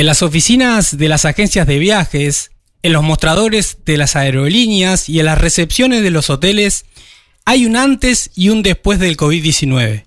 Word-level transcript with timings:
En 0.00 0.06
las 0.06 0.22
oficinas 0.22 0.96
de 0.96 1.10
las 1.10 1.26
agencias 1.26 1.66
de 1.66 1.78
viajes, 1.78 2.52
en 2.82 2.94
los 2.94 3.02
mostradores 3.02 3.76
de 3.84 3.98
las 3.98 4.16
aerolíneas 4.16 5.10
y 5.10 5.20
en 5.20 5.26
las 5.26 5.36
recepciones 5.36 6.02
de 6.02 6.10
los 6.10 6.30
hoteles 6.30 6.86
hay 7.44 7.66
un 7.66 7.76
antes 7.76 8.30
y 8.34 8.48
un 8.48 8.62
después 8.62 8.98
del 8.98 9.18
COVID-19. 9.18 10.06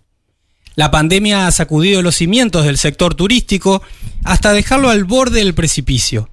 La 0.73 0.89
pandemia 0.89 1.45
ha 1.45 1.51
sacudido 1.51 2.01
los 2.01 2.15
cimientos 2.15 2.65
del 2.65 2.79
sector 2.79 3.13
turístico 3.13 3.83
hasta 4.23 4.51
dejarlo 4.51 4.89
al 4.89 5.03
borde 5.03 5.41
del 5.41 5.53
precipicio, 5.53 6.28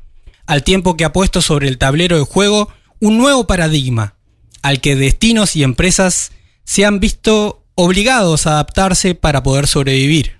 al 0.46 0.64
tiempo 0.64 0.96
que 0.96 1.04
ha 1.04 1.12
puesto 1.12 1.42
sobre 1.42 1.68
el 1.68 1.76
tablero 1.76 2.16
de 2.16 2.24
juego 2.24 2.72
un 2.98 3.18
nuevo 3.18 3.46
paradigma, 3.46 4.14
al 4.62 4.80
que 4.80 4.96
destinos 4.96 5.54
y 5.54 5.64
empresas 5.64 6.32
se 6.64 6.86
han 6.86 6.98
visto 6.98 7.66
obligados 7.74 8.46
a 8.46 8.52
adaptarse 8.52 9.14
para 9.14 9.42
poder 9.42 9.66
sobrevivir. 9.66 10.39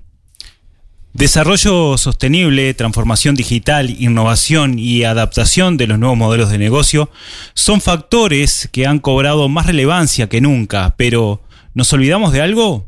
Desarrollo 1.13 1.99
sostenible, 1.99 2.73
transformación 2.73 3.35
digital, 3.35 3.91
innovación 3.91 4.79
y 4.79 5.03
adaptación 5.03 5.77
de 5.77 5.89
los 5.89 5.99
nuevos 5.99 6.17
modelos 6.17 6.51
de 6.51 6.59
negocio 6.59 7.11
son 7.53 7.81
factores 7.81 8.68
que 8.71 8.87
han 8.87 9.01
cobrado 9.01 9.49
más 9.49 9.67
relevancia 9.67 10.29
que 10.29 10.41
nunca, 10.41 10.95
pero 10.96 11.43
¿nos 11.75 11.93
olvidamos 11.93 12.32
de 12.32 12.43
algo? 12.43 12.87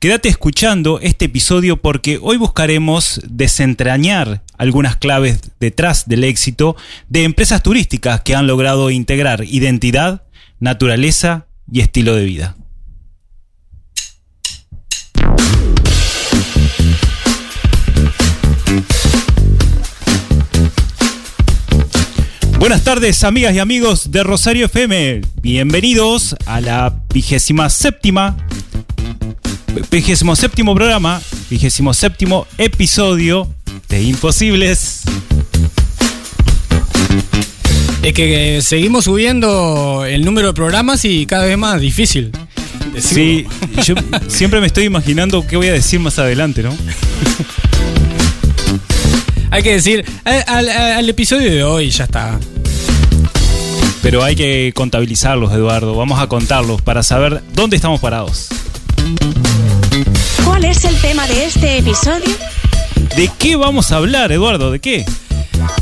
Quédate 0.00 0.28
escuchando 0.28 0.98
este 1.00 1.26
episodio 1.26 1.76
porque 1.76 2.18
hoy 2.20 2.36
buscaremos 2.36 3.20
desentrañar 3.28 4.42
algunas 4.58 4.96
claves 4.96 5.40
detrás 5.60 6.08
del 6.08 6.24
éxito 6.24 6.76
de 7.08 7.22
empresas 7.22 7.62
turísticas 7.62 8.22
que 8.22 8.34
han 8.34 8.48
logrado 8.48 8.90
integrar 8.90 9.44
identidad, 9.44 10.24
naturaleza 10.58 11.46
y 11.70 11.80
estilo 11.80 12.16
de 12.16 12.24
vida. 12.24 12.56
Buenas 22.58 22.84
tardes, 22.84 23.22
amigas 23.22 23.54
y 23.54 23.58
amigos 23.58 24.10
de 24.10 24.22
Rosario 24.22 24.66
FM. 24.66 25.20
Bienvenidos 25.42 26.34
a 26.46 26.60
la 26.60 26.94
vigésima 27.12 27.68
séptima, 27.68 28.36
vigésimo 29.90 30.34
séptimo 30.34 30.74
programa, 30.74 31.20
vigésimo 31.50 31.92
séptimo 31.92 32.46
episodio 32.56 33.46
de 33.88 34.02
Imposibles. 34.02 35.02
Es 38.02 38.12
que 38.14 38.60
seguimos 38.62 39.04
subiendo 39.04 40.04
el 40.06 40.24
número 40.24 40.48
de 40.48 40.54
programas 40.54 41.04
y 41.04 41.26
cada 41.26 41.44
vez 41.44 41.58
más 41.58 41.78
difícil. 41.80 42.32
Sí, 42.98 43.46
yo 43.84 43.94
siempre 44.28 44.60
me 44.60 44.68
estoy 44.68 44.84
imaginando 44.84 45.46
qué 45.46 45.56
voy 45.56 45.68
a 45.68 45.72
decir 45.72 46.00
más 46.00 46.18
adelante, 46.18 46.62
¿no? 46.62 46.74
Hay 49.50 49.62
que 49.62 49.72
decir, 49.72 50.04
al, 50.24 50.68
al 50.68 51.08
episodio 51.08 51.50
de 51.50 51.62
hoy 51.64 51.90
ya 51.90 52.04
está. 52.04 52.38
Pero 54.02 54.22
hay 54.22 54.36
que 54.36 54.72
contabilizarlos, 54.74 55.52
Eduardo. 55.52 55.96
Vamos 55.96 56.20
a 56.20 56.28
contarlos 56.28 56.82
para 56.82 57.02
saber 57.02 57.42
dónde 57.54 57.76
estamos 57.76 58.00
parados. 58.00 58.48
¿Cuál 60.44 60.64
es 60.64 60.84
el 60.84 60.96
tema 61.00 61.26
de 61.26 61.46
este 61.46 61.78
episodio? 61.78 62.36
¿De 63.16 63.30
qué 63.38 63.56
vamos 63.56 63.92
a 63.92 63.96
hablar, 63.96 64.30
Eduardo? 64.30 64.70
¿De 64.70 64.78
qué? 64.78 65.04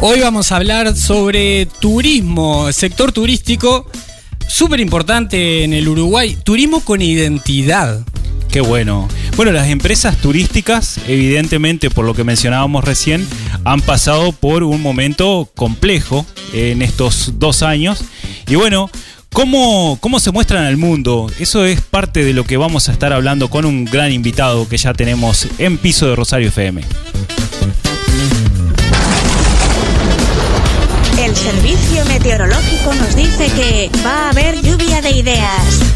Hoy 0.01 0.21
vamos 0.21 0.53
a 0.53 0.57
hablar 0.57 0.97
sobre 0.97 1.67
turismo, 1.67 2.73
sector 2.73 3.13
turístico, 3.13 3.91
súper 4.47 4.81
importante 4.81 5.65
en 5.65 5.73
el 5.73 5.89
Uruguay, 5.89 6.37
turismo 6.43 6.81
con 6.81 7.03
identidad. 7.03 8.01
Qué 8.55 8.61
bueno. 8.61 9.09
Bueno, 9.35 9.51
las 9.51 9.67
empresas 9.67 10.17
turísticas, 10.19 11.01
evidentemente, 11.09 11.91
por 11.91 12.05
lo 12.05 12.15
que 12.15 12.23
mencionábamos 12.23 12.85
recién, 12.85 13.27
han 13.65 13.81
pasado 13.81 14.31
por 14.31 14.63
un 14.63 14.81
momento 14.81 15.51
complejo 15.57 16.25
en 16.53 16.81
estos 16.81 17.41
dos 17.41 17.65
años. 17.65 18.05
Y 18.47 18.55
bueno, 18.55 18.89
¿Cómo, 19.33 19.99
¿Cómo 20.01 20.21
se 20.21 20.31
muestran 20.31 20.67
al 20.67 20.77
mundo? 20.77 21.29
Eso 21.41 21.65
es 21.65 21.81
parte 21.81 22.23
de 22.23 22.33
lo 22.33 22.45
que 22.45 22.57
vamos 22.57 22.89
a 22.89 22.93
estar 22.93 23.13
hablando 23.13 23.51
con 23.51 23.65
un 23.65 23.87
gran 23.87 24.13
invitado 24.13 24.69
que 24.69 24.77
ya 24.77 24.95
tenemos 24.95 25.49
en 25.59 25.77
piso 25.77 26.09
de 26.09 26.15
Rosario 26.15 26.51
FM. 26.51 26.83
El 31.19 31.35
servicio 31.35 32.05
meteorológico 32.05 32.95
nos 32.95 33.17
dice 33.17 33.49
que 33.49 33.91
va 34.07 34.27
a 34.27 34.31
haber 34.31 34.63
lluvia 34.63 35.03
de 35.03 35.11
ideas. 35.11 35.95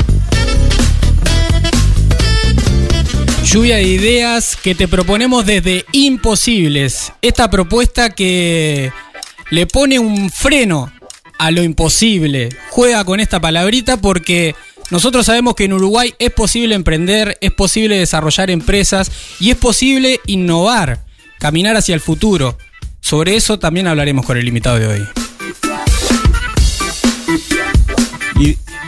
Lluvia 3.51 3.77
de 3.77 3.85
ideas 3.85 4.59
que 4.63 4.75
te 4.75 4.89
proponemos 4.89 5.47
desde 5.47 5.87
Imposibles. 5.93 7.15
Esta 7.23 7.49
propuesta 7.49 8.11
que 8.11 8.93
le 9.51 9.67
pone 9.67 9.99
un 9.99 10.29
freno 10.29 10.93
a 11.39 11.51
lo 11.51 11.63
imposible. 11.63 12.51
Juega 12.69 13.03
con 13.07 13.21
esta 13.21 13.41
palabrita 13.41 13.97
porque 13.97 14.55
nosotros 14.91 15.25
sabemos 15.25 15.55
que 15.55 15.65
en 15.65 15.73
Uruguay 15.73 16.13
es 16.19 16.31
posible 16.31 16.75
emprender, 16.75 17.39
es 17.41 17.51
posible 17.51 17.97
desarrollar 17.97 18.51
empresas 18.51 19.11
y 19.41 19.49
es 19.49 19.57
posible 19.57 20.21
innovar, 20.27 21.07
caminar 21.39 21.75
hacia 21.75 21.95
el 21.95 22.03
futuro. 22.03 22.59
Sobre 23.01 23.35
eso 23.35 23.59
también 23.59 23.87
hablaremos 23.87 24.27
con 24.27 24.37
el 24.37 24.47
invitado 24.47 24.79
de 24.79 24.87
hoy. 24.89 25.09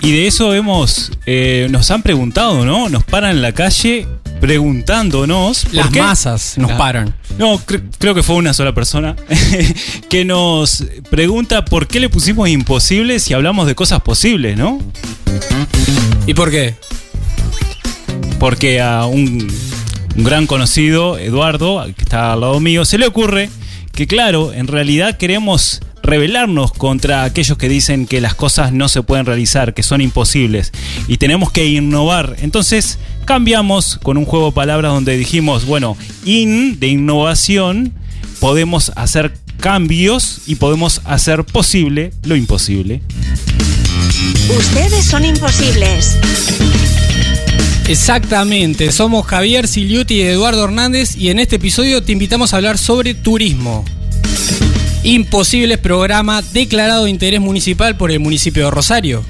Y, 0.02 0.12
de 0.12 0.26
eso 0.26 0.52
hemos, 0.52 1.12
eh, 1.24 1.66
nos 1.70 1.90
han 1.90 2.02
preguntado, 2.02 2.66
¿no? 2.66 2.90
Nos 2.90 3.04
paran 3.04 3.30
en 3.30 3.42
la 3.42 3.52
calle 3.52 4.06
preguntándonos. 4.40 5.72
Las 5.72 5.90
masas 5.92 6.58
nos 6.58 6.72
paran. 6.72 7.14
No, 7.38 7.60
creo 7.98 8.14
que 8.14 8.22
fue 8.22 8.36
una 8.36 8.52
sola 8.52 8.74
persona 8.74 9.16
que 10.08 10.24
nos 10.24 10.84
pregunta 11.10 11.64
por 11.64 11.86
qué 11.86 12.00
le 12.00 12.08
pusimos 12.08 12.48
imposible 12.48 13.20
si 13.20 13.34
hablamos 13.34 13.66
de 13.66 13.74
cosas 13.74 14.00
posibles, 14.00 14.56
¿no? 14.56 14.80
¿Y 16.26 16.34
por 16.34 16.50
qué? 16.50 16.74
Porque 18.38 18.80
a 18.80 19.04
un, 19.04 19.52
un 20.16 20.24
gran 20.24 20.46
conocido, 20.46 21.18
Eduardo, 21.18 21.84
que 21.96 22.02
está 22.02 22.32
al 22.32 22.40
lado 22.40 22.60
mío, 22.60 22.84
se 22.84 22.98
le 22.98 23.06
ocurre 23.06 23.50
que, 23.92 24.06
claro, 24.06 24.52
en 24.52 24.66
realidad 24.66 25.16
queremos 25.18 25.80
rebelarnos 26.02 26.72
contra 26.72 27.24
aquellos 27.24 27.58
que 27.58 27.68
dicen 27.68 28.06
que 28.06 28.20
las 28.20 28.34
cosas 28.34 28.72
no 28.72 28.88
se 28.88 29.02
pueden 29.02 29.26
realizar, 29.26 29.74
que 29.74 29.82
son 29.82 30.00
imposibles 30.00 30.72
y 31.08 31.18
tenemos 31.18 31.50
que 31.52 31.66
innovar. 31.66 32.36
Entonces 32.40 32.98
cambiamos 33.24 33.98
con 34.02 34.16
un 34.16 34.24
juego 34.24 34.46
de 34.46 34.52
palabras 34.52 34.92
donde 34.92 35.16
dijimos, 35.16 35.66
bueno, 35.66 35.96
in 36.24 36.80
de 36.80 36.88
innovación, 36.88 37.92
podemos 38.40 38.92
hacer 38.96 39.32
cambios 39.60 40.40
y 40.46 40.56
podemos 40.56 41.02
hacer 41.04 41.44
posible 41.44 42.12
lo 42.24 42.34
imposible. 42.34 43.02
Ustedes 44.56 45.04
son 45.04 45.24
imposibles. 45.24 46.16
Exactamente, 47.88 48.92
somos 48.92 49.26
Javier 49.26 49.66
Siliuti 49.66 50.14
y 50.14 50.22
Eduardo 50.22 50.64
Hernández 50.64 51.16
y 51.16 51.30
en 51.30 51.40
este 51.40 51.56
episodio 51.56 52.02
te 52.02 52.12
invitamos 52.12 52.52
a 52.52 52.56
hablar 52.56 52.78
sobre 52.78 53.14
turismo. 53.14 53.84
Imposibles 55.02 55.78
programa 55.78 56.42
declarado 56.42 57.04
de 57.04 57.10
interés 57.10 57.40
municipal 57.40 57.96
por 57.96 58.10
el 58.10 58.20
municipio 58.20 58.66
de 58.66 58.70
Rosario. 58.70 59.24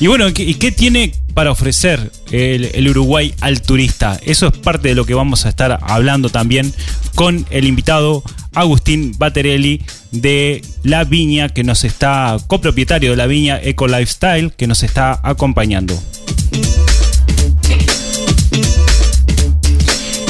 Y 0.00 0.06
bueno, 0.06 0.28
¿y 0.28 0.54
qué 0.56 0.70
tiene 0.70 1.14
para 1.32 1.50
ofrecer 1.50 2.12
el, 2.30 2.86
Uruguay 2.90 3.34
al 3.40 3.62
turista? 3.62 4.20
Eso 4.22 4.48
es 4.48 4.58
parte 4.58 4.88
de 4.88 4.94
lo 4.94 5.06
que 5.06 5.14
vamos 5.14 5.46
a 5.46 5.48
estar 5.48 5.78
hablando 5.80 6.28
también 6.28 6.74
con 7.14 7.46
el 7.48 7.64
invitado 7.64 8.22
Agustín 8.52 9.14
Baterelli 9.16 9.80
de 10.10 10.60
La 10.82 11.04
Viña, 11.04 11.48
que 11.48 11.64
nos 11.64 11.84
está, 11.84 12.36
copropietario 12.48 13.12
de 13.12 13.16
La 13.16 13.26
Viña 13.26 13.58
Eco 13.62 13.88
Lifestyle, 13.88 14.52
que 14.52 14.66
nos 14.66 14.82
está 14.82 15.18
acompañando. 15.22 15.98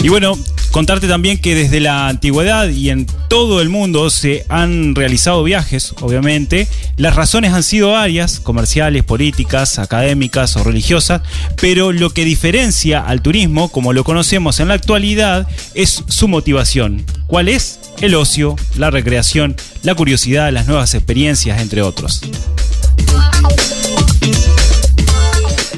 Y 0.04 0.10
bueno, 0.10 0.38
contarte 0.70 1.08
también 1.08 1.38
que 1.38 1.54
desde 1.54 1.80
la 1.80 2.08
antigüedad 2.08 2.68
y 2.68 2.90
en 2.90 3.06
todo 3.30 3.62
el 3.62 3.70
mundo 3.70 4.10
se 4.10 4.44
han 4.50 4.94
realizado 4.94 5.42
viajes, 5.42 5.94
obviamente. 6.02 6.68
Las 6.98 7.16
razones 7.16 7.54
han 7.54 7.62
sido 7.62 7.92
varias, 7.92 8.38
comerciales, 8.38 9.02
políticas, 9.02 9.78
académicas 9.78 10.58
o 10.58 10.62
religiosas, 10.62 11.22
pero 11.58 11.90
lo 11.90 12.10
que 12.10 12.26
diferencia 12.26 13.00
al 13.00 13.22
turismo, 13.22 13.70
como 13.70 13.94
lo 13.94 14.04
conocemos 14.04 14.60
en 14.60 14.68
la 14.68 14.74
actualidad, 14.74 15.48
es 15.72 16.04
su 16.06 16.28
motivación. 16.28 17.02
¿Cuál 17.26 17.48
es? 17.48 17.80
El 18.02 18.14
ocio, 18.14 18.56
la 18.76 18.90
recreación, 18.90 19.56
la 19.84 19.94
curiosidad, 19.94 20.52
las 20.52 20.66
nuevas 20.66 20.92
experiencias, 20.92 21.62
entre 21.62 21.80
otros. 21.80 22.20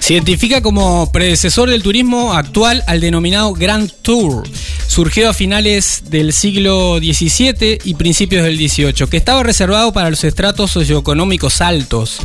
Se 0.06 0.14
identifica 0.14 0.60
como 0.60 1.10
predecesor 1.10 1.68
del 1.68 1.82
turismo 1.82 2.32
actual 2.32 2.84
al 2.86 3.00
denominado 3.00 3.52
Grand 3.54 3.90
Tour. 4.02 4.44
Surgió 4.86 5.28
a 5.28 5.34
finales 5.34 6.04
del 6.10 6.32
siglo 6.32 6.98
XVII 6.98 7.78
y 7.82 7.94
principios 7.94 8.44
del 8.44 8.56
XVIII, 8.56 9.08
que 9.10 9.16
estaba 9.16 9.42
reservado 9.42 9.92
para 9.92 10.08
los 10.08 10.22
estratos 10.22 10.70
socioeconómicos 10.70 11.60
altos. 11.60 12.20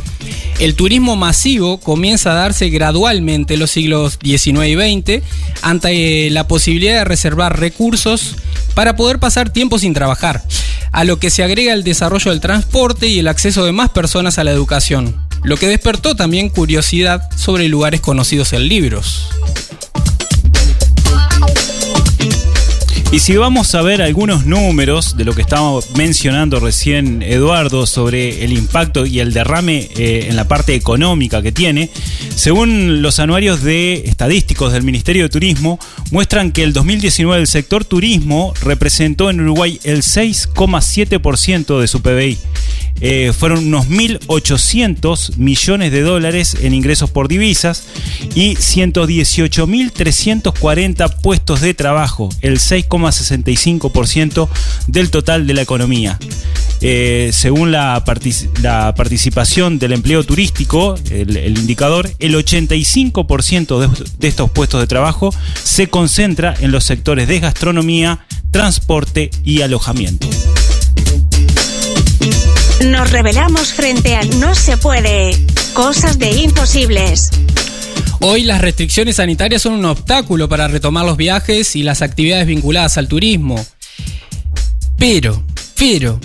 El 0.60 0.76
turismo 0.76 1.16
masivo 1.16 1.80
comienza 1.80 2.30
a 2.30 2.34
darse 2.34 2.70
gradualmente 2.70 3.54
en 3.54 3.60
los 3.60 3.72
siglos 3.72 4.16
XIX 4.22 4.68
y 4.68 4.74
XX 4.76 5.24
ante 5.62 6.30
la 6.30 6.46
posibilidad 6.46 6.98
de 6.98 7.04
reservar 7.04 7.58
recursos 7.58 8.36
para 8.74 8.94
poder 8.94 9.18
pasar 9.18 9.50
tiempo 9.50 9.80
sin 9.80 9.92
trabajar, 9.92 10.44
a 10.92 11.02
lo 11.02 11.18
que 11.18 11.30
se 11.30 11.42
agrega 11.42 11.72
el 11.72 11.82
desarrollo 11.82 12.30
del 12.30 12.40
transporte 12.40 13.08
y 13.08 13.18
el 13.18 13.26
acceso 13.26 13.64
de 13.64 13.72
más 13.72 13.90
personas 13.90 14.38
a 14.38 14.44
la 14.44 14.52
educación 14.52 15.21
lo 15.42 15.56
que 15.56 15.66
despertó 15.66 16.14
también 16.14 16.48
curiosidad 16.48 17.28
sobre 17.36 17.68
lugares 17.68 18.00
conocidos 18.00 18.52
en 18.52 18.68
libros. 18.68 19.28
Y 23.12 23.18
si 23.18 23.36
vamos 23.36 23.74
a 23.74 23.82
ver 23.82 24.00
algunos 24.00 24.46
números 24.46 25.18
de 25.18 25.26
lo 25.26 25.34
que 25.34 25.42
estaba 25.42 25.78
mencionando 25.96 26.60
recién 26.60 27.22
Eduardo 27.22 27.86
sobre 27.86 28.42
el 28.42 28.54
impacto 28.54 29.04
y 29.04 29.20
el 29.20 29.34
derrame 29.34 29.90
eh, 29.98 30.28
en 30.30 30.36
la 30.36 30.48
parte 30.48 30.74
económica 30.74 31.42
que 31.42 31.52
tiene, 31.52 31.90
según 32.34 33.02
los 33.02 33.18
anuarios 33.18 33.62
de 33.62 34.04
estadísticos 34.06 34.72
del 34.72 34.82
Ministerio 34.82 35.24
de 35.24 35.28
Turismo, 35.28 35.78
muestran 36.10 36.52
que 36.52 36.62
el 36.62 36.72
2019 36.72 37.38
el 37.38 37.48
sector 37.48 37.84
turismo 37.84 38.54
representó 38.62 39.28
en 39.28 39.42
Uruguay 39.42 39.78
el 39.84 39.98
6,7% 39.98 41.80
de 41.80 41.88
su 41.88 42.00
PBI. 42.00 42.38
Eh, 43.04 43.32
fueron 43.36 43.66
unos 43.66 43.88
1.800 43.88 45.36
millones 45.36 45.90
de 45.90 46.02
dólares 46.02 46.56
en 46.62 46.72
ingresos 46.72 47.10
por 47.10 47.26
divisas 47.26 47.82
y 48.36 48.54
118.340 48.54 51.20
puestos 51.20 51.60
de 51.60 51.74
trabajo, 51.74 52.28
el 52.42 52.60
6,65% 53.10 54.48
del 54.86 55.10
total 55.10 55.46
de 55.46 55.54
la 55.54 55.62
economía. 55.62 56.18
Eh, 56.80 57.30
según 57.32 57.70
la, 57.70 58.04
participación 58.04 59.78
del 59.78 59.92
empleo 59.92 60.24
turístico, 60.24 60.96
el, 61.10 61.58
indicador, 61.58 62.10
el 62.18 62.34
85% 62.34 63.78
de, 63.78 64.08
de 64.18 64.28
estos 64.28 64.50
puestos 64.50 64.80
de 64.80 64.86
trabajo 64.86 65.32
se 65.62 65.88
concentra 65.88 66.54
en 66.60 66.72
los 66.72 66.84
sectores 66.84 67.28
de 67.28 67.40
gastronomía, 67.40 68.26
transporte 68.50 69.30
y 69.44 69.62
alojamiento. 69.62 70.28
Nos 72.86 73.10
revelamos 73.10 73.72
frente 73.72 74.16
a 74.16 74.24
No 74.24 74.54
se 74.56 74.76
puede. 74.76 75.38
Cosas 75.72 76.18
de 76.18 76.30
imposibles. 76.32 77.30
Hoy 78.24 78.44
las 78.44 78.60
restricciones 78.60 79.16
sanitarias 79.16 79.62
son 79.62 79.72
un 79.72 79.84
obstáculo 79.84 80.48
para 80.48 80.68
retomar 80.68 81.04
los 81.04 81.16
viajes 81.16 81.74
y 81.74 81.82
las 81.82 82.02
actividades 82.02 82.46
vinculadas 82.46 82.96
al 82.96 83.08
turismo. 83.08 83.66
Pero, 84.96 85.42
pero, 85.76 86.20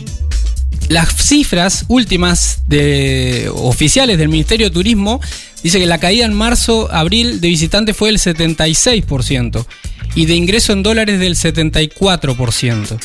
las 0.89 1.09
cifras 1.15 1.85
últimas 1.87 2.61
de, 2.67 3.49
oficiales 3.51 4.19
del 4.19 4.29
Ministerio 4.29 4.67
de 4.67 4.73
Turismo 4.75 5.19
dice 5.63 5.79
que 5.79 5.87
la 5.87 5.97
caída 5.97 6.25
en 6.25 6.35
marzo-abril 6.35 7.41
de 7.41 7.47
visitantes 7.47 7.97
fue 7.97 8.09
del 8.09 8.19
76% 8.19 9.65
y 10.13 10.27
de 10.27 10.35
ingreso 10.35 10.73
en 10.73 10.83
dólares 10.83 11.19
del 11.19 11.33
74%. 11.33 12.99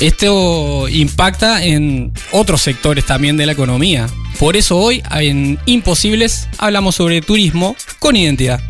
Esto 0.00 0.88
impacta 0.88 1.64
en 1.64 2.12
otros 2.32 2.62
sectores 2.62 3.06
también 3.06 3.36
de 3.36 3.46
la 3.46 3.52
economía. 3.52 4.06
Por 4.38 4.56
eso 4.56 4.78
hoy 4.78 5.02
en 5.10 5.58
Imposibles 5.66 6.48
hablamos 6.58 6.96
sobre 6.96 7.20
turismo 7.20 7.76
con 7.98 8.16
identidad. 8.16 8.60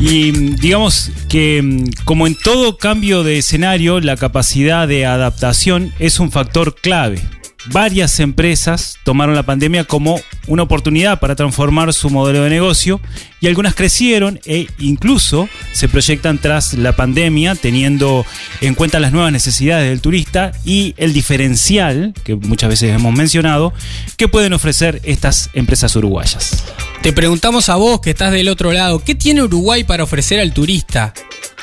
Y 0.00 0.32
digamos 0.32 1.10
que 1.28 1.84
como 2.04 2.26
en 2.26 2.34
todo 2.34 2.76
cambio 2.76 3.22
de 3.22 3.38
escenario, 3.38 4.00
la 4.00 4.16
capacidad 4.16 4.86
de 4.88 5.06
adaptación 5.06 5.92
es 5.98 6.18
un 6.18 6.30
factor 6.30 6.74
clave 6.74 7.20
varias 7.66 8.18
empresas 8.20 8.98
tomaron 9.04 9.34
la 9.34 9.44
pandemia 9.44 9.84
como 9.84 10.20
una 10.46 10.64
oportunidad 10.64 11.20
para 11.20 11.36
transformar 11.36 11.92
su 11.92 12.10
modelo 12.10 12.42
de 12.42 12.50
negocio 12.50 13.00
y 13.40 13.46
algunas 13.46 13.74
crecieron 13.74 14.40
e 14.44 14.68
incluso 14.78 15.48
se 15.72 15.88
proyectan 15.88 16.38
tras 16.38 16.74
la 16.74 16.94
pandemia 16.96 17.54
teniendo 17.54 18.26
en 18.60 18.74
cuenta 18.74 19.00
las 19.00 19.12
nuevas 19.12 19.32
necesidades 19.32 19.88
del 19.88 20.00
turista 20.00 20.52
y 20.64 20.94
el 20.96 21.12
diferencial 21.12 22.14
que 22.24 22.34
muchas 22.34 22.70
veces 22.70 22.94
hemos 22.94 23.14
mencionado 23.14 23.72
que 24.16 24.28
pueden 24.28 24.52
ofrecer 24.52 25.00
estas 25.04 25.50
empresas 25.54 25.94
uruguayas. 25.96 26.64
Te 27.02 27.12
preguntamos 27.12 27.68
a 27.68 27.76
vos 27.76 28.00
que 28.00 28.10
estás 28.10 28.32
del 28.32 28.48
otro 28.48 28.72
lado, 28.72 29.02
¿qué 29.04 29.14
tiene 29.14 29.42
Uruguay 29.42 29.84
para 29.84 30.04
ofrecer 30.04 30.40
al 30.40 30.52
turista? 30.52 31.12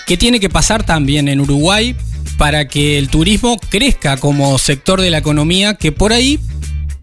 ¿Qué 0.05 0.17
tiene 0.17 0.39
que 0.39 0.49
pasar 0.49 0.85
también 0.85 1.27
en 1.27 1.39
Uruguay 1.39 1.95
para 2.39 2.69
que 2.69 2.97
el 2.97 3.09
turismo 3.09 3.59
crezca 3.69 4.15
como 4.15 4.57
sector 4.57 5.01
de 5.01 5.11
la 5.11 5.17
economía 5.17 5.73
que 5.75 5.91
por 5.91 6.13
ahí 6.13 6.39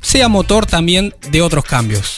sea 0.01 0.29
motor 0.29 0.65
también 0.65 1.15
de 1.31 1.43
otros 1.43 1.67
cambios. 1.67 2.17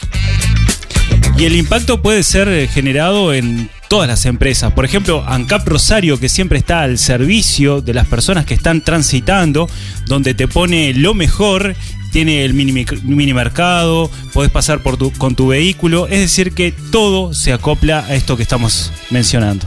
Y 1.37 1.45
el 1.45 1.57
impacto 1.57 2.01
puede 2.01 2.23
ser 2.23 2.69
generado 2.69 3.35
en 3.35 3.71
todas 3.89 4.07
las 4.07 4.25
empresas. 4.25 4.73
Por 4.73 4.85
ejemplo, 4.85 5.25
ANCAP 5.27 5.67
Rosario, 5.67 6.21
que 6.21 6.29
siempre 6.29 6.59
está 6.59 6.83
al 6.83 6.97
servicio 6.97 7.81
de 7.81 7.93
las 7.93 8.07
personas 8.07 8.47
que 8.47 8.55
están 8.55 8.83
transitando, 8.83 9.69
donde 10.07 10.35
te 10.35 10.47
pone 10.47 10.95
lo 10.95 11.13
mejor, 11.13 11.75
tiene 12.13 12.45
el 12.45 12.55
mini, 12.55 12.85
mini 13.03 13.35
mercado, 13.35 14.13
podés 14.33 14.53
pasar 14.53 14.81
por 14.81 14.97
con 15.19 15.35
tu 15.35 15.49
vehículo, 15.49 16.07
es 16.07 16.21
decir, 16.21 16.53
que 16.53 16.73
todo 16.93 17.35
se 17.35 17.53
acopla 17.53 18.05
a 18.07 18.15
esto 18.15 18.37
que 18.37 18.45
estamos 18.45 18.93
mencionando 19.11 19.67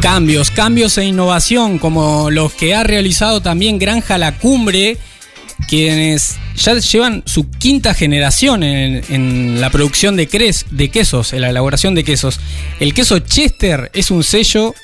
cambios, 0.00 0.50
cambios 0.50 0.96
e 0.98 1.04
innovación 1.04 1.78
como 1.78 2.30
los 2.30 2.52
que 2.52 2.74
ha 2.74 2.84
realizado 2.84 3.40
también 3.40 3.78
Granja 3.78 4.18
La 4.18 4.38
Cumbre, 4.38 4.96
quienes 5.68 6.36
ya 6.56 6.74
llevan 6.74 7.22
su 7.26 7.50
quinta 7.50 7.94
generación 7.94 8.62
en, 8.62 9.60
la 9.60 9.70
producción 9.70 10.16
de, 10.16 10.26
quesos, 10.26 11.32
en 11.32 11.40
la 11.40 11.50
elaboración 11.50 11.94
de 11.94 12.04
quesos. 12.04 12.40
El 12.80 12.94
queso 12.94 13.18
Chester 13.18 13.90
es 13.94 14.10
un 14.10 14.22
sello 14.22 14.74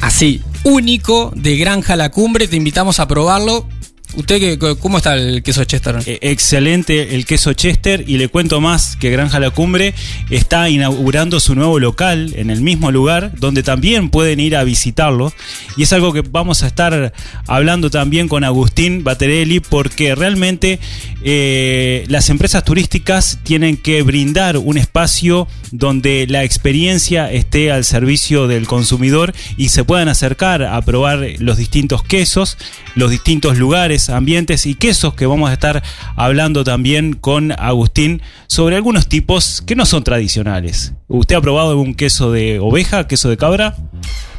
así, 0.00 0.42
único 0.64 1.32
de 1.34 1.56
Granja 1.56 1.96
La 1.96 2.10
Cumbre, 2.10 2.48
te 2.48 2.56
invitamos 2.56 2.98
a 3.00 3.08
probarlo. 3.08 3.68
¿Usted 4.16 4.58
cómo 4.80 4.96
está 4.96 5.14
el 5.14 5.42
queso 5.42 5.62
Chester? 5.64 5.98
Eh, 6.06 6.18
excelente 6.22 7.14
el 7.14 7.26
queso 7.26 7.52
Chester 7.52 8.02
y 8.06 8.16
le 8.16 8.28
cuento 8.28 8.62
más 8.62 8.96
que 8.96 9.10
Granja 9.10 9.38
La 9.38 9.50
Cumbre 9.50 9.92
está 10.30 10.70
inaugurando 10.70 11.38
su 11.38 11.54
nuevo 11.54 11.78
local 11.78 12.32
en 12.36 12.48
el 12.48 12.62
mismo 12.62 12.90
lugar 12.90 13.32
donde 13.38 13.62
también 13.62 14.08
pueden 14.08 14.40
ir 14.40 14.56
a 14.56 14.64
visitarlo 14.64 15.34
y 15.76 15.82
es 15.82 15.92
algo 15.92 16.14
que 16.14 16.22
vamos 16.22 16.62
a 16.62 16.66
estar 16.66 17.12
hablando 17.46 17.90
también 17.90 18.26
con 18.26 18.42
Agustín 18.42 19.04
Baterelli 19.04 19.60
porque 19.60 20.14
realmente 20.14 20.80
eh, 21.22 22.04
las 22.08 22.30
empresas 22.30 22.64
turísticas 22.64 23.38
tienen 23.42 23.76
que 23.76 24.02
brindar 24.02 24.56
un 24.56 24.78
espacio 24.78 25.46
donde 25.72 26.26
la 26.28 26.42
experiencia 26.42 27.30
esté 27.30 27.70
al 27.70 27.84
servicio 27.84 28.46
del 28.46 28.66
consumidor 28.66 29.34
y 29.58 29.68
se 29.68 29.84
puedan 29.84 30.08
acercar 30.08 30.62
a 30.62 30.80
probar 30.82 31.26
los 31.38 31.58
distintos 31.58 32.02
quesos, 32.02 32.56
los 32.94 33.10
distintos 33.10 33.58
lugares 33.58 34.05
sabores, 34.06 34.16
ambientes 34.16 34.66
y 34.66 34.74
quesos 34.74 35.14
que 35.14 35.26
vamos 35.26 35.50
a 35.50 35.52
estar 35.52 35.82
hablando 36.16 36.64
también 36.64 37.14
con 37.14 37.52
Agustín 37.52 38.22
sobre 38.46 38.76
algunos 38.76 39.06
tipos 39.08 39.62
que 39.66 39.76
no 39.76 39.86
son 39.86 40.04
tradicionales. 40.04 40.94
¿Usted 41.08 41.36
ha 41.36 41.40
probado 41.40 41.70
algún 41.70 41.94
queso 41.94 42.32
de 42.32 42.58
oveja, 42.58 43.06
queso 43.06 43.28
de 43.28 43.36
cabra? 43.36 43.76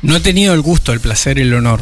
No 0.02 0.16
he 0.16 0.20
tenido 0.20 0.54
el 0.54 0.62
gusto, 0.62 0.94
el 0.94 1.00
placer 1.00 1.38
y 1.38 1.42
el 1.42 1.54
honor. 1.54 1.82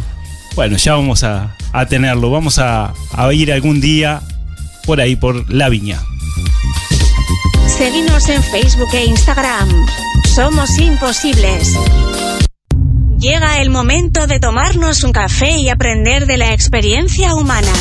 Bueno, 0.56 0.78
ya 0.78 0.94
vamos 0.94 1.24
a, 1.24 1.56
a 1.74 1.86
tenerlo. 1.86 2.32
Vamos 2.32 2.60
a, 2.60 2.94
a 3.12 3.34
ir 3.34 3.52
algún 3.52 3.82
día 3.82 4.22
por 4.86 5.02
ahí, 5.02 5.16
por 5.16 5.52
la 5.52 5.70
viña. 5.70 6.00
Seguimos 7.68 8.30
en 8.30 8.42
Facebook 8.44 8.90
e 8.94 9.06
Instagram. 9.06 9.70
Somos 10.34 10.78
imposibles. 10.80 11.74
Llega 13.28 13.60
el 13.60 13.72
momento 13.72 14.28
de 14.28 14.40
tomarnos 14.40 15.04
un 15.04 15.12
café 15.12 15.58
y 15.58 15.70
aprender 15.70 16.28
de 16.28 16.38
la 16.38 16.54
experiencia 16.54 17.34
humana. 17.34 17.74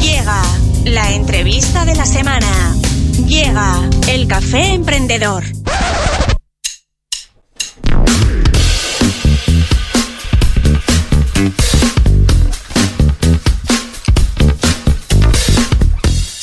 Llega 0.00 0.40
la 0.84 1.10
entrevista 1.10 1.84
de 1.84 1.96
la 1.96 2.06
semana. 2.06 2.76
Llega 3.26 3.80
el 4.06 4.28
café 4.28 4.74
emprendedor. 4.74 5.42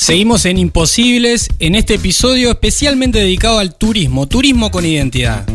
Seguimos 0.02 0.46
en 0.46 0.58
Imposibles, 0.58 1.48
en 1.60 1.76
este 1.76 1.94
episodio 1.94 2.50
especialmente 2.50 3.20
dedicado 3.20 3.60
al 3.60 3.76
turismo, 3.76 4.26
turismo 4.26 4.72
con 4.72 4.84
identidad. 4.84 5.46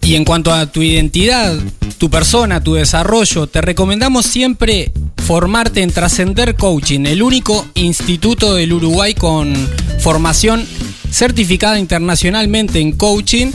Y 0.00 0.14
en 0.14 0.24
cuanto 0.24 0.54
a 0.54 0.72
tu 0.72 0.80
identidad, 0.80 1.54
tu 1.98 2.08
persona, 2.08 2.64
tu 2.64 2.72
desarrollo, 2.72 3.46
te 3.46 3.60
recomendamos 3.60 4.24
siempre 4.24 4.90
formarte 5.26 5.82
en 5.82 5.92
Trascender 5.92 6.56
Coaching, 6.56 7.04
el 7.04 7.22
único 7.22 7.66
instituto 7.74 8.54
del 8.54 8.72
Uruguay 8.72 9.12
con 9.12 9.54
formación 9.98 10.66
certificada 11.10 11.78
internacionalmente 11.78 12.80
en 12.80 12.92
coaching. 12.92 13.48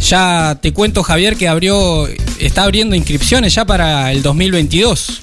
Ya 0.00 0.58
te 0.62 0.72
cuento, 0.72 1.02
Javier, 1.02 1.36
que 1.36 1.46
abrió, 1.46 2.08
está 2.40 2.64
abriendo 2.64 2.94
inscripciones 2.94 3.54
ya 3.54 3.64
para 3.64 4.12
el 4.12 4.22
2022. 4.22 5.22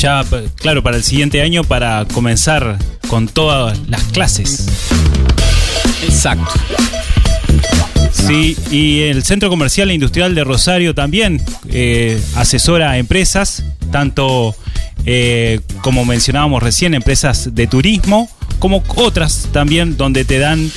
Ya, 0.00 0.24
claro, 0.56 0.82
para 0.82 0.96
el 0.96 1.04
siguiente 1.04 1.40
año 1.40 1.64
para 1.64 2.04
comenzar 2.12 2.78
con 3.08 3.26
todas 3.26 3.78
las 3.88 4.02
clases. 4.04 4.66
Exacto. 6.02 6.52
Sí, 8.12 8.56
y 8.70 9.00
el 9.02 9.22
Centro 9.24 9.48
Comercial 9.48 9.90
e 9.90 9.94
Industrial 9.94 10.34
de 10.34 10.44
Rosario 10.44 10.94
también 10.94 11.40
eh, 11.70 12.20
asesora 12.34 12.90
a 12.90 12.98
empresas, 12.98 13.64
tanto 13.90 14.54
eh, 15.06 15.60
como 15.80 16.04
mencionábamos 16.04 16.62
recién, 16.62 16.94
empresas 16.94 17.54
de 17.54 17.66
turismo, 17.66 18.28
como 18.58 18.82
otras 18.96 19.48
también 19.52 19.96
donde 19.96 20.24
te 20.24 20.38
dan 20.38 20.70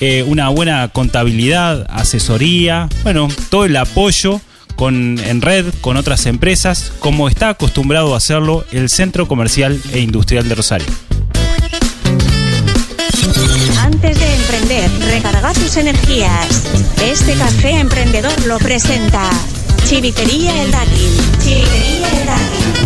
eh, 0.00 0.24
una 0.26 0.48
buena 0.48 0.88
contabilidad, 0.88 1.86
asesoría, 1.88 2.88
bueno, 3.02 3.28
todo 3.50 3.64
el 3.64 3.76
apoyo 3.76 4.40
con, 4.76 5.18
en 5.18 5.42
red 5.42 5.66
con 5.80 5.96
otras 5.96 6.26
empresas, 6.26 6.92
como 7.00 7.28
está 7.28 7.48
acostumbrado 7.48 8.14
a 8.14 8.18
hacerlo 8.18 8.64
el 8.70 8.88
Centro 8.88 9.26
Comercial 9.26 9.80
e 9.92 10.00
Industrial 10.00 10.48
de 10.48 10.54
Rosario. 10.54 10.86
Antes 13.80 14.18
de 14.18 14.34
emprender, 14.34 14.90
recarga 15.10 15.52
tus 15.54 15.76
energías. 15.76 16.64
Este 17.02 17.34
café 17.34 17.80
emprendedor 17.80 18.46
lo 18.46 18.58
presenta 18.58 19.22
Chivitería 19.88 20.62
El 20.62 20.70
Dátil. 20.70 21.10
Chivitería 21.42 22.08
El 22.20 22.26
Dátil. 22.26 22.85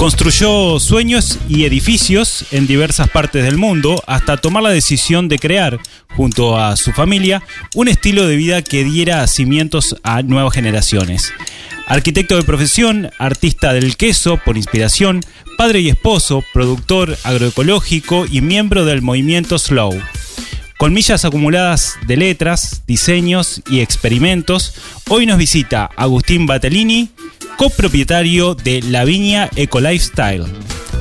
Construyó 0.00 0.80
sueños 0.80 1.38
y 1.46 1.66
edificios 1.66 2.46
en 2.52 2.66
diversas 2.66 3.10
partes 3.10 3.44
del 3.44 3.58
mundo 3.58 4.02
hasta 4.06 4.38
tomar 4.38 4.62
la 4.62 4.70
decisión 4.70 5.28
de 5.28 5.38
crear, 5.38 5.78
junto 6.16 6.56
a 6.56 6.74
su 6.78 6.92
familia, 6.92 7.42
un 7.74 7.86
estilo 7.86 8.26
de 8.26 8.34
vida 8.34 8.62
que 8.62 8.82
diera 8.82 9.26
cimientos 9.26 9.96
a 10.02 10.22
nuevas 10.22 10.54
generaciones. 10.54 11.34
Arquitecto 11.86 12.36
de 12.36 12.44
profesión, 12.44 13.10
artista 13.18 13.74
del 13.74 13.98
queso 13.98 14.40
por 14.42 14.56
inspiración, 14.56 15.20
padre 15.58 15.80
y 15.80 15.90
esposo, 15.90 16.42
productor 16.54 17.18
agroecológico 17.22 18.24
y 18.24 18.40
miembro 18.40 18.86
del 18.86 19.02
movimiento 19.02 19.58
Slow. 19.58 20.00
Con 20.80 20.94
millas 20.94 21.26
acumuladas 21.26 21.98
de 22.06 22.16
letras, 22.16 22.84
diseños 22.86 23.60
y 23.68 23.80
experimentos, 23.80 24.72
hoy 25.10 25.26
nos 25.26 25.36
visita 25.36 25.90
Agustín 25.94 26.46
Batellini, 26.46 27.10
copropietario 27.58 28.54
de 28.54 28.80
La 28.80 29.04
Viña 29.04 29.50
Eco 29.56 29.78
Lifestyle. 29.78 30.46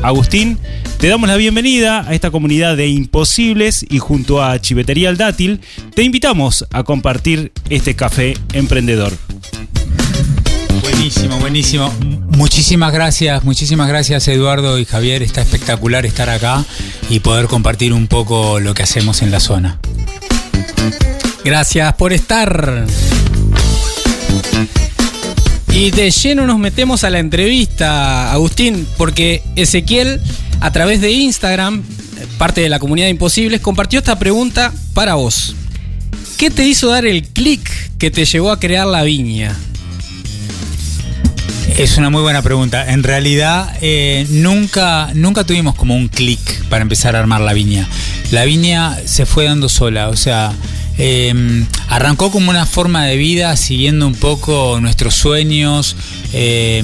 Agustín, 0.03 0.57
te 0.98 1.07
damos 1.07 1.29
la 1.29 1.38
bienvenida 1.38 2.05
a 2.05 2.13
esta 2.13 2.29
comunidad 2.29 2.75
de 2.75 2.89
imposibles 2.89 3.86
y 3.89 4.00
junto 4.00 4.43
a 4.43 4.59
Chivetería 4.59 5.09
El 5.09 5.15
Dátil 5.15 5.62
te 5.95 6.03
invitamos 6.03 6.65
a 6.74 6.83
compartir 6.83 7.53
este 7.69 7.95
café 7.95 8.36
emprendedor. 8.51 9.13
Buenísimo, 10.81 11.39
buenísimo. 11.39 11.93
Muchísimas 12.36 12.91
gracias, 12.91 13.45
muchísimas 13.45 13.88
gracias 13.88 14.27
Eduardo 14.27 14.77
y 14.77 14.83
Javier. 14.83 15.24
Está 15.24 15.41
espectacular 15.41 16.05
estar 16.05 16.29
acá 16.29 16.65
y 17.09 17.19
poder 17.19 17.47
compartir 17.47 17.93
un 17.93 18.07
poco 18.07 18.59
lo 18.59 18.73
que 18.73 18.83
hacemos 18.83 19.21
en 19.21 19.31
la 19.31 19.39
zona. 19.39 19.79
Gracias 21.43 21.93
por 21.95 22.13
estar. 22.13 22.85
Y 25.73 25.91
de 25.91 26.11
lleno 26.11 26.45
nos 26.45 26.59
metemos 26.59 27.03
a 27.03 27.09
la 27.09 27.19
entrevista, 27.19 28.31
Agustín, 28.31 28.87
porque 28.97 29.43
Ezequiel, 29.55 30.21
a 30.59 30.71
través 30.71 31.01
de 31.01 31.11
Instagram, 31.11 31.83
parte 32.37 32.61
de 32.61 32.69
la 32.69 32.79
comunidad 32.79 33.07
de 33.07 33.11
Imposibles, 33.11 33.61
compartió 33.61 33.99
esta 33.99 34.19
pregunta 34.19 34.73
para 34.93 35.15
vos. 35.15 35.55
¿Qué 36.37 36.49
te 36.49 36.67
hizo 36.67 36.89
dar 36.89 37.05
el 37.05 37.27
clic 37.27 37.69
que 37.97 38.11
te 38.11 38.25
llevó 38.25 38.51
a 38.51 38.59
crear 38.59 38.87
la 38.87 39.03
viña? 39.03 39.55
Es 41.77 41.97
una 41.97 42.09
muy 42.09 42.21
buena 42.21 42.41
pregunta. 42.41 42.91
En 42.91 43.03
realidad, 43.03 43.77
eh, 43.81 44.25
nunca, 44.29 45.11
nunca 45.13 45.43
tuvimos 45.43 45.75
como 45.75 45.95
un 45.95 46.07
clic 46.07 46.65
para 46.65 46.81
empezar 46.81 47.15
a 47.15 47.19
armar 47.19 47.41
la 47.41 47.53
viña. 47.53 47.88
La 48.31 48.45
viña 48.45 48.97
se 49.05 49.25
fue 49.25 49.45
dando 49.45 49.69
sola, 49.69 50.09
o 50.09 50.15
sea, 50.15 50.51
eh, 50.97 51.65
arrancó 51.88 52.31
como 52.31 52.49
una 52.49 52.65
forma 52.65 53.05
de 53.05 53.15
vida 53.15 53.55
siguiendo 53.55 54.05
un 54.05 54.15
poco 54.15 54.79
nuestros 54.81 55.15
sueños, 55.15 55.95
eh, 56.33 56.83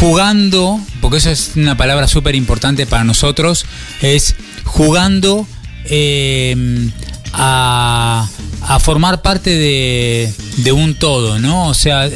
jugando, 0.00 0.80
porque 1.00 1.18
eso 1.18 1.30
es 1.30 1.52
una 1.56 1.76
palabra 1.76 2.08
súper 2.08 2.34
importante 2.34 2.86
para 2.86 3.04
nosotros, 3.04 3.66
es 4.00 4.34
jugando 4.64 5.46
eh, 5.84 6.90
a, 7.34 8.26
a 8.62 8.80
formar 8.80 9.20
parte 9.20 9.50
de, 9.50 10.32
de 10.56 10.72
un 10.72 10.94
todo, 10.94 11.38
¿no? 11.38 11.68
O 11.68 11.74
sea, 11.74 12.08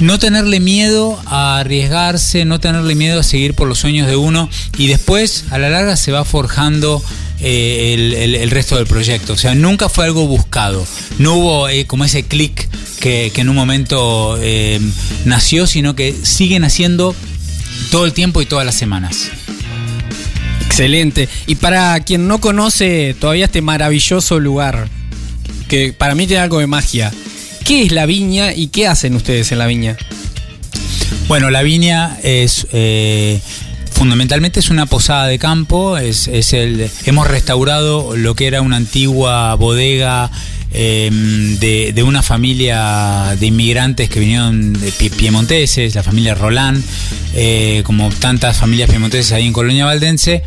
no 0.00 0.18
tenerle 0.18 0.60
miedo 0.60 1.20
a 1.26 1.58
arriesgarse, 1.58 2.44
no 2.44 2.58
tenerle 2.60 2.94
miedo 2.94 3.20
a 3.20 3.22
seguir 3.22 3.54
por 3.54 3.68
los 3.68 3.78
sueños 3.78 4.06
de 4.08 4.16
uno 4.16 4.48
y 4.78 4.88
después 4.88 5.44
a 5.50 5.58
la 5.58 5.70
larga 5.70 5.96
se 5.96 6.12
va 6.12 6.24
forjando 6.24 7.02
eh, 7.40 7.94
el, 8.40 8.50
resto 8.50 8.76
del 8.76 8.86
proyecto. 8.86 9.34
O 9.34 9.36
sea, 9.36 9.54
nunca 9.54 9.88
fue 9.88 10.04
algo 10.04 10.26
buscado, 10.26 10.86
no 11.18 11.34
hubo 11.34 11.68
eh, 11.68 11.86
como 11.86 12.04
ese 12.04 12.24
clic 12.24 12.68
que, 13.00 13.30
que 13.34 13.40
en 13.40 13.48
un 13.48 13.56
momento 13.56 14.36
eh, 14.40 14.80
nació, 15.24 15.66
sino 15.66 15.94
que 15.94 16.14
siguen 16.22 16.64
haciendo 16.64 17.14
todo 17.90 18.04
el 18.04 18.12
tiempo 18.12 18.42
y 18.42 18.46
todas 18.46 18.66
las 18.66 18.74
semanas. 18.74 19.30
Excelente. 20.66 21.28
Y 21.46 21.56
para 21.56 21.98
quien 22.00 22.28
no 22.28 22.40
conoce 22.40 23.14
todavía 23.18 23.46
este 23.46 23.60
maravilloso 23.60 24.38
lugar, 24.38 24.88
que 25.68 25.92
para 25.92 26.14
mí 26.14 26.26
tiene 26.26 26.42
algo 26.42 26.58
de 26.58 26.66
magia, 26.66 27.12
¿qué 27.70 27.84
es 27.84 27.92
la 27.92 28.04
viña 28.04 28.52
y 28.52 28.66
qué 28.66 28.88
hacen 28.88 29.14
ustedes 29.14 29.52
en 29.52 29.58
la 29.58 29.66
viña? 29.68 29.96
Bueno, 31.28 31.50
la 31.50 31.62
viña 31.62 32.18
es 32.20 32.66
eh, 32.72 33.40
fundamentalmente 33.92 34.58
es 34.58 34.70
una 34.70 34.86
posada 34.86 35.28
de 35.28 35.38
campo. 35.38 35.96
Es, 35.96 36.26
es 36.26 36.52
el, 36.52 36.90
hemos 37.04 37.28
restaurado 37.28 38.16
lo 38.16 38.34
que 38.34 38.48
era 38.48 38.60
una 38.60 38.74
antigua 38.74 39.54
bodega 39.54 40.32
em, 40.72 41.58
de, 41.58 42.02
una 42.02 42.22
familia 42.22 43.36
de 43.38 43.46
inmigrantes 43.46 44.08
que 44.08 44.20
vinieron 44.20 44.72
de 44.72 44.92
pie- 44.92 45.10
piemonteses, 45.10 45.94
la 45.94 46.02
familia 46.02 46.34
Roland, 46.34 46.82
eh, 47.34 47.82
como 47.84 48.10
tantas 48.10 48.56
familias 48.56 48.88
piemonteses 48.90 49.32
ahí 49.32 49.46
en 49.46 49.52
Colonia 49.52 49.84
Valdense. 49.84 50.42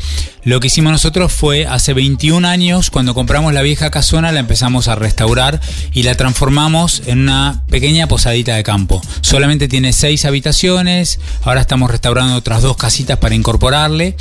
Lo 0.45 0.59
que 0.59 0.67
hicimos 0.67 0.91
nosotros 0.91 1.31
fue 1.31 1.65
hace 1.65 1.93
21 1.93 2.45
años, 2.45 2.89
cuando 2.89 3.13
compramos 3.13 3.53
la 3.53 3.61
vieja 3.61 3.89
casona, 3.91 4.33
la 4.33 4.41
empezamos 4.41 4.89
a 4.89 4.95
restaurar 4.95 5.61
y 5.93 6.03
la 6.03 6.15
transformamos 6.15 7.01
en 7.05 7.19
una 7.19 7.63
pequeña 7.69 8.07
posadita 8.07 8.53
de 8.55 8.63
campo. 8.63 9.01
Solamente 9.21 9.69
tiene 9.69 9.93
seis 9.93 10.25
habitaciones, 10.25 11.19
ahora 11.43 11.61
estamos 11.61 11.89
restaurando 11.89 12.35
otras 12.35 12.61
dos 12.61 12.75
casitas 12.75 13.19
para 13.19 13.35
incorporarle. 13.35 14.17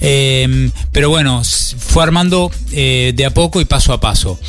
Eh, 0.00 0.70
pero 0.92 1.10
bueno, 1.10 1.42
fue 1.44 2.02
armando 2.02 2.50
eh, 2.72 3.12
de 3.14 3.26
a 3.26 3.30
poco 3.34 3.60
y 3.60 3.66
paso 3.66 3.92
a 3.92 4.00
paso. 4.00 4.40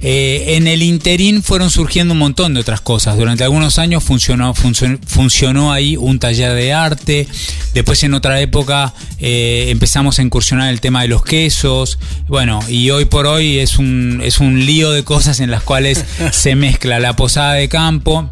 Eh, 0.00 0.56
en 0.56 0.66
el 0.66 0.82
interín 0.82 1.42
fueron 1.42 1.70
surgiendo 1.70 2.12
un 2.12 2.18
montón 2.18 2.54
de 2.54 2.60
otras 2.60 2.80
cosas. 2.80 3.16
Durante 3.16 3.44
algunos 3.44 3.78
años 3.78 4.04
funcionó, 4.04 4.54
funcionó, 4.54 4.98
funcionó 5.06 5.72
ahí 5.72 5.96
un 5.96 6.18
taller 6.18 6.54
de 6.54 6.72
arte. 6.72 7.26
Después 7.74 8.02
en 8.04 8.14
otra 8.14 8.40
época 8.40 8.94
eh, 9.18 9.66
empezamos 9.68 10.18
a 10.18 10.22
incursionar 10.22 10.70
el 10.70 10.80
tema 10.80 11.02
de 11.02 11.08
los 11.08 11.24
quesos. 11.24 11.98
Bueno, 12.28 12.60
y 12.68 12.90
hoy 12.90 13.06
por 13.06 13.26
hoy 13.26 13.58
es 13.58 13.78
un, 13.78 14.20
es 14.22 14.38
un 14.38 14.64
lío 14.66 14.90
de 14.90 15.04
cosas 15.04 15.40
en 15.40 15.50
las 15.50 15.62
cuales 15.62 16.04
se 16.32 16.54
mezcla 16.54 17.00
la 17.00 17.16
posada 17.16 17.54
de 17.54 17.68
campo, 17.68 18.30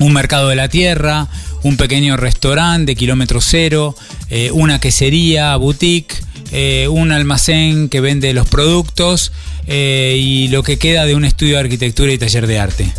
un 0.00 0.12
mercado 0.12 0.48
de 0.48 0.56
la 0.56 0.68
tierra, 0.68 1.28
un 1.62 1.76
pequeño 1.76 2.16
restaurante 2.16 2.92
de 2.92 2.96
kilómetro 2.96 3.40
cero, 3.40 3.94
eh, 4.30 4.50
una 4.52 4.80
quesería, 4.80 5.56
boutique, 5.56 6.14
eh, 6.52 6.88
un 6.90 7.12
almacén 7.12 7.88
que 7.88 8.00
vende 8.00 8.32
los 8.32 8.48
productos 8.48 9.32
eh, 9.66 10.16
y 10.18 10.48
lo 10.48 10.62
que 10.62 10.78
queda 10.78 11.04
de 11.04 11.14
un 11.14 11.24
estudio 11.24 11.54
de 11.54 11.60
arquitectura 11.60 12.12
y 12.12 12.18
taller 12.18 12.46
de 12.46 12.58
arte. 12.58 12.92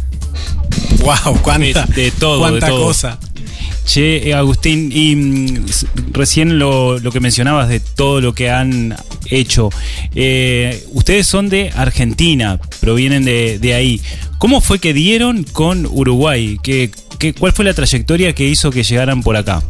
Wow, 0.99 1.39
cuánta, 1.41 1.85
De- 1.85 2.03
de 2.03 2.11
todo, 2.11 2.39
cuánta 2.39 2.65
de 2.67 2.71
todo. 2.71 2.83
cosa. 2.85 3.19
Che, 3.85 4.27
eh, 4.29 4.33
Agustín, 4.33 4.91
y 4.93 5.15
mm, 5.15 5.65
recién 6.11 6.59
lo, 6.59 6.99
lo 6.99 7.11
que 7.11 7.21
mencionabas 7.21 7.69
de 7.69 7.79
todo 7.79 8.19
lo 8.19 8.33
que 8.33 8.49
han 8.49 8.93
hecho. 9.29 9.69
Eh, 10.13 10.83
ustedes 10.91 11.25
son 11.25 11.47
de 11.47 11.71
Argentina, 11.73 12.59
provienen 12.81 13.23
de, 13.23 13.59
de 13.59 13.73
ahí. 13.75 14.01
¿Cómo 14.39 14.59
fue 14.59 14.79
que 14.79 14.91
dieron 14.93 15.43
con 15.45 15.85
Uruguay? 15.85 16.59
¿Qué, 16.61 16.91
qué, 17.17 17.33
¿Cuál 17.33 17.53
fue 17.53 17.63
la 17.63 17.73
trayectoria 17.73 18.33
que 18.35 18.45
hizo 18.45 18.71
que 18.71 18.83
llegaran 18.83 19.23
por 19.23 19.37
acá? 19.37 19.63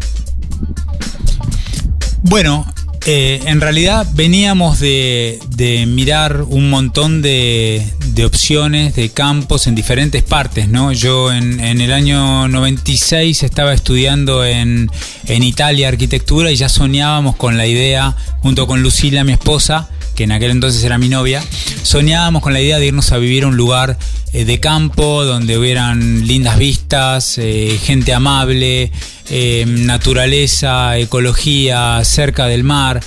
Bueno, 2.23 2.65
eh, 3.09 3.39
en 3.45 3.61
realidad 3.61 4.05
veníamos 4.15 4.79
de, 4.81 5.39
de 5.55 5.85
mirar 5.85 6.41
un 6.41 6.69
montón 6.69 7.21
de, 7.21 7.81
de 8.07 8.25
opciones, 8.25 8.95
de 8.97 9.11
campos 9.11 9.65
en 9.67 9.75
diferentes 9.75 10.23
partes, 10.23 10.67
¿no? 10.67 10.91
Yo 10.91 11.31
en, 11.31 11.61
en 11.61 11.79
el 11.79 11.93
año 11.93 12.49
96 12.49 13.43
estaba 13.43 13.73
estudiando 13.73 14.43
en, 14.43 14.91
en 15.25 15.43
Italia 15.43 15.87
arquitectura 15.87 16.51
y 16.51 16.57
ya 16.57 16.67
soñábamos 16.67 17.37
con 17.37 17.55
la 17.55 17.65
idea, 17.65 18.13
junto 18.41 18.67
con 18.67 18.83
Lucila, 18.83 19.23
mi 19.23 19.31
esposa, 19.31 19.87
que 20.17 20.23
en 20.23 20.31
aquel 20.31 20.49
entonces 20.49 20.83
era 20.83 20.97
mi 20.97 21.09
novia, 21.09 21.43
soñábamos 21.83 22.41
con 22.41 22.51
la 22.51 22.59
idea 22.59 22.79
de 22.79 22.87
irnos 22.87 23.11
a 23.11 23.19
vivir 23.19 23.43
a 23.43 23.47
un 23.47 23.55
lugar 23.55 23.99
eh, 24.33 24.45
de 24.45 24.59
campo 24.59 25.23
donde 25.23 25.59
hubieran 25.59 26.25
lindas 26.25 26.57
vistas, 26.57 27.37
eh, 27.37 27.79
gente 27.83 28.15
amable, 28.15 28.91
eh, 29.29 29.63
naturaleza, 29.67 30.97
ecología, 30.97 32.03
cerca 32.03 32.47
del 32.47 32.63
mar. 32.63 32.99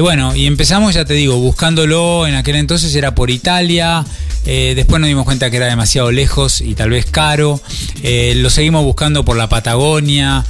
Bueno, 0.00 0.36
y 0.36 0.46
empezamos, 0.46 0.94
ya 0.94 1.04
te 1.04 1.14
digo, 1.14 1.36
buscándolo, 1.38 2.26
en 2.26 2.34
aquel 2.34 2.56
entonces 2.56 2.94
era 2.94 3.14
por 3.14 3.30
Italia, 3.30 4.04
después 4.44 5.00
nos 5.00 5.08
dimos 5.08 5.24
cuenta 5.24 5.50
que 5.50 5.56
era 5.56 5.66
demasiado 5.66 6.10
lejos 6.12 6.60
y 6.60 6.74
tal 6.74 6.90
vez 6.90 7.06
caro, 7.06 7.62
lo 8.34 8.50
seguimos 8.50 8.84
buscando 8.84 9.24
por 9.24 9.38
la 9.38 9.48
Patagonia, 9.48 10.44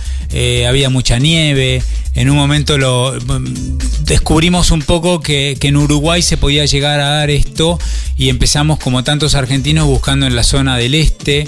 había 0.66 0.90
mucha 0.90 1.20
nieve, 1.20 1.80
en 2.16 2.30
un 2.30 2.36
momento 2.36 2.78
lo 2.78 3.14
mm, 3.14 3.78
descubrimos 4.04 4.70
un 4.70 4.82
poco 4.82 5.20
que, 5.20 5.56
en 5.60 5.76
Uruguay 5.76 6.22
se 6.22 6.36
podía 6.36 6.64
llegar 6.64 7.00
a 7.00 7.08
dar 7.10 7.30
esto 7.30 7.78
y 8.16 8.28
empezamos 8.28 8.78
como 8.78 9.04
tantos 9.04 9.34
argentinos 9.34 9.86
buscando 9.86 10.26
en 10.26 10.34
la 10.34 10.42
zona 10.42 10.76
del 10.76 10.94
este. 10.94 11.46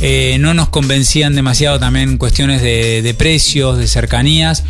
Eh, 0.00 0.36
no 0.40 0.54
nos 0.54 0.68
convencían 0.68 1.34
demasiado 1.34 1.78
también 1.78 2.18
cuestiones 2.18 2.62
de 2.62 3.14
precios, 3.16 3.78
de 3.78 3.86
cercanías 3.86 4.64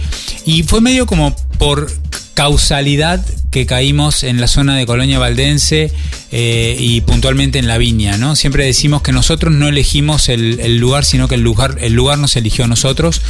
y 0.44 0.62
fue 0.62 0.80
medio 0.80 1.06
como 1.06 1.34
por 1.58 1.90
causalidad 2.34 3.24
que 3.50 3.66
caímos 3.66 4.22
en 4.22 4.40
la 4.40 4.46
zona 4.46 4.76
de 4.76 4.86
Colonia 4.86 5.18
Valdense 5.18 5.90
eh, 6.30 6.76
y 6.78 7.00
puntualmente 7.00 7.58
en 7.58 7.66
la 7.66 7.78
viña, 7.78 8.16
¿no? 8.16 8.36
Siempre 8.36 8.64
decimos 8.64 9.02
que 9.02 9.12
nosotros 9.12 9.52
no 9.52 9.68
elegimos 9.68 10.28
el, 10.28 10.76
lugar, 10.76 11.04
sino 11.04 11.28
que 11.28 11.34
el 11.34 11.40
lugar, 11.40 11.78
el 11.80 11.94
lugar 11.94 12.18
nos 12.18 12.36
eligió 12.36 12.64
a 12.64 12.68
nosotros. 12.68 13.20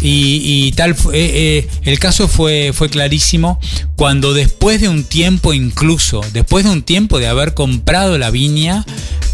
Y, 0.00 0.70
tal 0.76 0.92
eh, 0.92 0.96
eh, 1.12 1.68
el 1.82 1.98
caso 1.98 2.28
fue, 2.28 2.70
fue 2.72 2.88
clarísimo 2.88 3.58
cuando 3.96 4.32
después 4.32 4.80
de 4.80 4.88
un 4.88 5.02
tiempo 5.02 5.52
incluso, 5.52 6.20
después 6.32 6.64
de 6.64 6.70
un 6.70 6.82
tiempo 6.82 7.18
de 7.18 7.26
haber 7.26 7.52
comprado 7.52 8.16
la 8.16 8.30
viña, 8.30 8.86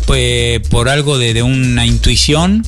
pues, 0.06 0.61
por 0.68 0.88
algo 0.88 1.18
de, 1.18 1.42
una 1.42 1.87
intuición, 1.87 2.66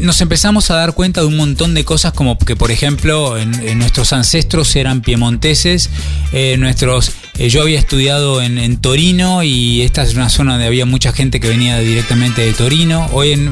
nos 0.00 0.20
empezamos 0.20 0.70
a 0.70 0.76
dar 0.76 0.94
cuenta 0.94 1.20
de 1.20 1.26
un 1.26 1.36
montón 1.36 1.74
de 1.74 1.84
cosas 1.84 2.12
como 2.12 2.38
que 2.38 2.56
por 2.56 2.70
ejemplo 2.70 3.38
en, 3.38 3.78
nuestros 3.78 4.12
ancestros 4.12 4.74
eran 4.74 5.02
piemonteses 5.02 5.90
eh, 6.32 6.56
nuestros 6.58 7.12
eh, 7.40 7.48
yo 7.48 7.62
había 7.62 7.78
estudiado 7.78 8.42
en, 8.42 8.76
Torino 8.82 9.42
y 9.42 9.80
esta 9.80 10.02
es 10.02 10.14
una 10.14 10.28
zona 10.28 10.52
donde 10.52 10.66
había 10.66 10.84
mucha 10.84 11.10
gente 11.12 11.40
que 11.40 11.48
venía 11.48 11.78
directamente 11.78 12.42
de 12.42 12.52
Torino. 12.52 13.08
Hoy 13.12 13.50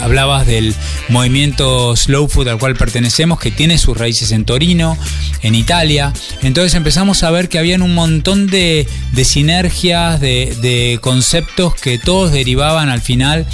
hablabas 0.00 0.44
del 0.44 0.74
movimiento 1.08 1.94
slow 1.94 2.28
food 2.28 2.48
al 2.48 2.58
cual 2.58 2.74
pertenecemos 2.74 3.38
que 3.38 3.52
tiene 3.52 3.78
sus 3.78 3.96
raíces 3.96 4.32
en 4.32 4.44
Torino 4.44 4.98
en 5.42 5.54
Italia. 5.54 6.12
Entonces 6.42 6.74
empezamos 6.74 7.22
a 7.22 7.30
ver 7.30 7.48
que 7.48 7.60
habían 7.60 7.82
un 7.82 7.94
montón 7.94 8.48
de, 8.48 8.88
de 9.12 9.24
sinergias 9.24 10.20
de, 10.20 10.56
de 10.60 10.98
conceptos 11.00 11.76
que 11.76 11.96
todos 11.98 12.32
derivaban 12.32 12.88
al 12.88 13.00
final 13.00 13.46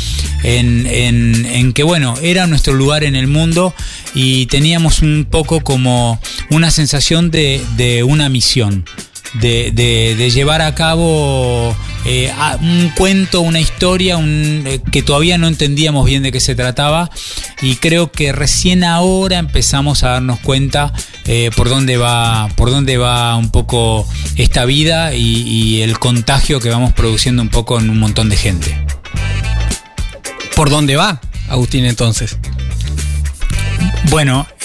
en, 0.45 0.87
en- 1.35 1.73
que, 1.73 1.83
bueno, 1.83 2.15
era 2.23 2.47
nuestro 2.47 2.75
lugar 2.75 3.05
en 3.05 3.17
el 3.17 3.27
mundo 3.27 3.75
y 4.15 4.47
teníamos 4.47 5.01
un 5.03 5.27
poco 5.31 5.61
como 5.61 6.21
una 6.51 6.71
sensación 6.71 7.31
de, 7.31 7.61
de 7.77 8.03
una 8.05 8.29
misión. 8.29 8.85
De, 9.41 9.73
de- 9.73 10.15
de 10.17 10.31
llevar 10.31 10.63
a 10.63 10.77
cabo 10.77 11.77
eh, 12.05 12.33
un 12.61 12.93
cuento, 12.97 13.41
una 13.41 13.59
historia 13.59 14.17
un- 14.17 14.63
eh, 14.65 14.81
que 14.93 15.03
todavía 15.03 15.39
no 15.39 15.49
entendíamos 15.49 16.07
bien 16.07 16.23
de 16.23 16.31
qué 16.31 16.39
se 16.39 16.55
trataba 16.55 17.11
y 17.61 17.75
creo 17.75 18.13
que 18.13 18.31
recién 18.31 18.85
ahora 18.85 19.39
empezamos 19.39 20.05
a 20.05 20.11
darnos 20.11 20.39
cuenta 20.39 20.93
eh, 21.25 21.51
por 21.57 21.69
dónde 21.69 21.97
va 21.97 22.49
por 22.55 22.71
dónde 22.71 22.97
va 22.97 23.35
un 23.35 23.51
poco 23.51 24.07
esta 24.37 24.67
vida 24.67 25.15
y 25.17 25.83
el 25.83 25.99
contagio 25.99 26.61
que 26.61 26.69
vamos 26.69 26.93
produciendo 26.93 27.43
un 27.43 27.49
poco 27.49 27.81
en 27.81 27.91
un 27.91 27.99
montón 27.99 28.29
de 28.29 28.37
gente. 28.37 28.84
¿Por 30.57 30.71
dónde 30.71 30.97
va, 30.97 31.21
Agustín, 31.49 31.85
entonces? 31.85 32.37
Bueno, 34.11 34.47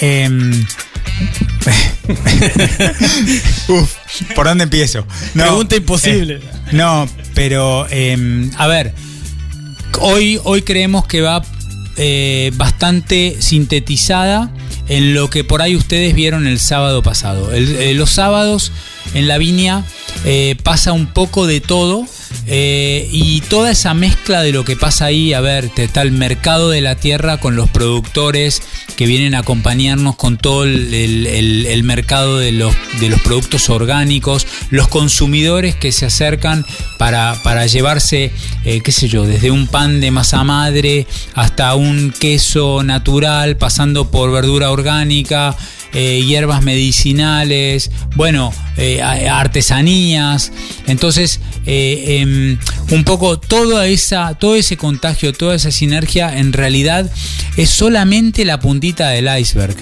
Uf, 3.68 3.94
¿por 4.34 4.46
dónde 4.46 4.64
empiezo? 4.64 5.06
Pregunta 5.34 5.76
imposible. 5.76 6.36
eh, 6.36 6.42
no, 6.72 7.08
pero 7.34 7.86
em, 7.90 8.50
a 8.56 8.66
ver, 8.66 8.94
hoy, 10.00 10.40
hoy 10.44 10.62
creemos 10.62 11.06
que 11.06 11.20
va 11.22 11.42
eh, 11.96 12.50
bastante 12.54 13.36
sintetizada 13.40 14.50
en 14.88 15.14
lo 15.14 15.30
que 15.30 15.44
por 15.44 15.62
ahí 15.62 15.76
ustedes 15.76 16.14
vieron 16.14 16.46
el 16.46 16.58
sábado 16.60 17.02
pasado. 17.02 17.52
El- 17.52 17.76
eh, 17.76 17.94
los 17.94 18.10
sábados 18.10 18.72
en 19.14 19.28
la 19.28 19.38
viña 19.38 19.84
eh, 20.24 20.56
pasa 20.62 20.92
un 20.92 21.06
poco 21.06 21.46
de 21.46 21.60
todo. 21.60 22.06
Eh, 22.46 23.08
y 23.12 23.42
toda 23.42 23.70
esa 23.70 23.94
mezcla 23.94 24.42
de 24.42 24.52
lo 24.52 24.64
que 24.64 24.76
pasa 24.76 25.06
ahí, 25.06 25.32
a 25.32 25.40
ver, 25.40 25.70
está 25.76 26.02
el 26.02 26.12
mercado 26.12 26.70
de 26.70 26.80
la 26.80 26.96
tierra 26.96 27.38
con 27.38 27.54
los 27.54 27.70
productores 27.70 28.62
que 28.96 29.06
vienen 29.06 29.34
a 29.34 29.40
acompañarnos 29.40 30.16
con 30.16 30.36
todo 30.36 30.64
el, 30.64 31.82
mercado 31.84 32.38
de 32.38 32.52
los, 32.52 32.74
de 32.98 33.08
los 33.08 33.20
productos 33.20 33.70
orgánicos, 33.70 34.46
los 34.70 34.88
consumidores 34.88 35.74
que 35.74 35.92
se 35.92 36.06
acercan 36.06 36.66
para, 36.98 37.36
para 37.42 37.66
llevarse, 37.66 38.32
eh, 38.64 38.80
qué 38.82 38.92
sé 38.92 39.08
yo, 39.08 39.24
desde 39.26 39.50
un 39.50 39.66
pan 39.66 40.00
de 40.00 40.10
masa 40.10 40.42
madre 40.44 41.06
hasta 41.34 41.74
un 41.74 42.12
queso 42.12 42.82
natural, 42.82 43.56
pasando 43.56 44.10
por 44.10 44.32
verdura 44.32 44.70
orgánica, 44.70 45.56
eh, 45.92 46.22
hierbas 46.26 46.62
medicinales, 46.62 47.90
bueno, 48.16 48.52
artesanías. 49.30 50.52
Entonces, 50.86 51.40
eh, 51.72 52.18
em, 52.20 52.58
un 52.90 53.04
poco 53.04 53.40
esa, 53.84 54.34
todo 54.34 54.56
ese 54.56 54.76
contagio, 54.76 55.32
toda 55.32 55.54
esa 55.54 55.70
sinergia, 55.70 56.36
en 56.36 56.52
realidad 56.52 57.08
es 57.56 57.70
solamente 57.70 58.44
la 58.44 58.58
puntita 58.58 59.10
del 59.10 59.28
iceberg. 59.38 59.76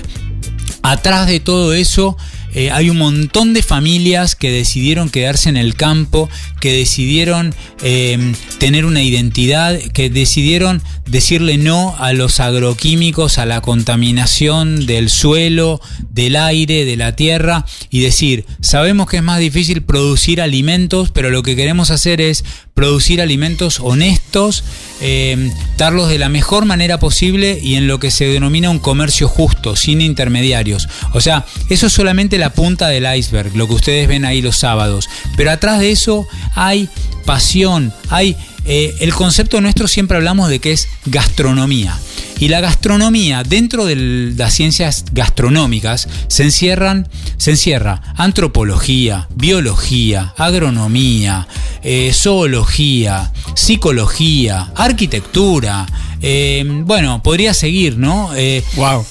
Atrás 0.82 1.26
de 1.28 1.40
todo 1.40 1.72
eso 1.72 2.18
eh, 2.54 2.70
hay 2.70 2.90
un 2.90 2.98
montón 2.98 3.54
de 3.54 3.62
familias 3.62 4.34
que 4.34 4.50
decidieron 4.50 5.10
quedarse 5.10 5.48
en 5.48 5.56
el 5.56 5.74
campo, 5.74 6.28
que 6.60 6.72
decidieron 6.72 7.54
eh, 7.82 8.32
tener 8.58 8.84
una 8.84 9.02
identidad, 9.02 9.78
que 9.78 10.10
decidieron 10.10 10.82
decirle 11.06 11.58
no 11.58 11.96
a 11.98 12.12
los 12.12 12.40
agroquímicos, 12.40 13.38
a 13.38 13.46
la 13.46 13.60
contaminación 13.60 14.86
del 14.86 15.10
suelo, 15.10 15.80
del 16.10 16.36
aire, 16.36 16.84
de 16.84 16.96
la 16.96 17.16
tierra 17.16 17.64
y 17.90 18.00
decir, 18.00 18.46
sabemos 18.60 19.08
que 19.08 19.18
es 19.18 19.22
más 19.22 19.38
difícil 19.38 19.82
producir 19.82 20.40
alimentos, 20.40 21.10
pero 21.10 21.30
lo 21.30 21.42
que 21.42 21.56
queremos 21.56 21.90
hacer 21.90 22.20
es 22.20 22.44
producir 22.78 23.20
alimentos 23.20 23.80
honestos, 23.80 24.62
eh, 25.00 25.50
darlos 25.76 26.08
de 26.08 26.16
la 26.16 26.28
mejor 26.28 26.64
manera 26.64 27.00
posible 27.00 27.58
y 27.60 27.74
en 27.74 27.88
lo 27.88 27.98
que 27.98 28.12
se 28.12 28.26
denomina 28.26 28.70
un 28.70 28.78
comercio 28.78 29.26
justo, 29.26 29.74
sin 29.74 30.00
intermediarios. 30.00 30.88
O 31.12 31.20
sea, 31.20 31.44
eso 31.70 31.88
es 31.88 31.92
solamente 31.92 32.38
la 32.38 32.52
punta 32.52 32.86
del 32.86 33.12
iceberg, 33.12 33.56
lo 33.56 33.66
que 33.66 33.74
ustedes 33.74 34.06
ven 34.06 34.24
ahí 34.24 34.40
los 34.40 34.58
sábados. 34.58 35.08
Pero 35.36 35.50
atrás 35.50 35.80
de 35.80 35.90
eso 35.90 36.28
hay 36.54 36.88
pasión, 37.24 37.92
hay... 38.10 38.36
Eh, 38.70 38.94
el 39.00 39.14
concepto 39.14 39.62
nuestro 39.62 39.88
siempre 39.88 40.18
hablamos 40.18 40.50
de 40.50 40.58
que 40.58 40.72
es 40.72 40.88
gastronomía. 41.06 41.98
Y 42.38 42.48
la 42.48 42.60
gastronomía, 42.60 43.42
dentro 43.42 43.86
de 43.86 43.96
las 44.36 44.52
ciencias 44.52 45.06
gastronómicas, 45.10 46.06
se 46.28 46.44
encierran, 46.44 47.08
se 47.38 47.52
encierra 47.52 48.02
antropología, 48.16 49.26
biología, 49.34 50.34
agronomía, 50.36 51.48
eh, 51.82 52.12
zoología, 52.12 53.32
psicología, 53.54 54.70
arquitectura. 54.76 55.86
Eh, 56.20 56.64
bueno, 56.66 57.22
podría 57.22 57.54
seguir, 57.54 57.96
¿no? 57.96 58.30
wow. 58.76 59.04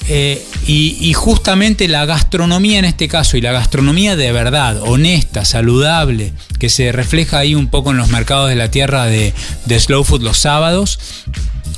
Y, 0.68 0.98
y, 1.00 1.14
justamente 1.14 1.88
la 1.88 2.06
gastronomía 2.06 2.80
en 2.80 2.86
este 2.86 3.08
caso, 3.08 3.38
y 3.38 3.42
la 3.42 3.54
gastronomía 3.54 4.18
de 4.18 4.32
verdad, 4.34 4.82
honesta, 4.82 5.46
saludable, 5.46 6.34
que 6.60 6.70
se 6.70 6.92
refleja 6.92 7.40
ahí 7.40 7.56
un 7.56 7.68
poco 7.68 7.92
en 7.92 7.98
los 7.98 8.10
mercados 8.10 8.50
de 8.50 8.56
la 8.56 8.70
tierra 8.70 9.06
de, 9.06 9.34
de 9.66 9.80
Slow 9.80 10.04
Food 10.04 10.24
los 10.24 10.38
sábados, 10.38 11.00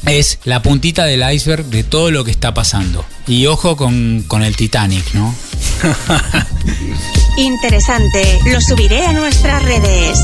es 0.06 0.40
la 0.44 0.62
puntita 0.62 1.06
del 1.06 1.24
iceberg 1.32 1.66
de 1.66 1.84
todo 1.84 2.12
lo 2.12 2.24
que 2.24 2.32
está 2.32 2.54
pasando. 2.54 3.06
Y 3.28 3.46
ojo 3.46 3.76
con, 3.76 4.24
con 4.28 4.44
el 4.44 4.56
Titanic, 4.56 5.14
¿no? 5.14 5.36
Interesante, 7.38 8.40
lo 8.46 8.60
subiré 8.62 9.06
a 9.06 9.14
nuestras 9.14 9.64
redes. 9.64 10.20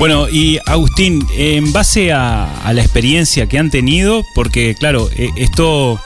Bueno, 0.00 0.30
y 0.30 0.58
Agustín, 0.64 1.26
en 1.36 1.74
base 1.74 2.10
a, 2.10 2.72
la 2.72 2.80
experiencia 2.80 3.46
que 3.50 3.58
han 3.58 3.70
tenido, 3.70 4.24
porque 4.34 4.74
claro, 4.74 5.10
esto 5.36 6.00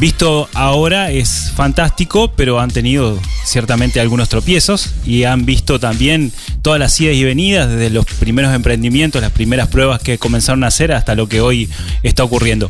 visto 0.00 0.48
ahora 0.54 1.12
es 1.12 1.52
fantástico, 1.54 2.32
pero 2.34 2.58
han 2.58 2.72
tenido 2.72 3.16
ciertamente 3.44 4.00
algunos 4.00 4.28
tropiezos 4.28 4.90
y 5.06 5.22
han 5.22 5.46
visto 5.46 5.78
también 5.78 6.32
todas 6.62 6.80
las 6.80 7.00
idas 7.00 7.14
y 7.14 7.22
venidas 7.22 7.70
desde 7.70 7.90
los 7.90 8.06
primeros 8.06 8.52
emprendimientos, 8.52 9.22
las 9.22 9.30
primeras 9.30 9.68
pruebas 9.68 10.02
que 10.02 10.18
comenzaron 10.18 10.64
a 10.64 10.66
hacer 10.66 10.90
hasta 10.90 11.14
lo 11.14 11.28
que 11.28 11.40
hoy 11.40 11.68
está 12.02 12.24
ocurriendo. 12.24 12.68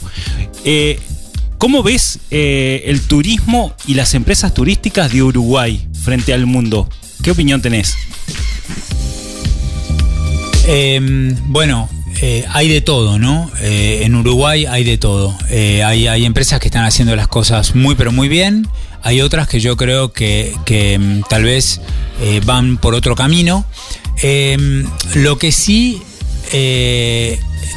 Eh, 0.66 1.00
¿Cómo 1.56 1.82
ves 1.82 2.18
eh, 2.30 2.82
el 2.84 3.00
turismo 3.00 3.72
y 3.86 3.94
las 3.94 4.12
empresas 4.12 4.52
turísticas 4.52 5.10
de 5.14 5.22
Uruguay 5.22 5.88
frente 6.04 6.34
al 6.34 6.44
mundo? 6.44 6.90
¿Qué 7.22 7.30
opinión 7.30 7.62
tenés? 7.62 7.96
Eh, 10.70 11.00
bueno, 11.46 11.88
eh, 12.20 12.44
hay 12.52 12.68
de 12.68 12.80
todo, 12.80 13.18
¿no? 13.18 13.50
Eh, 13.60 14.00
en 14.02 14.14
Uruguay 14.14 14.66
hay 14.66 14.82
de 14.82 14.98
todo. 14.98 15.36
Eh, 15.50 15.84
hay, 15.84 16.08
hay, 16.08 16.24
empresas 16.24 16.58
que 16.58 16.66
están 16.66 16.84
haciendo 16.84 17.14
las 17.14 17.28
cosas 17.28 17.74
muy, 17.74 17.94
pero 17.94 18.10
muy 18.10 18.28
bien. 18.28 18.66
Hay 19.02 19.20
otras 19.20 19.46
que 19.46 19.60
yo 19.60 19.76
creo 19.76 20.12
que, 20.12 20.52
que 20.64 20.98
mm, 20.98 21.22
tal 21.28 21.44
vez 21.44 21.80
van 22.44 22.78
por 22.78 22.94
otro 22.94 23.14
camino. 23.14 23.64
Em, 24.20 24.84
lo 25.14 25.38
que 25.38 25.52
sí 25.52 26.02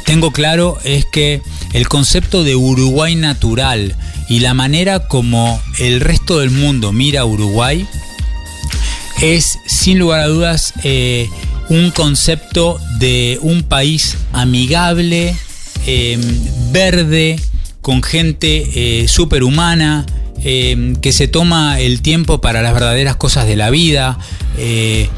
tengo 0.04 0.32
claro 0.32 0.78
es 0.82 1.04
que 1.04 1.40
el 1.72 1.86
concepto 1.88 2.42
de 2.42 2.56
Uruguay 2.56 3.14
natural 3.14 3.94
y 4.28 4.40
la 4.40 4.54
manera 4.54 5.06
como 5.06 5.60
el 5.78 6.00
resto 6.00 6.40
del 6.40 6.50
mundo 6.50 6.92
mira 6.92 7.20
a 7.20 7.24
Uruguay 7.24 7.86
es, 9.20 9.58
sin 9.66 10.00
lugar 10.00 10.20
a 10.20 10.26
dudas, 10.26 10.74
un 11.68 11.90
concepto 11.90 12.78
de 12.98 13.38
un 13.42 13.62
país 13.62 14.16
amigable, 14.32 15.36
eh, 15.86 16.18
verde, 16.70 17.38
con 17.80 18.02
gente 18.02 19.02
eh, 19.02 19.08
superhumana, 19.08 20.06
eh, 20.44 20.94
que 21.00 21.12
se 21.12 21.28
toma 21.28 21.78
el 21.78 22.02
tiempo 22.02 22.40
para 22.40 22.62
las 22.62 22.72
verdaderas 22.74 23.16
cosas 23.16 23.46
de 23.46 23.56
la 23.56 23.70
vida. 23.70 24.18
Eh, 24.58 25.08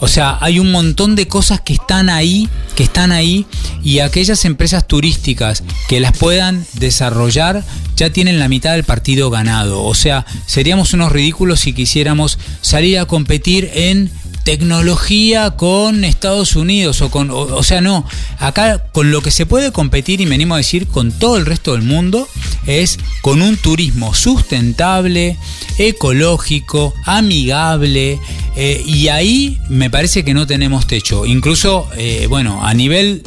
o 0.00 0.08
sea, 0.08 0.38
hay 0.40 0.58
un 0.58 0.70
montón 0.70 1.16
de 1.16 1.26
cosas 1.26 1.60
que 1.60 1.72
están 1.72 2.10
ahí, 2.10 2.48
que 2.76 2.82
están 2.82 3.10
ahí, 3.10 3.46
y 3.82 4.00
aquellas 4.00 4.44
empresas 4.44 4.86
turísticas 4.86 5.62
que 5.88 6.00
las 6.00 6.16
puedan 6.16 6.66
desarrollar 6.74 7.64
ya 7.96 8.10
tienen 8.10 8.38
la 8.38 8.48
mitad 8.48 8.72
del 8.72 8.84
partido 8.84 9.30
ganado. 9.30 9.82
O 9.82 9.94
sea, 9.94 10.26
seríamos 10.46 10.92
unos 10.92 11.10
ridículos 11.10 11.60
si 11.60 11.72
quisiéramos 11.72 12.38
salir 12.60 12.98
a 12.98 13.06
competir 13.06 13.70
en 13.74 14.10
tecnología 14.44 15.52
con 15.52 16.04
Estados 16.04 16.54
Unidos 16.54 17.00
o 17.00 17.10
con, 17.10 17.30
o, 17.30 17.62
sea, 17.62 17.80
no, 17.80 18.06
acá 18.38 18.84
con 18.92 19.10
lo 19.10 19.22
que 19.22 19.30
se 19.30 19.46
puede 19.46 19.72
competir 19.72 20.20
y 20.20 20.26
me 20.26 20.34
animo 20.34 20.54
a 20.54 20.58
decir 20.58 20.86
con 20.86 21.12
todo 21.12 21.38
el 21.38 21.46
resto 21.46 21.72
del 21.72 21.82
mundo 21.82 22.28
es 22.66 22.98
con 23.22 23.42
un 23.42 23.56
turismo 23.56 24.14
sustentable, 24.14 25.38
ecológico, 25.78 26.94
amigable 27.04 28.20
eh, 28.54 28.82
y 28.86 29.08
ahí 29.08 29.58
me 29.68 29.90
parece 29.90 30.24
que 30.24 30.34
no 30.34 30.46
tenemos 30.46 30.86
techo. 30.86 31.26
Incluso, 31.26 31.88
eh, 31.96 32.26
bueno, 32.28 32.64
a 32.64 32.74
nivel 32.74 33.22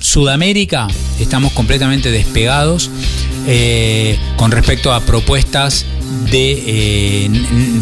Sudamérica 0.00 0.86
estamos 1.18 1.52
completamente 1.52 2.10
despegados 2.10 2.90
eh, 3.46 4.18
con 4.36 4.50
respecto 4.50 4.92
a 4.92 5.00
propuestas 5.00 5.84
de, 6.30 7.30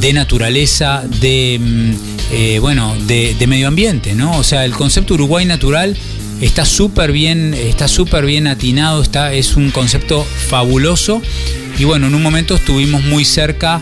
de 0.01 0.13
naturaleza, 0.13 1.05
de 1.21 1.61
eh, 2.33 2.59
bueno, 2.61 2.97
de, 3.07 3.35
de, 3.39 3.47
medio 3.47 3.69
ambiente, 3.69 4.15
¿no? 4.15 4.39
O 4.39 4.43
sea, 4.43 4.65
el 4.65 4.73
concepto 4.73 5.15
Uruguay 5.15 5.45
natural 5.45 5.97
está 6.41 6.65
súper 6.65 7.13
bien, 7.13 7.55
está 7.55 7.89
súper 7.89 8.27
bien 8.27 8.47
atinado, 8.47 9.03
está, 9.03 9.33
es 9.33 9.57
un 9.57 9.71
concepto 9.71 10.25
fabuloso. 10.49 11.23
Y 11.79 11.85
bueno, 11.85 12.09
en 12.09 12.15
un 12.15 12.23
momento 12.23 12.55
estuvimos 12.55 13.03
muy 13.05 13.25
cerca 13.25 13.81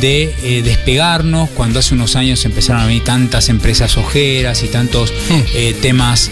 de 0.00 0.34
eh, 0.42 0.62
despegarnos, 0.62 1.48
cuando 1.50 1.78
hace 1.78 1.94
unos 1.94 2.16
años 2.16 2.44
empezaron 2.44 2.82
a 2.82 2.86
venir 2.86 3.04
tantas 3.04 3.48
empresas 3.48 3.96
ojeras 3.96 4.62
y 4.62 4.68
tantos 4.68 5.12
eh, 5.54 5.74
temas 5.80 6.30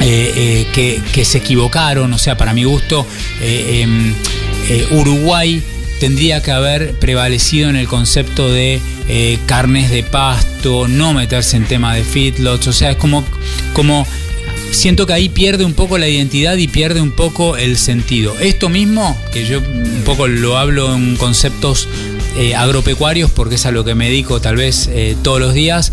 eh, 0.00 0.66
que, 0.74 1.00
que, 1.12 1.24
se 1.24 1.38
equivocaron. 1.38 2.12
O 2.12 2.18
sea, 2.18 2.36
para 2.36 2.52
mi 2.52 2.64
gusto, 2.64 3.06
em, 3.40 4.14
Uruguay 4.92 5.62
tendría 6.00 6.42
que 6.42 6.50
haber 6.50 6.94
prevalecido 6.98 7.68
en 7.68 7.76
el 7.76 7.88
concepto 7.88 8.50
de 8.50 8.80
eh, 9.08 9.38
carnes 9.46 9.90
de 9.90 10.02
pasto, 10.02 10.88
no 10.88 11.14
meterse 11.14 11.56
en 11.56 11.64
tema 11.64 11.94
de 11.94 12.04
feedlots, 12.04 12.66
o 12.66 12.72
sea, 12.72 12.90
es 12.90 12.96
como, 12.96 13.24
como 13.72 14.06
siento 14.70 15.06
que 15.06 15.12
ahí 15.12 15.28
pierde 15.28 15.64
un 15.64 15.74
poco 15.74 15.98
la 15.98 16.08
identidad 16.08 16.56
y 16.56 16.68
pierde 16.68 17.00
un 17.00 17.12
poco 17.12 17.56
el 17.56 17.78
sentido. 17.78 18.38
Esto 18.40 18.68
mismo, 18.68 19.16
que 19.32 19.46
yo 19.46 19.60
un 19.60 20.02
poco 20.04 20.26
lo 20.28 20.58
hablo 20.58 20.94
en 20.94 21.16
conceptos 21.16 21.88
eh, 22.36 22.54
agropecuarios, 22.54 23.30
porque 23.30 23.54
es 23.54 23.64
a 23.64 23.70
lo 23.70 23.84
que 23.84 23.94
me 23.94 24.06
dedico 24.08 24.40
tal 24.40 24.56
vez 24.56 24.90
eh, 24.92 25.16
todos 25.22 25.40
los 25.40 25.54
días, 25.54 25.92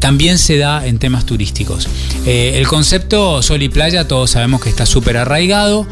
también 0.00 0.38
se 0.38 0.56
da 0.58 0.84
en 0.84 0.98
temas 0.98 1.24
turísticos. 1.26 1.86
El 2.26 2.66
concepto 2.66 3.40
sol 3.40 3.62
y 3.62 3.68
playa, 3.68 4.08
todos 4.08 4.32
sabemos 4.32 4.60
que 4.60 4.68
está 4.68 4.84
súper 4.84 5.16
arraigado. 5.16 5.86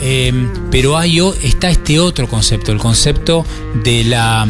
Eh, 0.00 0.32
pero 0.70 0.98
hay, 0.98 1.20
está 1.42 1.70
este 1.70 2.00
otro 2.00 2.28
concepto, 2.28 2.72
el 2.72 2.78
concepto 2.78 3.46
de 3.82 4.04
la, 4.04 4.46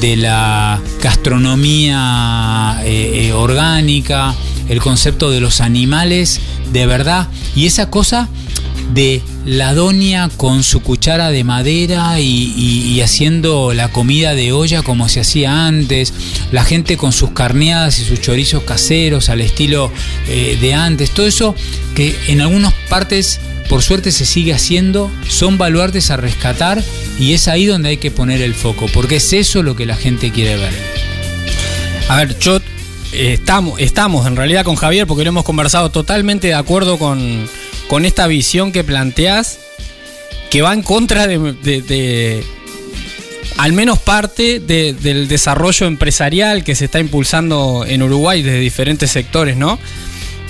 de 0.00 0.16
la 0.16 0.80
gastronomía 1.02 2.80
eh, 2.84 3.28
eh, 3.28 3.32
orgánica, 3.32 4.34
el 4.68 4.80
concepto 4.80 5.30
de 5.30 5.40
los 5.40 5.60
animales 5.60 6.40
de 6.72 6.86
verdad 6.86 7.28
y 7.54 7.66
esa 7.66 7.90
cosa 7.90 8.28
de 8.92 9.22
la 9.44 9.74
doña 9.74 10.28
con 10.36 10.62
su 10.62 10.80
cuchara 10.80 11.30
de 11.30 11.44
madera 11.44 12.20
y, 12.20 13.00
haciendo 13.00 13.72
la 13.72 13.90
comida 13.90 14.34
de 14.34 14.52
olla 14.52 14.82
como 14.82 15.08
se 15.08 15.20
hacía 15.20 15.66
antes, 15.66 16.12
la 16.52 16.64
gente 16.64 16.96
con 16.96 17.12
sus 17.12 17.30
carneadas 17.30 17.98
y 17.98 18.04
sus 18.04 18.20
chorizos 18.20 18.62
caseros 18.64 19.28
al 19.28 19.40
estilo 19.40 19.90
eh, 20.28 20.58
de 20.60 20.74
antes, 20.74 21.10
todo 21.10 21.26
eso 21.26 21.54
que 21.94 22.16
en 22.28 22.40
algunas 22.40 22.74
partes 22.88 23.40
por 23.68 23.82
suerte 23.82 24.12
se 24.12 24.24
sigue 24.26 24.52
haciendo, 24.54 25.10
son 25.28 25.58
baluartes 25.58 26.10
a 26.10 26.16
rescatar 26.16 26.82
y 27.18 27.34
es 27.34 27.48
ahí 27.48 27.66
donde 27.66 27.90
hay 27.90 27.96
que 27.98 28.10
poner 28.10 28.40
el 28.40 28.54
foco, 28.54 28.86
porque 28.92 29.16
es 29.16 29.32
eso 29.32 29.62
lo 29.62 29.76
que 29.76 29.86
la 29.86 29.96
gente 29.96 30.30
quiere 30.30 30.56
ver. 30.56 30.72
A 32.08 32.16
ver, 32.16 32.38
yo 32.38 32.56
eh, 33.12 33.34
estamos, 33.34 33.78
estamos 33.80 34.26
en 34.26 34.36
realidad 34.36 34.64
con 34.64 34.76
Javier, 34.76 35.06
porque 35.06 35.24
lo 35.24 35.28
hemos 35.30 35.44
conversado 35.44 35.90
totalmente 35.90 36.46
de 36.48 36.54
acuerdo 36.54 36.98
con, 36.98 37.48
con 37.88 38.04
esta 38.04 38.26
visión 38.26 38.72
que 38.72 38.84
planteás, 38.84 39.58
que 40.50 40.62
va 40.62 40.72
en 40.72 40.82
contra 40.82 41.26
de, 41.26 42.42
al 43.58 43.72
menos 43.74 43.98
parte 43.98 44.60
de- 44.60 44.94
del 44.94 45.28
desarrollo 45.28 45.86
empresarial 45.86 46.64
que 46.64 46.74
se 46.74 46.86
está 46.86 47.00
impulsando 47.00 47.84
en 47.86 48.02
Uruguay 48.02 48.42
desde 48.42 48.60
diferentes 48.60 49.10
sectores, 49.10 49.56
¿no? 49.58 49.78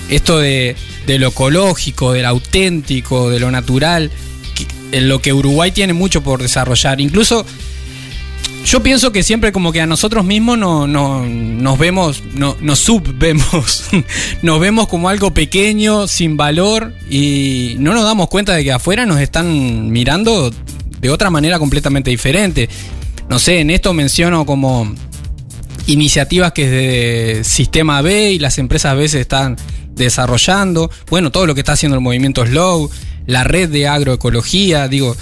Esto 0.09 0.39
de, 0.39 0.75
de 1.07 1.19
lo 1.19 1.27
ecológico, 1.29 2.13
de 2.13 2.21
lo 2.23 2.27
auténtico, 2.29 3.29
de 3.29 3.39
lo 3.39 3.51
natural, 3.51 4.11
en 4.91 5.07
lo 5.07 5.21
que 5.21 5.33
Uruguay 5.33 5.71
tiene 5.71 5.93
mucho 5.93 6.21
por 6.23 6.41
desarrollar. 6.41 6.99
Incluso 6.99 7.45
yo 8.65 8.83
pienso 8.83 9.11
que 9.11 9.23
siempre 9.23 9.51
como 9.51 9.71
que 9.71 9.81
a 9.81 9.85
nosotros 9.85 10.25
mismos 10.25 10.57
no, 10.57 10.85
no- 10.87 11.25
nos 11.25 11.77
vemos, 11.79 12.23
no, 12.33 12.57
nos 12.59 12.79
subvemos, 12.79 13.85
nos 14.41 14.59
vemos 14.59 14.87
como 14.87 15.09
algo 15.09 15.33
pequeño, 15.33 16.07
sin 16.07 16.35
valor 16.37 16.93
y 17.09 17.75
no 17.79 17.93
nos 17.93 18.03
damos 18.03 18.27
cuenta 18.29 18.53
de 18.55 18.63
que 18.63 18.71
afuera 18.71 19.05
nos 19.05 19.19
están 19.21 19.89
mirando 19.91 20.51
de 20.99 21.09
otra 21.09 21.29
manera 21.29 21.57
completamente 21.59 22.09
diferente. 22.09 22.67
No 23.29 23.37
sé, 23.39 23.59
en 23.59 23.69
esto 23.69 23.93
menciono 23.93 24.45
como 24.45 24.91
iniciativas 25.87 26.51
que 26.51 26.69
desde 26.69 27.43
Sistema 27.43 28.01
B 28.01 28.31
y 28.33 28.39
las 28.39 28.57
empresas 28.57 28.95
B 28.97 29.07
se 29.07 29.21
están 29.21 29.55
desarrollando. 30.05 30.89
Bueno, 31.09 31.31
todo 31.31 31.45
lo 31.45 31.53
que 31.53 31.61
está 31.61 31.73
haciendo 31.73 31.95
el 31.95 32.01
movimiento 32.01 32.45
Slow, 32.45 32.89
la 33.25 33.43
red 33.43 33.69
de 33.69 33.87
agroecología, 33.87 34.87
digo, 34.87 35.15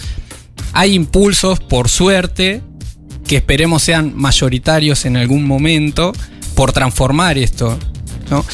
hay 0.73 0.93
impulsos, 0.93 1.59
por 1.59 1.89
suerte, 1.89 2.61
que 3.27 3.37
esperemos 3.37 3.83
sean 3.83 4.13
mayoritarios 4.15 5.05
en 5.05 5.17
algún 5.17 5.45
momento 5.45 6.13
por 6.55 6.71
transformar 6.71 7.37
esto. 7.37 7.77
¿no? 8.29 8.45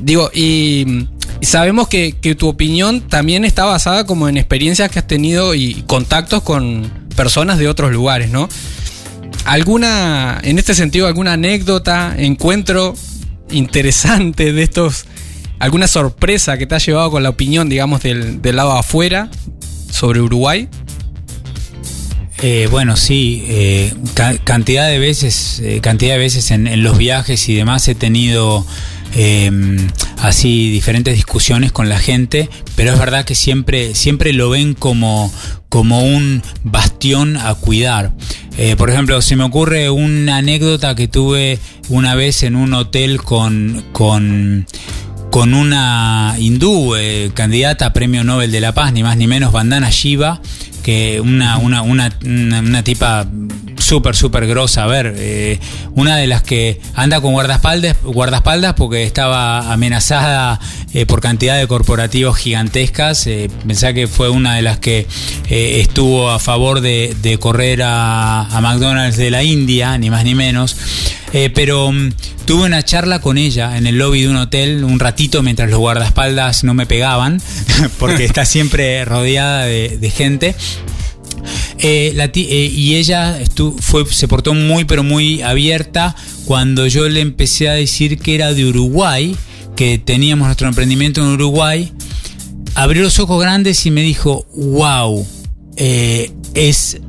Digo, 0.00 0.30
y, 0.32 1.06
sabemos 1.42 1.88
que, 1.88 2.16
que 2.20 2.34
tu 2.34 2.48
opinión 2.48 3.02
también 3.02 3.44
está 3.44 3.64
basada 3.64 4.06
como 4.06 4.28
en 4.28 4.36
experiencias 4.36 4.90
que 4.90 4.98
has 4.98 5.06
tenido 5.06 5.54
y 5.54 5.84
contactos 5.86 6.42
con 6.42 6.90
personas 7.14 7.58
de 7.58 7.68
otros 7.68 7.92
lugares, 7.92 8.30
¿no? 8.30 8.48
¿Alguna, 9.44 10.40
en 10.42 10.58
este 10.58 10.74
sentido, 10.74 11.06
alguna 11.06 11.34
anécdota, 11.34 12.14
encuentro 12.16 12.94
interesante 13.50 14.52
de 14.52 14.62
estos, 14.62 15.04
alguna 15.64 15.88
sorpresa 15.88 16.58
que 16.58 16.66
te 16.66 16.74
ha 16.74 16.78
llevado 16.78 17.10
con 17.10 17.22
la 17.22 17.30
opinión, 17.30 17.70
digamos, 17.70 18.02
del, 18.02 18.42
del 18.42 18.56
lado 18.56 18.72
afuera 18.72 19.30
sobre 19.90 20.20
Uruguay? 20.20 20.68
Eh, 22.42 22.68
bueno, 22.70 22.96
sí, 22.96 23.44
eh, 23.48 23.94
ca- 24.12 24.36
cantidad 24.36 24.86
de 24.88 24.98
veces, 24.98 25.60
eh, 25.64 25.80
cantidad 25.80 26.12
de 26.14 26.18
veces 26.18 26.50
en, 26.50 26.82
los 26.82 26.98
viajes 26.98 27.48
y 27.48 27.54
demás 27.54 27.88
he 27.88 27.94
tenido 27.94 28.66
eh, 29.14 29.50
así 30.18 30.70
diferentes 30.70 31.14
discusiones 31.14 31.72
con 31.72 31.88
la 31.88 31.98
gente, 31.98 32.50
pero 32.76 32.92
es 32.92 32.98
verdad 32.98 33.24
que 33.24 33.34
siempre, 33.34 33.94
siempre 33.94 34.34
lo 34.34 34.50
ven 34.50 34.74
como, 34.74 35.32
como 35.70 36.02
un 36.04 36.42
bastión 36.62 37.38
a 37.38 37.54
cuidar. 37.54 38.12
Por 38.76 38.88
ejemplo, 38.90 39.20
se 39.20 39.34
me 39.34 39.42
ocurre 39.42 39.90
una 39.90 40.36
anécdota 40.36 40.94
que 40.94 41.08
tuve 41.08 41.58
una 41.88 42.14
vez 42.14 42.44
en 42.44 42.54
un 42.54 42.72
hotel 42.74 43.20
con 43.22 44.66
con 45.34 45.52
una 45.52 46.36
hindú, 46.38 46.94
eh, 46.94 47.32
candidata 47.34 47.86
a 47.86 47.92
premio 47.92 48.22
Nobel 48.22 48.52
de 48.52 48.60
la 48.60 48.72
Paz, 48.72 48.92
ni 48.92 49.02
más 49.02 49.16
ni 49.16 49.26
menos, 49.26 49.50
Vandana 49.50 49.90
Shiva, 49.90 50.40
que 50.84 51.20
una, 51.20 51.58
una, 51.58 51.82
una, 51.82 52.16
una, 52.24 52.60
una 52.60 52.84
tipa 52.84 53.26
súper, 53.78 54.16
súper 54.16 54.46
grosa. 54.46 54.84
A 54.84 54.86
ver, 54.86 55.14
eh, 55.16 55.58
una 55.94 56.16
de 56.16 56.26
las 56.26 56.42
que 56.42 56.80
anda 56.94 57.20
con 57.20 57.32
guardaespaldas, 57.32 57.96
guardaespaldas 58.02 58.74
porque 58.74 59.04
estaba 59.04 59.72
amenazada 59.72 60.60
eh, 60.92 61.06
por 61.06 61.20
cantidad 61.20 61.58
de 61.58 61.66
corporativos 61.66 62.36
gigantescas. 62.36 63.26
Eh, 63.26 63.50
pensá 63.66 63.92
que 63.92 64.06
fue 64.06 64.28
una 64.30 64.54
de 64.54 64.62
las 64.62 64.78
que 64.78 65.06
eh, 65.48 65.80
estuvo 65.80 66.30
a 66.30 66.38
favor 66.38 66.80
de, 66.80 67.16
de 67.20 67.38
correr 67.38 67.82
a, 67.82 68.48
McDonald's 68.62 69.16
de 69.16 69.30
la 69.30 69.42
India, 69.42 69.98
ni 69.98 70.10
más 70.10 70.24
ni 70.24 70.34
menos. 70.34 70.76
Pero 71.32 71.90
mm, 71.90 72.12
tuve 72.46 72.66
una 72.66 72.84
charla 72.84 73.20
con 73.20 73.38
ella 73.38 73.76
en 73.76 73.88
el 73.88 73.98
lobby 73.98 74.22
de 74.22 74.28
un 74.28 74.36
hotel 74.36 74.84
un 74.84 75.00
ratito 75.00 75.42
mientras 75.42 75.68
los 75.68 75.80
guardaespaldas 75.80 76.62
no 76.62 76.74
me 76.74 76.86
pegaban, 76.86 77.42
porque 77.98 78.24
está 78.24 78.44
siempre 78.44 79.04
rodeada 79.04 79.64
de, 79.64 79.98
de 79.98 80.10
gente. 80.10 80.54
Eh, 81.78 82.14
eh, 82.16 82.72
y 82.74 82.96
ella 82.96 83.38
se 84.10 84.28
portó 84.28 84.54
muy, 84.54 84.84
pero 84.84 85.02
muy 85.02 85.42
abierta 85.42 86.14
cuando 86.44 86.86
yo 86.86 87.08
le 87.08 87.20
empecé 87.20 87.68
a 87.68 87.74
decir 87.74 88.18
que 88.18 88.34
era 88.34 88.52
de 88.52 88.64
Uruguay, 88.66 89.36
que 89.76 89.98
teníamos 89.98 90.46
nuestro 90.46 90.68
emprendimiento 90.68 91.20
en 91.20 91.28
Uruguay. 91.28 91.92
Abrió 92.74 93.02
los 93.02 93.18
ojos 93.18 93.40
grandes 93.40 93.84
y 93.86 93.90
me 93.90 94.02
dijo, 94.02 94.46
wow, 94.54 95.26
eh, 95.76 96.32
es 96.54 97.00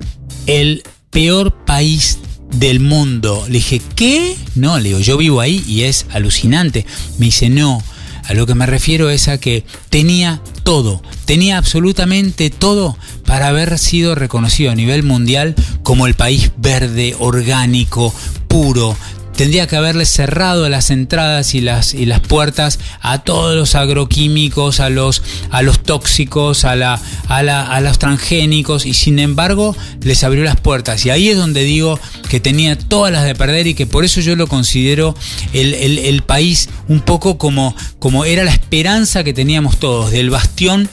el 0.46 0.84
peor 1.10 1.66
país 1.66 2.20
del 2.60 2.80
mundo. 2.80 3.46
Le 3.48 3.56
dije, 3.56 3.82
¿qué? 3.96 4.36
No, 4.56 4.78
le 4.78 4.90
digo, 4.90 5.00
yo 5.00 5.18
vivo 5.18 5.42
ahí 5.42 5.64
y 5.68 5.84
es 5.84 6.06
alucinante. 6.12 6.86
Me 7.18 7.28
dice, 7.28 7.50
no, 7.50 7.82
a 8.28 8.34
lo 8.34 8.46
que 8.46 8.56
me 8.56 8.66
refiero 8.66 9.10
es 9.10 9.28
a 9.28 9.40
que 9.40 9.64
tenía 9.90 10.42
todo, 10.64 11.02
tenía 11.26 11.58
absolutamente 11.58 12.50
todo 12.50 12.98
para 13.26 13.48
haber 13.48 13.78
sido 13.80 14.16
reconocido 14.16 14.72
a 14.72 14.76
nivel 14.76 15.04
mundial 15.04 15.56
como 15.84 16.08
el 16.08 16.14
país 16.14 16.52
verde, 16.58 17.16
orgánico, 17.20 18.14
puro. 18.48 18.96
Tendría 19.36 19.68
que 19.68 19.76
haberle 19.76 20.06
cerrado 20.06 20.70
las 20.70 20.92
entradas 20.92 21.56
y 21.56 21.60
las, 21.60 21.94
y 21.94 22.06
las 22.06 22.22
puertas 22.22 22.80
a 23.02 23.18
todos 23.24 23.54
los 23.54 23.76
agroquímicos, 23.76 24.80
a 24.80 24.90
los, 24.90 25.22
a 25.52 25.62
los 25.62 25.84
tóxicos, 25.84 26.64
a, 26.64 26.78
la, 26.78 27.02
a, 27.28 27.44
la- 27.44 27.68
a 27.68 27.82
los 27.82 28.00
transgénicos, 28.00 28.86
y 28.86 28.94
sin 28.94 29.20
embargo 29.20 29.76
les 30.02 30.24
abrió 30.24 30.46
las 30.46 30.56
puertas. 30.62 31.06
Y 31.06 31.10
ahí 31.10 31.28
es 31.28 31.36
donde 31.38 31.64
digo 31.66 32.00
que 32.30 32.40
tenía 32.40 32.78
todas 32.78 33.12
las 33.12 33.26
de 33.26 33.36
perder 33.36 33.68
y 33.68 33.74
que 33.74 33.86
por 33.86 34.06
eso 34.06 34.22
yo 34.22 34.38
lo 34.38 34.48
considero 34.48 35.16
el, 35.52 35.74
el- 35.74 36.00
el 36.00 36.22
país 36.24 36.70
un 36.88 37.02
poco 37.02 37.38
como, 37.38 37.76
como 38.00 38.24
era 38.24 38.46
la 38.46 38.52
esperanza 38.52 39.26
que 39.26 39.34
teníamos 39.34 39.80
todos, 39.80 40.12
del 40.12 40.30
bastión 40.30 40.88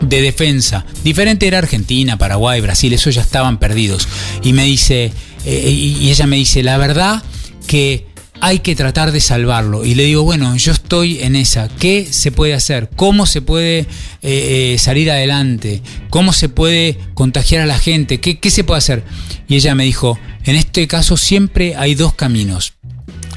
de 0.00 0.22
defensa. 0.22 0.84
Diferente 1.04 1.46
era 1.46 1.58
Argentina, 1.58 2.18
Paraguay, 2.18 2.60
Brasil, 2.60 2.92
esos 2.92 3.14
ya 3.14 3.22
estaban 3.22 3.58
perdidos. 3.58 4.08
Y 4.42 4.52
me 4.52 4.64
dice, 4.64 5.12
eh, 5.44 5.70
y 5.70 5.98
y 5.98 6.10
ella 6.10 6.26
me 6.26 6.36
dice, 6.36 6.62
la 6.62 6.78
verdad 6.78 7.22
que 7.66 8.06
hay 8.40 8.60
que 8.60 8.74
tratar 8.74 9.12
de 9.12 9.20
salvarlo. 9.20 9.84
Y 9.84 9.94
le 9.94 10.04
digo, 10.04 10.22
bueno, 10.22 10.56
yo 10.56 10.72
estoy 10.72 11.20
en 11.20 11.36
esa. 11.36 11.68
¿Qué 11.68 12.06
se 12.10 12.32
puede 12.32 12.54
hacer? 12.54 12.90
¿Cómo 12.94 13.26
se 13.26 13.42
puede 13.42 13.80
eh, 13.80 13.86
eh, 14.22 14.76
salir 14.78 15.10
adelante? 15.10 15.82
¿Cómo 16.10 16.32
se 16.32 16.48
puede 16.48 16.98
contagiar 17.14 17.62
a 17.62 17.66
la 17.66 17.78
gente? 17.78 18.20
¿Qué, 18.20 18.38
¿Qué 18.38 18.50
se 18.50 18.64
puede 18.64 18.78
hacer? 18.78 19.04
Y 19.48 19.56
ella 19.56 19.74
me 19.74 19.84
dijo, 19.84 20.18
en 20.44 20.56
este 20.56 20.86
caso 20.86 21.16
siempre 21.16 21.76
hay 21.76 21.94
dos 21.94 22.14
caminos. 22.14 22.74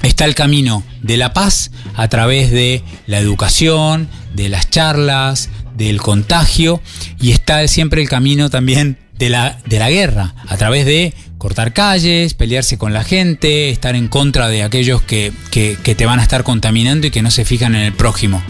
Está 0.04 0.26
el 0.26 0.34
camino 0.34 0.84
de 1.02 1.18
la 1.18 1.34
paz 1.34 1.72
a 1.96 2.08
través 2.08 2.52
de 2.52 2.84
la 3.06 3.20
educación, 3.20 4.08
de 4.34 4.50
las 4.50 4.70
charlas, 4.70 5.50
del 5.82 6.02
contagio, 6.02 6.82
y 7.20 7.32
está 7.32 7.68
siempre 7.68 8.02
el 8.02 8.10
camino 8.10 8.50
también 8.50 8.98
de 9.18 9.30
la, 9.30 9.60
de 9.66 9.80
la 9.80 9.90
guerra, 9.90 10.34
a 10.48 10.58
través 10.58 10.86
de 10.86 11.14
cortar 11.38 11.74
calles, 11.74 12.34
pelearse 12.34 12.78
con 12.78 12.94
la 12.94 13.04
gente, 13.04 13.70
estar 13.70 13.96
en 13.96 14.08
contra 14.08 14.48
de 14.48 14.64
aquellos 14.64 15.02
que, 15.02 15.32
que, 15.52 15.78
que 15.84 15.96
te 15.96 16.06
van 16.06 16.20
a 16.20 16.24
estar 16.24 16.44
contaminando 16.44 17.08
y 17.08 17.12
que 17.12 17.22
no 17.22 17.32
se 17.32 17.46
fijan 17.46 17.76
en 17.76 17.82
el 17.82 17.94
prójimo. 17.94 18.42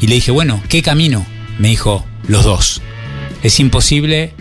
Y 0.00 0.06
le 0.06 0.16
dije, 0.16 0.30
bueno, 0.30 0.62
¿qué 0.68 0.82
camino? 0.82 1.26
Me 1.58 1.68
dijo, 1.68 2.04
los 2.26 2.44
dos. 2.44 2.80
Es 3.42 3.60
imposible 3.60 4.34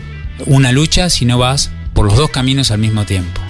una 0.46 0.72
lucha 0.72 1.10
si 1.10 1.26
no 1.26 1.38
vas 1.38 1.72
por 1.94 2.06
los 2.06 2.16
dos 2.18 2.30
caminos 2.30 2.72
al 2.72 2.80
mismo 2.80 3.06
tiempo. 3.06 3.42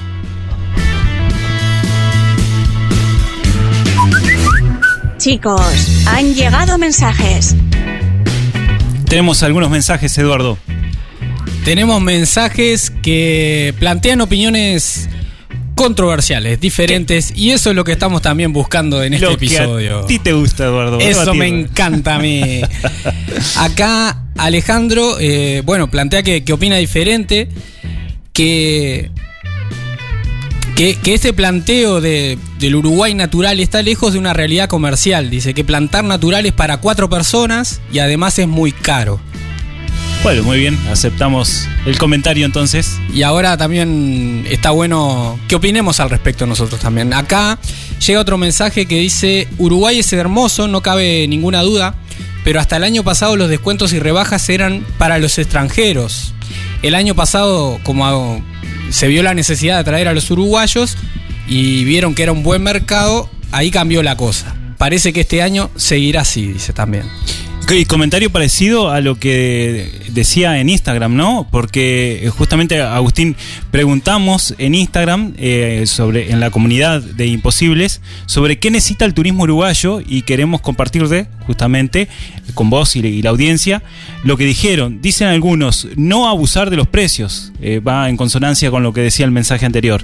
Chicos, 5.17 6.05
han 6.07 6.33
llegado 6.33 6.77
mensajes. 6.77 7.55
Tenemos 9.09 9.41
algunos 9.41 9.71
mensajes, 9.71 10.15
Eduardo. 10.19 10.59
Tenemos 11.65 11.99
mensajes 11.99 12.91
que 13.01 13.73
plantean 13.79 14.21
opiniones 14.21 15.09
controversiales, 15.73 16.59
diferentes, 16.59 17.33
y 17.35 17.49
eso 17.49 17.71
es 17.71 17.75
lo 17.75 17.83
que 17.83 17.93
estamos 17.93 18.21
también 18.21 18.53
buscando 18.53 19.01
en 19.01 19.15
este 19.15 19.25
Lo 19.25 19.37
que 19.37 19.45
episodio. 19.45 19.99
a 20.01 20.05
ti 20.05 20.19
te 20.19 20.33
gusta, 20.33 20.65
Eduardo. 20.65 20.99
Eso 20.99 21.33
me 21.33 21.47
encanta 21.47 22.15
a 22.15 22.19
mí. 22.19 22.61
Acá 23.57 24.25
Alejandro, 24.37 25.17
eh, 25.19 25.63
bueno, 25.65 25.89
plantea 25.89 26.21
que, 26.21 26.43
que 26.43 26.53
opina 26.53 26.77
diferente, 26.77 27.49
que, 28.31 29.09
que, 30.79 30.95
que 30.95 31.13
este 31.13 31.33
planteo 31.33 31.99
de, 31.99 32.37
del 32.57 32.75
Uruguay 32.77 33.13
natural 33.13 33.59
está 33.59 33.81
lejos 33.81 34.13
de 34.13 34.19
una 34.19 34.31
realidad 34.31 34.69
comercial. 34.69 35.29
Dice 35.29 35.53
que 35.53 35.65
plantar 35.65 36.05
natural 36.05 36.45
es 36.45 36.53
para 36.53 36.77
cuatro 36.77 37.09
personas 37.09 37.81
y 37.91 37.99
además 37.99 38.39
es 38.39 38.47
muy 38.47 38.71
caro. 38.71 39.19
Bueno, 40.23 40.41
muy 40.43 40.57
bien, 40.57 40.79
aceptamos 40.89 41.67
el 41.85 41.97
comentario 41.97 42.45
entonces. 42.45 42.97
Y 43.13 43.23
ahora 43.23 43.57
también 43.57 44.47
está 44.49 44.71
bueno 44.71 45.37
que 45.49 45.55
opinemos 45.55 45.99
al 45.99 46.09
respecto 46.09 46.45
nosotros 46.45 46.79
también. 46.79 47.13
Acá 47.13 47.59
llega 48.07 48.21
otro 48.21 48.37
mensaje 48.37 48.85
que 48.85 49.01
dice, 49.01 49.49
Uruguay 49.57 49.99
es 49.99 50.13
hermoso, 50.13 50.69
no 50.69 50.79
cabe 50.79 51.27
ninguna 51.27 51.61
duda, 51.61 51.95
pero 52.45 52.61
hasta 52.61 52.77
el 52.77 52.85
año 52.85 53.03
pasado 53.03 53.35
los 53.35 53.49
descuentos 53.49 53.91
y 53.91 53.99
rebajas 53.99 54.47
eran 54.47 54.85
para 54.97 55.17
los 55.17 55.39
extranjeros. 55.39 56.33
El 56.83 56.95
año 56.95 57.15
pasado, 57.15 57.81
como 57.83 58.41
se 58.89 59.07
vio 59.07 59.23
la 59.23 59.33
necesidad 59.33 59.75
de 59.75 59.81
atraer 59.81 60.07
a 60.07 60.13
los 60.13 60.29
uruguayos 60.31 60.97
y 61.47 61.83
vieron 61.83 62.15
que 62.15 62.23
era 62.23 62.31
un 62.31 62.43
buen 62.43 62.63
mercado, 62.63 63.29
ahí 63.51 63.71
cambió 63.71 64.03
la 64.03 64.15
cosa. 64.15 64.55
Parece 64.77 65.13
que 65.13 65.21
este 65.21 65.41
año 65.41 65.69
seguirá 65.75 66.21
así, 66.21 66.47
dice 66.47 66.73
también. 66.73 67.03
Y 67.71 67.85
comentario 67.85 68.31
parecido 68.31 68.89
a 68.89 68.99
lo 68.99 69.19
que 69.19 70.01
decía 70.09 70.59
en 70.59 70.69
Instagram, 70.69 71.15
¿no? 71.15 71.47
Porque 71.51 72.25
eh, 72.25 72.29
justamente, 72.29 72.81
Agustín, 72.81 73.35
preguntamos 73.69 74.55
en 74.57 74.73
Instagram, 74.73 75.33
eh, 75.37 75.83
sobre, 75.85 76.31
en 76.31 76.39
la 76.39 76.49
comunidad 76.49 76.99
de 76.99 77.27
Imposibles, 77.27 78.01
sobre 78.25 78.57
qué 78.57 78.71
necesita 78.71 79.05
el 79.05 79.13
turismo 79.13 79.43
uruguayo 79.43 80.01
y 80.05 80.23
queremos 80.23 80.61
compartirte, 80.61 81.27
justamente, 81.45 82.07
con 82.55 82.71
vos 82.71 82.95
y, 82.95 83.21
la 83.21 83.29
audiencia, 83.29 83.83
lo 84.23 84.35
que 84.35 84.45
dijeron. 84.45 84.99
Dicen 84.99 85.27
algunos, 85.27 85.87
no 85.95 86.27
abusar 86.27 86.71
de 86.71 86.75
los 86.75 86.87
precios, 86.87 87.53
eh, 87.61 87.79
va 87.79 88.09
en 88.09 88.17
consonancia 88.17 88.71
con 88.71 88.81
lo 88.81 88.93
que 88.93 89.01
decía 89.01 89.25
el 89.25 89.31
mensaje 89.31 89.67
anterior. 89.67 90.01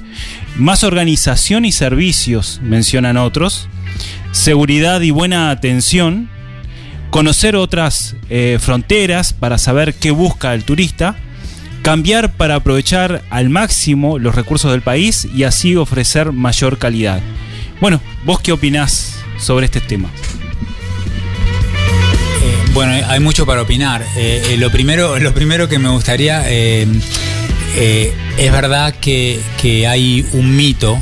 Más 0.56 0.84
organización 0.84 1.66
y 1.66 1.72
servicios, 1.72 2.60
mencionan 2.64 3.18
otros. 3.18 3.68
Seguridad 4.32 5.02
y 5.02 5.10
buena 5.10 5.50
atención 5.50 6.30
conocer 7.16 7.56
otras 7.56 8.18
eh, 8.30 8.58
fronteras 8.60 9.32
para 9.32 9.58
saber 9.58 9.94
qué 9.94 10.12
busca 10.12 10.54
el 10.54 10.66
turista, 10.66 11.16
cambiar 11.82 12.34
para 12.34 12.56
aprovechar 12.56 13.24
al 13.30 13.50
máximo 13.50 14.20
los 14.20 14.36
recursos 14.36 14.70
del 14.70 14.82
país 14.82 15.26
y 15.34 15.44
así 15.44 15.78
ofrecer 15.78 16.34
mayor 16.34 16.78
calidad. 16.78 17.22
Bueno, 17.80 18.02
¿vos 18.26 18.42
qué 18.42 18.52
opinás 18.52 19.16
sobre 19.40 19.68
este 19.68 19.80
tema? 19.80 20.10
Eh, 22.44 22.72
bueno, 22.74 22.92
hay 23.08 23.22
mucho 23.22 23.46
para 23.46 23.62
opinar. 23.62 24.06
Eh, 24.18 24.58
lo, 24.60 24.70
primero, 24.70 25.18
lo 25.18 25.34
primero 25.34 25.70
que 25.70 25.80
me 25.80 25.88
gustaría, 25.88 26.46
es 26.50 26.92
verdad 28.38 28.94
que, 28.94 29.40
que, 29.62 29.88
hay 29.88 30.28
un 30.34 30.54
mito 30.58 31.02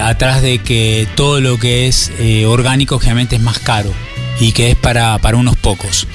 atrás 0.00 0.40
de 0.40 0.58
que 0.58 1.08
todo 1.16 1.40
lo 1.40 1.58
que 1.58 1.88
es 1.88 2.12
orgánico 2.46 3.00
generalmente 3.00 3.34
es 3.34 3.42
más 3.42 3.58
caro 3.58 3.92
y 4.40 4.52
que 4.52 4.70
es 4.70 4.76
para, 4.76 5.18
unos 5.34 5.56
pocos. 5.56 6.06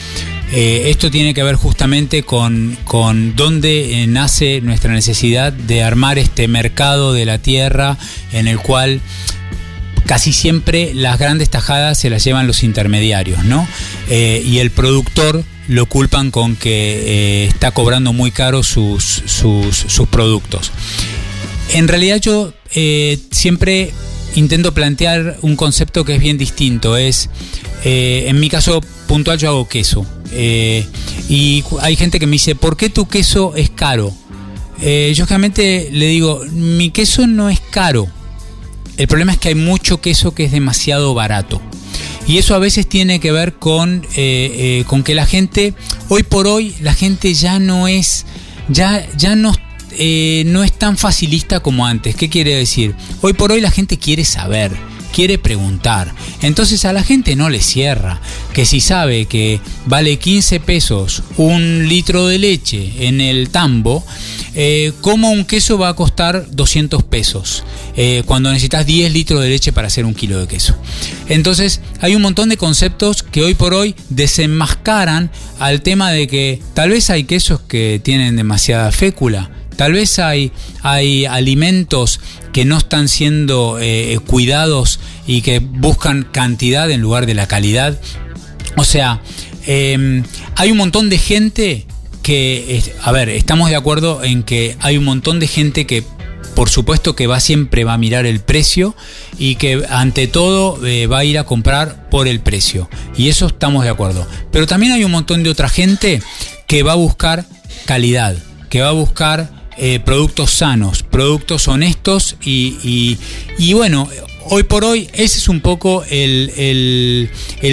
Eh, 0.52 0.90
esto 0.90 1.12
tiene 1.12 1.34
que 1.34 1.44
ver 1.44 1.56
justamente 1.56 2.24
con, 2.24 2.78
con 2.84 3.36
dónde 3.36 4.02
eh, 4.02 4.08
nace 4.08 4.62
nuestra 4.62 4.92
necesidad 4.94 5.54
de 5.54 5.84
armar 5.84 6.18
este 6.18 6.48
mercado 6.48 7.14
de 7.14 7.26
la 7.26 7.38
tierra 7.38 7.98
en 8.34 8.48
el 8.48 8.58
cual 8.58 9.00
casi 10.08 10.34
siempre 10.34 10.96
las 10.96 11.20
grandes 11.20 11.52
tajadas 11.52 12.00
se 12.00 12.10
las 12.10 12.24
llevan 12.24 12.48
los 12.48 12.64
intermediarios, 12.64 13.44
¿no? 13.46 13.68
Eh, 14.10 14.42
y 14.44 14.58
el 14.58 14.72
productor 14.72 15.44
lo 15.68 15.86
culpan 15.86 16.32
con 16.32 16.56
que 16.56 17.46
está 17.46 17.70
cobrando 17.70 18.12
muy 18.12 18.32
caro 18.32 18.64
sus, 18.64 19.04
sus, 19.04 19.76
sus 19.76 20.08
productos. 20.08 20.72
En 21.74 21.88
realidad 21.88 22.20
yo 22.20 22.56
siempre 23.30 23.92
intento 24.36 24.74
plantear 24.74 25.38
un 25.42 25.56
concepto 25.56 26.06
que 26.06 26.16
es 26.16 26.20
bien 26.20 26.40
distinto, 26.40 26.98
es 26.98 27.30
eh, 27.84 28.26
en 28.28 28.40
mi 28.40 28.50
caso 28.50 28.82
puntual 29.08 29.38
yo 29.38 29.50
hago 29.50 29.68
queso. 29.68 30.06
Eh, 30.32 30.86
y 31.28 31.64
hay 31.82 31.96
gente 31.96 32.20
que 32.20 32.28
me 32.28 32.34
dice, 32.34 32.56
¿por 32.56 32.78
qué 32.78 32.90
tu 32.90 33.08
queso 33.08 33.56
es 33.56 33.70
caro? 33.70 34.14
Eh, 34.82 35.14
yo 35.16 35.26
generalmente 35.26 35.90
le 35.92 36.08
digo, 36.08 36.42
mi 36.52 36.92
queso 36.92 37.28
no 37.28 37.50
es 37.50 37.60
caro. 37.60 38.08
El 38.98 39.08
problema 39.08 39.32
es 39.32 39.38
que 39.38 39.50
hay 39.50 39.56
mucho 39.56 40.02
queso 40.02 40.34
que 40.34 40.46
es 40.46 40.52
demasiado 40.52 41.14
barato. 41.14 41.62
Y 42.28 42.38
eso 42.38 42.54
a 42.54 42.60
veces 42.60 42.88
tiene 42.88 43.20
que 43.20 43.32
ver 43.32 43.54
con, 43.56 44.06
con 44.86 45.04
que 45.04 45.16
la 45.16 45.26
gente, 45.26 45.74
hoy 46.10 46.22
por 46.22 46.48
hoy, 46.48 46.76
la 46.82 46.94
gente 46.94 47.34
ya 47.34 47.58
no 47.58 47.88
es, 47.88 48.26
ya, 48.68 49.08
ya 49.18 49.36
no, 49.36 49.56
no 50.46 50.64
es 50.64 50.74
tan 50.74 50.98
facilista 50.98 51.62
como 51.62 51.88
antes. 51.88 52.16
¿Qué 52.16 52.30
quiere 52.30 52.56
decir? 52.56 52.94
Hoy 53.22 53.34
por 53.34 53.52
hoy 53.52 53.62
la 53.62 53.72
gente 53.72 53.98
quiere 53.98 54.26
saber 54.26 54.89
quiere 55.14 55.38
preguntar. 55.38 56.14
Entonces 56.42 56.86
a 56.86 56.94
la 56.94 57.04
gente 57.04 57.36
no 57.36 57.50
le 57.50 57.62
cierra 57.62 58.22
que 58.54 58.66
si 58.66 58.82
sabe 58.82 59.26
que 59.26 59.60
vale 59.86 60.18
15 60.18 60.60
pesos 60.60 61.24
un 61.38 61.88
litro 61.88 62.28
de 62.28 62.40
leche 62.40 63.08
en 63.08 63.22
el 63.22 63.50
tambo, 63.50 64.06
eh, 64.56 64.94
¿cómo 65.02 65.32
un 65.32 65.46
queso 65.46 65.78
va 65.78 65.90
a 65.90 65.96
costar 65.96 66.46
200 66.52 67.04
pesos 67.04 67.64
eh, 67.96 68.24
cuando 68.26 68.50
necesitas 68.50 68.86
10 68.86 69.14
litros 69.14 69.42
de 69.42 69.50
leche 69.50 69.74
para 69.74 69.88
hacer 69.88 70.06
un 70.06 70.14
kilo 70.14 70.40
de 70.40 70.48
queso? 70.48 70.76
Entonces 71.28 71.82
hay 72.02 72.16
un 72.16 72.22
montón 72.22 72.50
de 72.50 72.58
conceptos 72.58 73.24
que 73.24 73.44
hoy 73.44 73.54
por 73.54 73.74
hoy 73.74 73.96
desenmascaran 74.10 75.32
al 75.60 75.82
tema 75.82 76.12
de 76.12 76.28
que 76.28 76.62
tal 76.74 76.90
vez 76.90 77.10
hay 77.10 77.26
quesos 77.26 77.62
que 77.62 78.00
tienen 78.04 78.36
demasiada 78.36 78.92
fécula 78.92 79.52
Tal 79.80 79.94
vez 79.94 80.20
hay, 80.20 80.52
hay 80.82 81.26
alimentos 81.26 82.20
que 82.52 82.66
no 82.66 82.80
están 82.80 83.08
siendo 83.08 83.78
eh, 83.80 84.20
cuidados 84.28 84.99
y 85.30 85.44
que 85.44 85.60
buscan 85.60 86.24
cantidad 86.24 86.90
en 86.90 87.02
lugar 87.02 87.28
de 87.28 87.36
la 87.36 87.48
calidad. 87.48 88.00
O 88.78 88.84
sea, 88.84 89.22
em, 89.68 90.24
hay 90.56 90.72
un 90.72 90.78
montón 90.78 91.08
de 91.12 91.20
gente 91.20 91.86
que, 92.24 92.82
a 93.04 93.12
ver, 93.12 93.30
estamos 93.30 93.70
de 93.70 93.76
acuerdo 93.76 94.24
en 94.24 94.42
que 94.42 94.76
hay 94.80 94.98
un 94.98 95.04
montón 95.04 95.40
de 95.40 95.46
gente 95.46 95.86
que 95.86 96.04
por 96.56 96.72
supuesto 96.72 97.16
que 97.16 97.28
va 97.28 97.40
siempre 97.40 97.84
va 97.84 97.94
a 97.94 97.98
mirar 98.00 98.26
el 98.26 98.40
precio 98.40 98.96
y 99.38 99.56
que 99.56 99.86
ante 99.90 100.28
todo 100.28 100.84
eh, 100.84 101.06
va 101.06 101.20
a 101.20 101.24
ir 101.24 101.38
a 101.38 101.44
comprar 101.44 102.10
por 102.10 102.28
el 102.28 102.40
precio. 102.40 102.90
Y 103.16 103.30
eso 103.30 103.46
estamos 103.46 103.84
de 103.84 103.92
acuerdo. 103.92 104.28
Pero 104.52 104.66
también 104.66 104.94
hay 104.94 105.04
un 105.04 105.12
montón 105.12 105.44
de 105.44 105.52
otra 105.52 105.70
gente 105.70 106.24
que 106.66 106.82
va 106.82 106.94
a 106.94 106.96
buscar 106.96 107.46
calidad, 107.86 108.36
que 108.72 108.82
va 108.82 108.90
a 108.90 108.94
buscar 108.94 109.60
eh, 109.82 110.02
productos 110.04 110.52
sanos, 110.52 111.04
productos 111.04 111.70
honestos 111.70 112.36
y, 112.42 113.18
bueno, 113.74 114.10
hoy 114.50 114.64
por 114.64 114.84
hoy 114.84 115.10
ese 115.14 115.38
es 115.38 115.48
un 115.50 115.62
poco 115.62 116.04
el, 116.10 117.30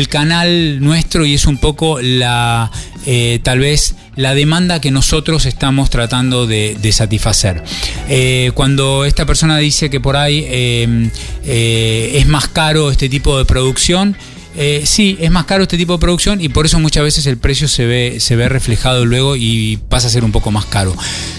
canal 0.08 0.80
nuestro 0.80 1.26
y 1.26 1.34
es 1.34 1.46
un 1.46 1.58
poco 1.58 2.00
la 2.00 2.70
eh, 3.06 3.40
tal 3.42 3.60
vez 3.60 3.94
la 4.16 4.34
demanda 4.34 4.80
que 4.80 4.90
nosotros 4.90 5.46
estamos 5.46 5.90
tratando 5.90 6.46
de, 6.46 6.76
satisfacer. 6.92 7.62
Eh, 8.08 8.50
cuando 8.54 9.04
esta 9.04 9.26
persona 9.26 9.58
dice 9.58 9.90
que 9.90 10.00
por 10.00 10.16
ahí 10.16 10.46
es 11.44 12.26
más 12.26 12.48
caro 12.48 12.90
este 12.90 13.08
tipo 13.08 13.36
de 13.38 13.44
producción, 13.44 14.16
eh, 14.56 14.82
sí, 14.84 15.16
es 15.20 15.30
más 15.30 15.44
caro 15.44 15.64
este 15.64 15.76
tipo 15.76 15.92
de 15.94 15.98
producción 15.98 16.40
y 16.40 16.48
por 16.48 16.66
eso 16.66 16.78
muchas 16.80 17.04
veces 17.04 17.26
el 17.26 17.36
precio 17.36 17.68
se 17.68 17.86
ve, 17.86 18.16
se 18.20 18.36
ve 18.36 18.48
reflejado 18.48 19.04
luego 19.04 19.36
y 19.36 19.78
pasa 19.88 20.06
a 20.06 20.10
ser 20.10 20.24
un 20.24 20.32
poco 20.32 20.50
más 20.50 20.64
caro. 20.64 20.94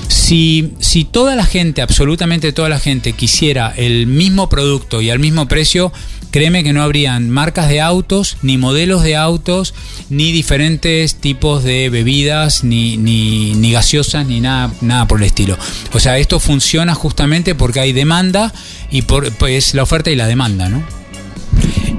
Si, 0.08 0.74
si 0.80 1.04
toda 1.04 1.36
la 1.36 1.46
gente, 1.46 1.82
absolutamente 1.82 2.52
toda 2.52 2.70
la 2.70 2.80
gente, 2.80 3.14
quisiera 3.14 3.74
el 3.76 4.08
mismo 4.08 4.50
producto 4.50 5.02
y 5.02 5.10
al 5.10 5.20
mismo 5.20 5.48
precio, 5.48 5.92
créeme 6.32 6.64
que 6.64 6.74
no 6.74 6.84
habrían 6.84 7.30
marcas 7.30 7.70
de 7.70 7.82
autos, 7.82 8.38
ni 8.42 8.58
modelos 8.58 9.04
de 9.04 9.16
autos, 9.16 9.74
ni 10.10 10.32
diferentes 10.32 11.16
tipos 11.16 11.64
de 11.64 11.90
bebidas, 11.90 12.64
ni, 12.64 12.98
ni, 12.98 13.54
ni, 13.56 13.72
gaseosas, 13.72 14.28
ni 14.28 14.42
nada, 14.42 14.72
nada 14.82 15.08
por 15.08 15.20
el 15.20 15.26
estilo. 15.26 15.58
O 15.94 16.00
sea, 16.00 16.18
esto 16.18 16.40
funciona 16.40 16.94
justamente 16.94 17.56
porque 17.56 17.80
hay 17.80 17.94
demanda 17.94 18.54
y 18.92 19.02
por, 19.02 19.32
pues 19.34 19.74
la 19.74 19.84
oferta 19.84 20.12
y 20.12 20.16
la 20.16 20.28
demanda, 20.28 20.70
¿no? 20.70 20.84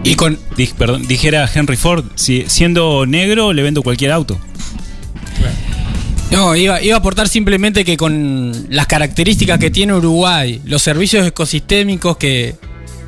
Y 0.05 0.15
con, 0.15 0.39
dijera 1.07 1.49
Henry 1.53 1.77
Ford, 1.77 2.05
si, 2.15 2.45
siendo 2.49 3.07
negro 3.07 3.53
le 3.53 3.63
vendo 3.63 3.83
cualquier 3.83 4.13
auto. 4.13 4.39
No, 6.31 6.55
iba, 6.55 6.83
iba 6.83 6.95
a 6.95 6.99
aportar 6.99 7.29
simplemente 7.29 7.85
que 7.85 7.97
con 7.97 8.67
las 8.69 8.87
características 8.87 9.59
que 9.59 9.71
tiene 9.71 9.95
Uruguay, 9.95 10.61
los 10.65 10.83
servicios 10.83 11.27
ecosistémicos 11.27 12.19
que 12.19 12.55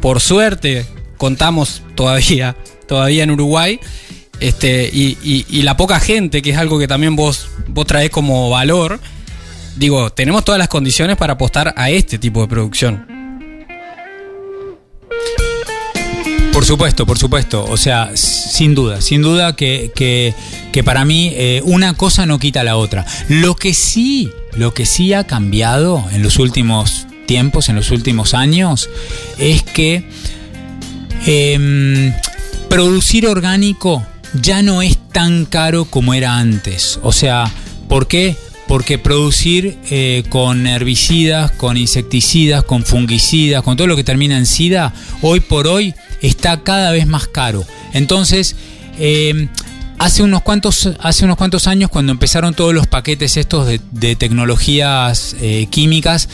por 0.00 0.20
suerte 0.20 0.86
contamos 1.18 1.82
todavía, 1.94 2.56
todavía 2.88 3.24
en 3.24 3.30
Uruguay, 3.30 3.78
este, 4.40 4.88
y, 4.90 5.18
y, 5.22 5.62
la 5.62 5.76
poca 5.76 6.00
gente, 6.00 6.40
que 6.40 6.50
es 6.50 6.56
algo 6.56 6.78
que 6.78 6.88
también 6.88 7.14
vos, 7.14 7.50
vos 7.68 7.86
traes 7.86 8.08
como 8.08 8.48
valor, 8.48 8.98
digo, 9.76 10.10
tenemos 10.10 10.44
todas 10.44 10.58
las 10.58 10.68
condiciones 10.68 11.18
para 11.18 11.34
apostar 11.34 11.74
a 11.76 11.90
este 11.90 12.18
tipo 12.18 12.40
de 12.40 12.48
producción. 12.48 13.19
Por 16.52 16.64
supuesto, 16.64 17.06
por 17.06 17.18
supuesto. 17.18 17.64
O 17.64 17.76
sea, 17.76 18.10
sin 18.14 18.74
duda, 18.74 19.00
sin 19.00 19.22
duda 19.22 19.54
que, 19.54 19.92
que, 19.94 20.84
para 20.84 21.04
mí 21.04 21.30
eh, 21.34 21.62
una 21.64 21.94
cosa 21.94 22.26
no 22.26 22.38
quita 22.38 22.64
la 22.64 22.76
otra. 22.76 23.06
Lo 23.28 23.54
que 23.54 23.72
sí, 23.72 24.30
lo 24.54 24.74
que 24.74 24.84
sí 24.84 25.12
ha 25.12 25.24
cambiado 25.24 26.04
en 26.12 26.22
los 26.22 26.38
últimos 26.38 27.06
tiempos, 27.26 27.68
en 27.68 27.76
los 27.76 27.90
últimos 27.90 28.34
años, 28.34 28.90
es 29.38 29.62
que 29.62 30.04
em, 31.26 32.12
producir 32.68 33.26
orgánico 33.26 34.04
ya 34.34 34.62
no 34.62 34.82
es 34.82 34.98
tan 35.12 35.44
caro 35.44 35.84
como 35.84 36.14
era 36.14 36.36
antes. 36.36 36.98
O 37.02 37.12
sea, 37.12 37.50
¿por 37.88 38.08
qué? 38.08 38.36
Porque 38.70 38.98
producir 38.98 39.78
eh, 39.90 40.22
con 40.28 40.64
herbicidas, 40.68 41.50
con 41.50 41.76
insecticidas, 41.76 42.62
con 42.62 42.84
fungicidas, 42.84 43.64
con 43.64 43.76
todo 43.76 43.88
lo 43.88 43.96
que 43.96 44.04
termina 44.04 44.38
en 44.38 44.46
sida, 44.46 44.94
hoy 45.22 45.40
por 45.40 45.66
hoy 45.66 45.92
está 46.22 46.62
cada 46.62 46.92
vez 46.92 47.08
más 47.08 47.26
caro. 47.26 47.64
Entonces, 47.94 48.54
eh, 48.96 49.48
hace 49.98 50.22
unos 50.22 50.42
cuantos, 50.42 50.88
hace 51.00 51.24
unos 51.24 51.36
cuantos 51.36 51.66
años, 51.66 51.90
cuando 51.90 52.12
empezaron 52.12 52.54
todos 52.54 52.72
los 52.72 52.86
paquetes 52.86 53.36
estos 53.36 53.66
de, 53.66 54.14
tecnologías 54.14 55.34
eh, 55.40 55.66
químicas, 55.68 56.28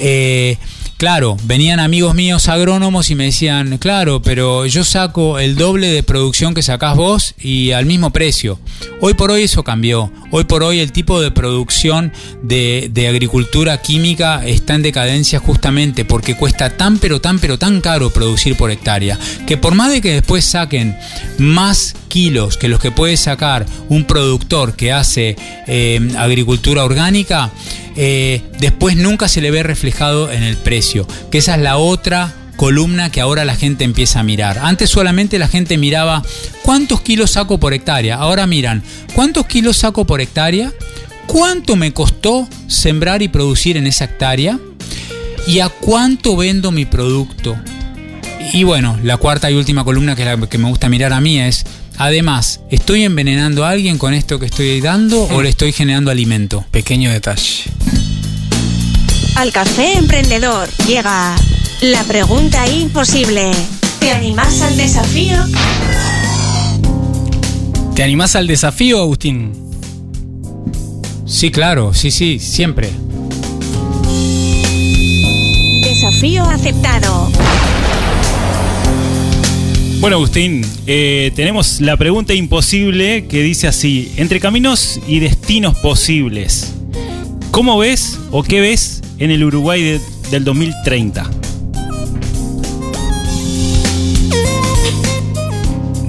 eh, 0.00 0.56
Claro, 1.04 1.36
venían 1.44 1.80
amigos 1.80 2.14
míos 2.14 2.48
agrónomos 2.48 3.10
y 3.10 3.14
me 3.14 3.24
decían, 3.24 3.76
claro, 3.76 4.22
pero 4.22 4.64
yo 4.64 4.84
saco 4.84 5.38
el 5.38 5.54
doble 5.54 5.88
de 5.88 6.02
producción 6.02 6.54
que 6.54 6.62
sacás 6.62 6.96
vos 6.96 7.34
y 7.38 7.72
al 7.72 7.84
mismo 7.84 8.08
precio. 8.08 8.58
Hoy 9.02 9.12
por 9.12 9.30
hoy 9.30 9.42
eso 9.42 9.62
cambió. 9.64 10.10
Hoy 10.30 10.44
por 10.44 10.62
hoy 10.62 10.80
el 10.80 10.92
tipo 10.92 11.20
de 11.20 11.30
producción 11.30 12.10
de, 12.42 13.06
agricultura 13.06 13.82
química 13.82 14.46
está 14.46 14.76
en 14.76 14.82
decadencia 14.82 15.40
justamente 15.40 16.06
porque 16.06 16.36
cuesta 16.36 16.70
tan 16.70 16.96
pero 16.96 17.20
tan 17.20 17.38
pero 17.38 17.58
tan 17.58 17.82
caro 17.82 18.08
producir 18.08 18.56
por 18.56 18.70
hectárea 18.70 19.18
que 19.46 19.58
por 19.58 19.74
más 19.74 19.92
de 19.92 20.00
que 20.00 20.14
después 20.14 20.42
saquen 20.46 20.96
más 21.36 21.94
kilos 22.08 22.56
que 22.56 22.68
los 22.68 22.80
que 22.80 22.90
puede 22.90 23.18
sacar 23.18 23.66
un 23.90 24.04
productor 24.04 24.74
que 24.74 24.90
hace 24.90 25.36
eh, 25.66 26.00
agricultura 26.16 26.82
orgánica, 26.82 27.52
eh, 27.96 28.42
después 28.58 28.96
nunca 28.96 29.28
se 29.28 29.40
le 29.40 29.50
ve 29.50 29.62
reflejado 29.62 30.30
en 30.30 30.42
el 30.42 30.56
precio, 30.56 31.06
que 31.30 31.38
esa 31.38 31.54
es 31.54 31.62
la 31.62 31.76
otra 31.76 32.34
columna 32.56 33.10
que 33.10 33.20
ahora 33.20 33.44
la 33.44 33.56
gente 33.56 33.84
empieza 33.84 34.20
a 34.20 34.22
mirar. 34.22 34.58
Antes 34.58 34.90
solamente 34.90 35.38
la 35.38 35.48
gente 35.48 35.76
miraba 35.78 36.22
cuántos 36.62 37.00
kilos 37.00 37.32
saco 37.32 37.58
por 37.58 37.74
hectárea, 37.74 38.16
ahora 38.16 38.46
miran 38.46 38.82
cuántos 39.14 39.46
kilos 39.46 39.76
saco 39.76 40.06
por 40.06 40.20
hectárea, 40.20 40.72
cuánto 41.26 41.76
me 41.76 41.92
costó 41.92 42.48
sembrar 42.66 43.22
y 43.22 43.28
producir 43.28 43.76
en 43.76 43.86
esa 43.86 44.04
hectárea 44.04 44.58
y 45.46 45.60
a 45.60 45.68
cuánto 45.68 46.36
vendo 46.36 46.70
mi 46.70 46.84
producto. 46.84 47.56
Y 48.52 48.62
bueno, 48.64 48.98
la 49.02 49.16
cuarta 49.16 49.50
y 49.50 49.54
última 49.54 49.84
columna 49.84 50.14
que 50.14 50.24
la 50.24 50.36
que 50.36 50.58
me 50.58 50.68
gusta 50.68 50.88
mirar 50.88 51.12
a 51.12 51.20
mí 51.20 51.40
es 51.40 51.64
Además, 51.96 52.60
¿estoy 52.70 53.04
envenenando 53.04 53.64
a 53.64 53.70
alguien 53.70 53.98
con 53.98 54.14
esto 54.14 54.38
que 54.38 54.46
estoy 54.46 54.80
dando 54.80 55.24
o 55.24 55.42
le 55.42 55.48
estoy 55.48 55.72
generando 55.72 56.10
alimento? 56.10 56.64
Pequeño 56.70 57.10
detalle. 57.10 57.64
Al 59.36 59.52
café 59.52 59.96
emprendedor 59.96 60.68
llega 60.86 61.36
la 61.80 62.02
pregunta 62.04 62.68
imposible. 62.68 63.50
¿Te 64.00 64.10
animás 64.10 64.60
al 64.62 64.76
desafío? 64.76 65.36
¿Te 67.94 68.02
animás 68.02 68.34
al 68.34 68.46
desafío, 68.46 69.00
Agustín? 69.00 69.52
Sí, 71.26 71.50
claro, 71.50 71.94
sí, 71.94 72.10
sí, 72.10 72.38
siempre. 72.38 72.90
Desafío 75.82 76.44
aceptado. 76.44 77.30
Bueno, 80.04 80.18
Agustín, 80.18 80.60
eh, 80.86 81.32
tenemos 81.34 81.80
la 81.80 81.96
pregunta 81.96 82.34
imposible 82.34 83.24
que 83.26 83.42
dice 83.42 83.68
así, 83.68 84.12
entre 84.18 84.38
caminos 84.38 85.00
y 85.08 85.18
destinos 85.18 85.78
posibles, 85.78 86.74
¿cómo 87.50 87.78
ves 87.78 88.18
o 88.30 88.42
qué 88.42 88.60
ves 88.60 89.00
en 89.18 89.30
el 89.30 89.42
Uruguay 89.42 89.98
del 90.30 90.44
2030? 90.44 91.30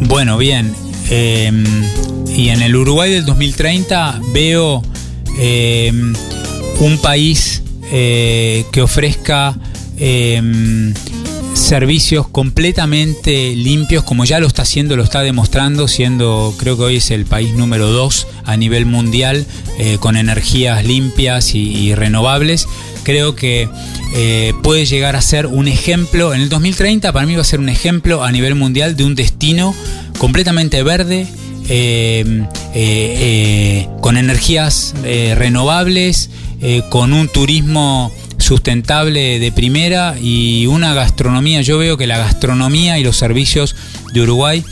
Bueno, 0.10 0.38
bien, 0.38 0.74
em, 1.10 1.64
y 2.36 2.50
en 2.50 2.64
el 2.64 2.76
Uruguay 2.76 3.10
del 3.10 3.24
2030 3.24 4.20
veo 4.34 4.84
em, 5.40 6.14
un 6.82 6.98
país 6.98 7.64
eh, 7.94 8.66
que 8.74 8.82
ofrezca 8.82 9.58
em, 9.98 10.94
servicios 11.56 12.28
completamente 12.28 13.56
limpios, 13.56 14.04
como 14.04 14.26
ya 14.26 14.40
lo 14.40 14.48
está 14.48 14.64
haciendo, 14.64 14.96
lo 14.98 15.04
está 15.04 15.22
demostrando, 15.22 15.88
siendo 15.88 16.54
creo 16.58 16.78
que 16.78 16.84
hoy 16.84 16.98
es 16.98 17.12
el 17.12 17.26
país 17.26 17.54
número 17.54 17.88
2 17.92 18.28
a 18.44 18.58
nivel 18.58 18.86
mundial 18.86 19.46
eh, 19.80 19.98
con 20.00 20.18
energías 20.18 20.84
limpias 20.86 21.56
y, 21.56 21.96
renovables. 21.96 22.68
Creo 23.04 23.36
que 23.36 23.70
eh, 24.14 24.54
puede 24.64 24.86
llegar 24.86 25.16
a 25.16 25.22
ser 25.22 25.48
un 25.48 25.68
ejemplo, 25.68 26.34
en 26.34 26.42
el 26.42 26.50
2030 26.50 27.14
para 27.14 27.26
mí 27.26 27.36
va 27.36 27.42
a 27.42 27.46
ser 27.46 27.60
un 27.60 27.70
ejemplo 27.70 28.24
a 28.24 28.32
nivel 28.32 28.56
mundial 28.56 28.96
de 28.98 29.06
un 29.06 29.16
destino 29.16 29.74
completamente 30.18 30.84
verde, 30.84 31.26
eh, 31.70 32.48
con 34.02 34.18
energías 34.18 34.94
renovables, 35.04 36.30
con 36.90 37.14
un 37.14 37.28
turismo 37.28 38.12
sustentable 38.46 39.40
de 39.40 39.52
primera 39.52 40.16
y 40.22 40.68
una 40.68 40.94
gastronomía. 40.94 41.64
Yo 41.64 41.80
veo 41.80 41.98
que 41.98 42.06
la 42.06 42.20
gastronomía 42.20 43.00
y 43.00 43.04
los 43.04 43.18
servicios 43.18 43.76
de 44.14 44.22
Uruguay 44.22 44.64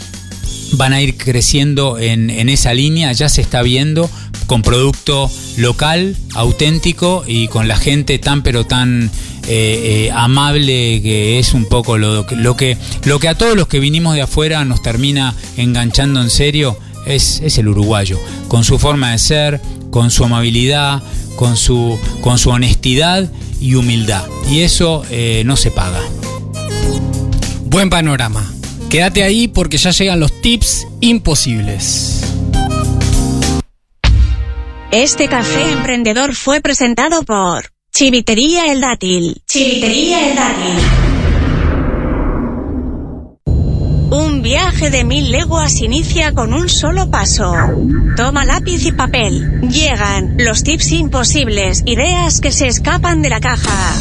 van 0.74 0.94
a 0.94 1.02
ir 1.02 1.18
creciendo 1.18 1.98
en, 1.98 2.30
esa 2.50 2.74
línea, 2.74 3.12
ya 3.14 3.30
se 3.30 3.42
está 3.42 3.64
viendo 3.64 4.10
con 4.46 4.62
producto 4.62 5.30
local, 5.58 6.16
auténtico 6.36 7.24
y 7.26 7.48
con 7.48 7.68
la 7.68 7.76
gente 7.76 8.20
tan 8.20 8.44
pero 8.44 8.64
tan 8.64 9.10
eh, 9.48 10.08
eh, 10.08 10.12
amable 10.14 11.02
que 11.02 11.40
es 11.40 11.54
un 11.54 11.66
poco 11.66 11.98
lo, 11.98 12.26
lo, 12.30 12.56
que, 12.56 12.78
lo 13.06 13.20
que 13.20 13.28
a 13.28 13.36
todos 13.36 13.56
los 13.56 13.68
que 13.68 13.80
vinimos 13.80 14.14
de 14.14 14.22
afuera 14.22 14.66
nos 14.66 14.84
termina 14.84 15.34
enganchando 15.58 16.22
en 16.22 16.30
serio 16.30 16.78
es, 17.08 17.42
es 17.44 17.58
el 17.58 17.68
uruguayo, 17.68 18.20
con 18.48 18.64
su 18.64 18.78
forma 18.78 19.12
de 19.12 19.18
ser, 19.18 19.62
con 19.94 20.10
su 20.10 20.24
amabilidad, 20.24 21.04
con 21.36 21.56
su, 21.56 22.00
con 22.22 22.40
su 22.40 22.50
honestidad 22.50 23.32
y 23.62 23.76
humildad. 23.76 24.24
Y 24.50 24.62
eso 24.62 25.06
eh, 25.12 25.44
no 25.46 25.56
se 25.56 25.70
paga. 25.70 26.02
Buen 27.66 27.92
panorama. 27.92 28.52
Quédate 28.90 29.22
ahí 29.22 29.48
porque 29.48 29.78
ya 29.78 29.92
llegan 29.92 30.20
los 30.20 30.42
tips 30.42 30.88
imposibles. 31.00 32.24
Este 34.92 35.28
café 35.28 35.72
emprendedor 35.72 36.34
fue 36.34 36.60
presentado 36.60 37.22
por 37.22 37.70
Chivitería 37.94 38.72
El 38.72 38.82
Dátil. 38.82 39.44
Chivitería 39.48 40.28
El 40.28 40.36
Dátil. 40.36 41.03
Viaje 44.44 44.90
de 44.90 45.06
mil 45.06 45.32
leguas 45.32 45.82
inicia 45.82 46.34
con 46.34 46.54
un 46.54 46.68
solo 46.68 47.10
paso. 47.10 47.56
Toma 48.18 48.44
lápiz 48.44 48.86
y 48.86 48.92
papel. 48.92 49.62
Llegan 49.62 50.36
los 50.38 50.64
tips 50.64 50.92
imposibles, 50.92 51.82
ideas 51.86 52.42
que 52.42 52.52
se 52.52 52.68
escapan 52.68 53.22
de 53.22 53.30
la 53.30 53.40
caja. 53.40 53.96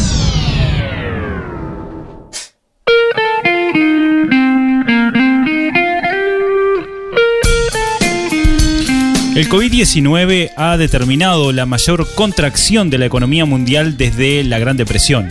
El 9.36 9.48
COVID-19 9.48 10.50
ha 10.56 10.76
determinado 10.76 11.52
la 11.52 11.66
mayor 11.66 12.06
contracción 12.14 12.90
de 12.90 12.98
la 12.98 13.06
economía 13.06 13.44
mundial 13.44 13.96
desde 13.96 14.42
la 14.42 14.58
Gran 14.58 14.76
Depresión, 14.76 15.28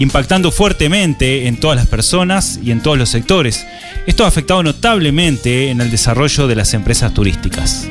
impactando 0.00 0.50
fuertemente 0.50 1.46
en 1.46 1.58
todas 1.58 1.76
las 1.76 1.86
personas 1.86 2.58
y 2.62 2.72
en 2.72 2.82
todos 2.82 2.98
los 2.98 3.08
sectores, 3.08 3.64
esto 4.06 4.24
ha 4.24 4.28
afectado 4.28 4.62
notablemente 4.62 5.70
en 5.70 5.80
el 5.80 5.90
desarrollo 5.90 6.46
de 6.46 6.56
las 6.56 6.74
empresas 6.74 7.12
turísticas. 7.14 7.88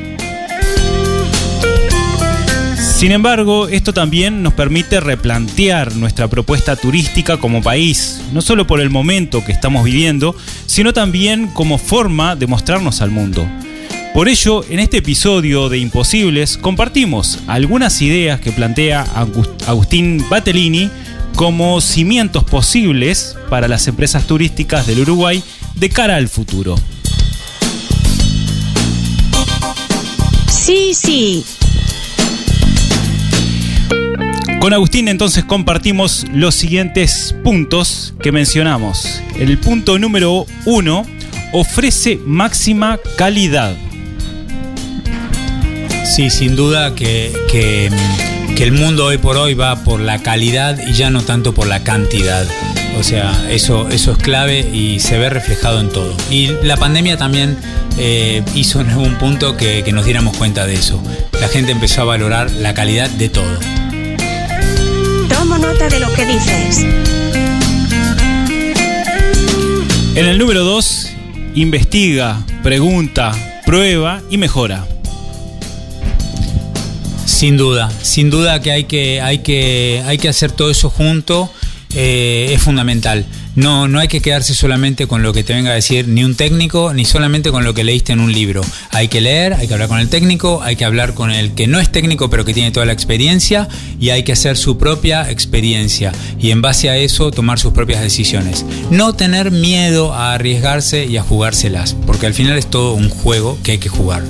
Sin 3.00 3.12
embargo, 3.12 3.66
esto 3.68 3.94
también 3.94 4.42
nos 4.42 4.52
permite 4.52 5.00
replantear 5.00 5.96
nuestra 5.96 6.28
propuesta 6.28 6.76
turística 6.76 7.38
como 7.38 7.62
país, 7.62 8.20
no 8.32 8.42
solo 8.42 8.66
por 8.66 8.78
el 8.80 8.90
momento 8.90 9.42
que 9.42 9.52
estamos 9.52 9.84
viviendo, 9.84 10.36
sino 10.66 10.92
también 10.92 11.46
como 11.46 11.78
forma 11.78 12.36
de 12.36 12.46
mostrarnos 12.46 13.00
al 13.00 13.10
mundo. 13.10 13.48
Por 14.12 14.28
ello, 14.28 14.64
en 14.68 14.80
este 14.80 14.98
episodio 14.98 15.70
de 15.70 15.78
Imposibles 15.78 16.58
compartimos 16.58 17.38
algunas 17.46 18.02
ideas 18.02 18.38
que 18.40 18.52
plantea 18.52 19.06
Agustín 19.66 20.22
Batellini 20.28 20.90
como 21.36 21.80
cimientos 21.80 22.44
posibles 22.44 23.34
para 23.48 23.66
las 23.66 23.88
empresas 23.88 24.26
turísticas 24.26 24.86
del 24.86 25.00
Uruguay 25.00 25.42
de 25.74 25.88
cara 25.88 26.16
al 26.16 26.28
futuro. 26.28 26.76
Sí, 30.48 30.92
sí. 30.94 31.44
Con 34.60 34.74
Agustín 34.74 35.08
entonces 35.08 35.44
compartimos 35.44 36.26
los 36.34 36.54
siguientes 36.54 37.34
puntos 37.42 38.12
que 38.22 38.30
mencionamos. 38.30 39.22
El 39.38 39.56
punto 39.58 39.98
número 39.98 40.46
uno 40.66 41.06
ofrece 41.52 42.20
máxima 42.26 43.00
calidad. 43.16 43.74
Sí, 46.04 46.28
sin 46.28 46.56
duda 46.56 46.94
que, 46.94 47.32
que, 47.50 47.90
que, 48.54 48.64
el 48.64 48.72
mundo 48.72 49.06
hoy 49.06 49.16
por 49.16 49.38
hoy 49.38 49.54
va 49.54 49.82
por 49.82 50.00
la 50.00 50.22
calidad 50.22 50.78
y 50.86 50.92
ya 50.92 51.08
no 51.08 51.22
tanto 51.22 51.54
por 51.54 51.66
la 51.66 51.82
cantidad. 51.82 52.46
O 53.00 53.02
sea, 53.02 53.50
eso, 53.50 53.88
eso 53.88 54.12
es 54.12 54.18
clave 54.18 54.60
y 54.60 55.00
se 55.00 55.16
ve 55.16 55.30
reflejado 55.30 55.80
en 55.80 55.88
todo. 55.88 56.14
Y 56.30 56.48
la 56.62 56.76
pandemia 56.76 57.16
también 57.16 57.56
eh, 57.98 58.42
hizo 58.54 58.82
en 58.82 58.90
algún 58.90 59.14
punto 59.14 59.56
que, 59.56 59.82
que 59.82 59.90
nos 59.90 60.04
diéramos 60.04 60.36
cuenta 60.36 60.66
de 60.66 60.74
eso. 60.74 61.02
La 61.40 61.48
gente 61.48 61.72
empezó 61.72 62.02
a 62.02 62.04
valorar 62.04 62.50
la 62.50 62.74
calidad 62.74 63.08
de 63.08 63.30
todo. 63.30 63.58
Tomo 65.30 65.56
nota 65.56 65.88
de 65.88 65.98
lo 65.98 66.12
que 66.12 66.26
dices. 66.26 66.84
En 70.14 70.26
el 70.26 70.36
número 70.36 70.62
2, 70.62 71.08
investiga, 71.54 72.44
pregunta, 72.62 73.32
prueba 73.64 74.20
y 74.28 74.36
mejora. 74.36 74.86
Sin 77.24 77.56
duda, 77.56 77.90
sin 78.02 78.28
duda 78.28 78.60
que 78.60 78.72
hay 78.72 78.84
que, 78.84 79.22
hay 79.22 79.38
que, 79.38 80.02
hay 80.04 80.18
que 80.18 80.28
hacer 80.28 80.52
todo 80.52 80.70
eso 80.70 80.90
junto, 80.90 81.50
eh, 81.94 82.50
es 82.52 82.62
fundamental. 82.62 83.26
No, 83.56 83.88
no 83.88 83.98
hay 83.98 84.06
que 84.06 84.20
quedarse 84.20 84.54
solamente 84.54 85.08
con 85.08 85.22
lo 85.22 85.32
que 85.32 85.42
te 85.42 85.52
venga 85.52 85.72
a 85.72 85.74
decir 85.74 86.06
ni 86.06 86.22
un 86.22 86.36
técnico, 86.36 86.94
ni 86.94 87.04
solamente 87.04 87.50
con 87.50 87.64
lo 87.64 87.74
que 87.74 87.82
leíste 87.82 88.12
en 88.12 88.20
un 88.20 88.32
libro. 88.32 88.62
Hay 88.90 89.08
que 89.08 89.20
leer, 89.20 89.54
hay 89.54 89.66
que 89.66 89.74
hablar 89.74 89.88
con 89.88 89.98
el 89.98 90.08
técnico, 90.08 90.62
hay 90.62 90.76
que 90.76 90.84
hablar 90.84 91.14
con 91.14 91.32
el 91.32 91.52
que 91.52 91.66
no 91.66 91.80
es 91.80 91.90
técnico 91.90 92.30
pero 92.30 92.44
que 92.44 92.54
tiene 92.54 92.70
toda 92.70 92.86
la 92.86 92.92
experiencia 92.92 93.68
y 93.98 94.10
hay 94.10 94.22
que 94.22 94.32
hacer 94.32 94.56
su 94.56 94.78
propia 94.78 95.30
experiencia 95.30 96.12
y 96.38 96.52
en 96.52 96.62
base 96.62 96.90
a 96.90 96.96
eso 96.96 97.32
tomar 97.32 97.58
sus 97.58 97.72
propias 97.72 98.02
decisiones. 98.02 98.64
No 98.90 99.14
tener 99.14 99.50
miedo 99.50 100.14
a 100.14 100.34
arriesgarse 100.34 101.06
y 101.06 101.16
a 101.16 101.22
jugárselas, 101.22 101.96
porque 102.06 102.26
al 102.26 102.34
final 102.34 102.56
es 102.56 102.70
todo 102.70 102.94
un 102.94 103.08
juego 103.08 103.58
que 103.64 103.72
hay 103.72 103.78
que 103.78 103.88
jugar. 103.88 104.22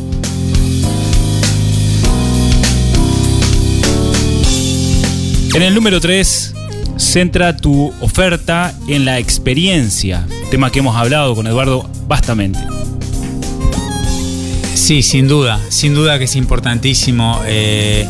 En 5.52 5.62
el 5.62 5.74
número 5.74 6.00
3, 6.00 6.54
centra 7.00 7.56
tu 7.56 7.92
oferta 8.00 8.74
en 8.86 9.04
la 9.04 9.18
experiencia, 9.18 10.26
tema 10.50 10.70
que 10.70 10.80
hemos 10.80 10.96
hablado 10.96 11.34
con 11.34 11.46
Eduardo 11.46 11.88
bastante. 12.06 12.58
Sí, 14.74 15.02
sin 15.02 15.28
duda, 15.28 15.60
sin 15.68 15.94
duda 15.94 16.18
que 16.18 16.24
es 16.24 16.36
importantísimo 16.36 17.40
eh, 17.46 18.06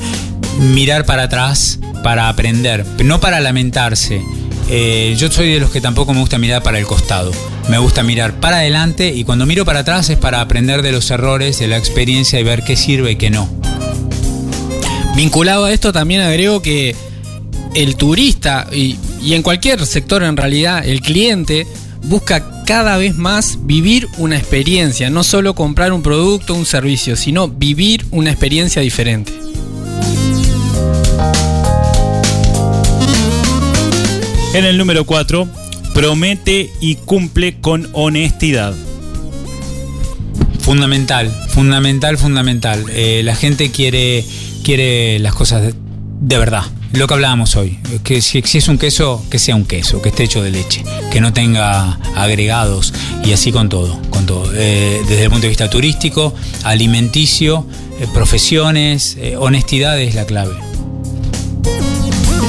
mirar 0.59 1.05
para 1.05 1.25
atrás 1.25 1.79
para 2.03 2.29
aprender, 2.29 2.85
no 3.05 3.21
para 3.21 3.41
lamentarse. 3.41 4.23
Eh, 4.69 5.15
yo 5.19 5.31
soy 5.31 5.53
de 5.53 5.61
los 5.61 5.71
que 5.71 5.81
tampoco 5.81 6.13
me 6.15 6.21
gusta 6.21 6.39
mirar 6.39 6.63
para 6.63 6.79
el 6.79 6.87
costado. 6.87 7.33
Me 7.69 7.79
gusta 7.79 8.03
mirar 8.03 8.41
para 8.41 8.59
adelante 8.59 9.13
y 9.15 9.25
cuando 9.25 9.47
miro 9.47 9.65
para 9.65 9.81
atrás 9.81 10.09
es 10.11 10.19
para 10.19 10.41
aprender 10.41 10.83
de 10.83 10.93
los 10.93 11.11
errores, 11.11 11.59
de 11.59 11.69
la 11.69 11.77
experiencia 11.77 12.41
y 12.41 12.45
ver 12.45 12.63
qué 12.63 12.77
sirve 12.77 13.13
y 13.13 13.17
qué 13.17 13.31
no. 13.31 13.49
Vinculado 15.17 15.67
a 15.67 15.73
esto 15.73 15.93
también 15.93 16.23
agrego 16.23 16.63
que 16.63 16.95
el 17.75 17.97
turista 17.97 18.67
y, 18.73 18.97
y 19.23 19.35
en 19.35 19.43
cualquier 19.43 19.85
sector 19.87 20.23
en 20.23 20.37
realidad 20.37 20.87
el 20.87 21.01
cliente 21.01 21.67
busca 22.05 22.65
cada 22.65 22.97
vez 22.97 23.17
más 23.17 23.59
vivir 23.63 24.09
una 24.19 24.37
experiencia, 24.37 25.11
no 25.11 25.25
solo 25.25 25.55
comprar 25.55 25.93
un 25.93 26.03
producto 26.03 26.55
o 26.55 26.57
un 26.57 26.67
servicio, 26.67 27.17
sino 27.17 27.49
vivir 27.49 28.07
una 28.11 28.31
experiencia 28.31 28.81
diferente. 28.83 29.33
En 34.53 34.65
el 34.65 34.79
número 34.79 35.05
4, 35.05 35.49
promete 35.95 36.71
y 36.81 36.97
cumple 36.97 37.61
con 37.61 37.89
honestidad. 37.93 38.75
Fundamental, 40.61 41.31
fundamental, 41.49 42.19
fundamental. 42.19 42.85
Eh, 42.91 43.23
la 43.25 43.35
gente 43.35 43.71
quiere, 43.71 44.25
quiere 44.65 45.19
las 45.21 45.35
cosas 45.35 45.63
de, 45.63 45.75
de 46.21 46.39
verdad. 46.39 46.65
Lo 46.93 47.07
que 47.07 47.15
hablábamos 47.15 47.55
hoy, 47.55 47.79
que 48.03 48.21
si, 48.21 48.43
si 48.43 48.59
es 48.59 48.67
un 48.67 48.77
queso, 48.77 49.25
que 49.31 49.39
sea 49.39 49.55
un 49.55 49.65
queso, 49.65 50.03
que 50.03 50.09
esté 50.09 50.25
hecho 50.25 50.43
de 50.43 50.51
leche, 50.51 50.83
que 51.13 51.21
no 51.21 51.33
tenga 51.33 52.01
agregados 52.17 52.93
y 53.25 53.33
así 53.33 53.53
con 53.53 53.69
todo, 53.69 54.01
con 54.11 54.27
todo. 54.27 54.51
Eh, 54.55 55.01
desde 55.09 55.25
el 55.25 55.31
punto 55.31 55.43
de 55.43 55.51
vista 55.51 55.71
turístico, 55.71 56.35
alimenticio, 56.65 57.65
eh, 58.01 58.09
profesiones, 58.13 59.17
eh, 59.21 59.37
honestidad 59.37 60.01
es 60.01 60.17
la 60.17 60.27
clave. 60.27 60.55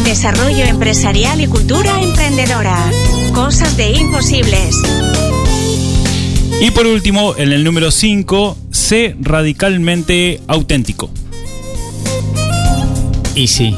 Desarrollo 0.06 0.66
empresarial 0.66 1.40
y 1.40 1.46
cultura 1.46 2.02
emprendedora. 2.02 2.84
Cosas 3.34 3.78
de 3.78 3.92
imposibles. 3.92 4.76
Y 6.60 6.72
por 6.72 6.88
último, 6.88 7.36
en 7.38 7.52
el 7.52 7.64
número 7.64 7.92
5, 7.92 8.58
sé 8.72 9.16
radicalmente 9.20 10.42
auténtico. 10.48 11.12
Y 13.36 13.48
sí, 13.48 13.76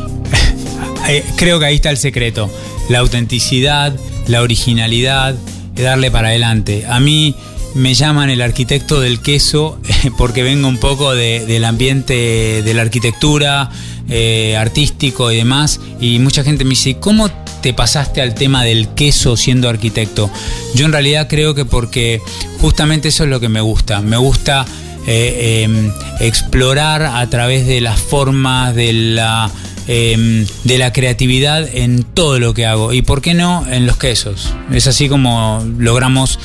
eh, 1.09 1.23
creo 1.35 1.59
que 1.59 1.65
ahí 1.65 1.75
está 1.75 1.89
el 1.89 1.97
secreto. 1.97 2.49
La 2.89 2.99
autenticidad, 2.99 3.93
la 4.27 4.41
originalidad, 4.41 5.35
darle 5.75 6.11
para 6.11 6.29
adelante. 6.29 6.85
A 6.87 6.99
mí 6.99 7.35
me 7.75 7.93
llaman 7.95 8.29
el 8.29 8.41
arquitecto 8.41 8.99
del 8.99 9.19
queso 9.21 9.79
porque 10.17 10.43
vengo 10.43 10.67
un 10.67 10.77
poco 10.77 11.13
de- 11.13 11.45
del 11.45 11.65
ambiente 11.65 12.61
de 12.63 12.73
la 12.73 12.83
arquitectura, 12.83 13.69
eh, 14.09 14.55
artístico 14.57 15.31
y 15.31 15.37
demás. 15.37 15.79
Y 15.99 16.19
mucha 16.19 16.43
gente 16.43 16.63
me 16.63 16.71
dice, 16.71 16.97
¿cómo 16.99 17.29
te 17.61 17.73
pasaste 17.73 18.21
al 18.21 18.35
tema 18.35 18.63
del 18.63 18.89
queso 18.89 19.37
siendo 19.37 19.69
arquitecto? 19.69 20.29
Yo 20.75 20.85
en 20.85 20.91
realidad 20.91 21.27
creo 21.29 21.55
que 21.55 21.65
porque 21.65 22.21
justamente 22.59 23.07
eso 23.07 23.23
es 23.23 23.29
lo 23.29 23.39
que 23.39 23.49
me 23.49 23.61
gusta. 23.61 24.01
Me 24.01 24.17
gusta 24.17 24.65
eh, 25.07 25.65
eh, 25.67 25.91
explorar 26.19 27.03
a 27.03 27.27
través 27.29 27.65
de 27.65 27.81
las 27.81 27.99
formas, 27.99 28.75
de 28.75 28.93
la, 28.93 29.49
eh, 29.87 30.45
de 30.63 30.77
la 30.77 30.93
creatividad 30.93 31.67
en 31.73 32.03
todo 32.03 32.39
lo 32.39 32.53
que 32.53 32.65
hago. 32.65 32.93
Y 32.93 33.01
por 33.01 33.21
qué 33.21 33.33
no 33.33 33.65
en 33.69 33.85
los 33.85 33.97
quesos. 33.97 34.53
Es 34.71 34.87
así 34.87 35.09
como 35.09 35.65
logramos, 35.77 36.39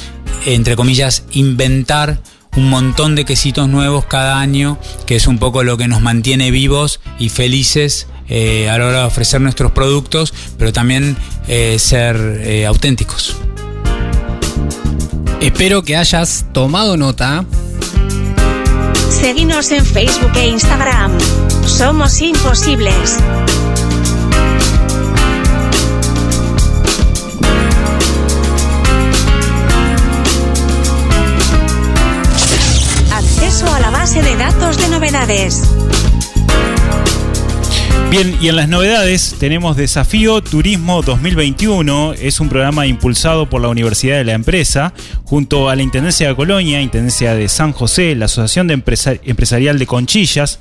entre 0.47 0.77
comillas, 0.77 1.25
inventar 1.33 2.21
un 2.57 2.71
montón 2.71 3.15
de 3.15 3.25
quesitos 3.25 3.69
nuevos 3.69 4.05
cada 4.05 4.41
año, 4.41 4.79
que 5.07 5.17
es 5.17 5.27
un 5.27 5.39
poco 5.39 5.63
lo 5.63 5.77
que 5.77 5.89
nos 5.89 6.01
mantiene 6.01 6.51
vivos 6.51 7.01
y 7.19 7.29
felices 7.29 8.09
eh, 8.29 8.69
a 8.69 8.77
la 8.79 8.87
hora 8.87 8.99
de 9.01 9.05
ofrecer 9.05 9.41
nuestros 9.41 9.73
productos, 9.73 10.35
pero 10.59 10.73
también 10.73 11.17
eh, 11.47 11.79
ser 11.79 12.17
eh, 12.17 12.67
auténticos. 12.67 13.37
Espero 15.41 15.83
que 15.83 15.97
hayas 15.97 16.47
tomado 16.53 16.97
nota. 16.97 17.45
Seguinos 19.09 19.71
en 19.71 19.85
Facebook 19.85 20.33
e 20.37 20.49
Instagram. 20.49 21.13
Somos 21.69 22.21
imposibles. 22.23 23.19
Acceso 33.13 33.73
a 33.73 33.81
la 33.81 33.91
base 33.91 34.23
de 34.23 34.37
datos 34.37 34.79
de 34.79 34.89
novedades. 34.89 35.63
Bien, 38.11 38.35
y 38.41 38.49
en 38.49 38.57
las 38.57 38.71
novedades 38.71 39.37
tenemos 39.39 39.77
Desafío 39.77 40.41
Turismo 40.41 41.03
2021. 41.03 42.15
Es 42.15 42.41
un 42.41 42.49
programa 42.49 42.87
impulsado 42.87 43.51
por 43.51 43.61
la 43.61 43.69
Universidad 43.69 44.17
de 44.17 44.25
la 44.25 44.33
Empresa, 44.33 44.95
junto 45.25 45.69
a 45.69 45.77
la 45.77 45.83
Intendencia 45.83 46.27
de 46.27 46.35
Colonia, 46.35 46.81
Intendencia 46.81 47.35
de 47.35 47.49
San 47.49 47.73
José, 47.73 48.15
la 48.15 48.25
Asociación 48.25 48.67
de 48.67 48.75
Empresa- 48.75 49.13
Empresarial 49.25 49.79
de 49.79 49.87
Conchillas, 49.87 50.59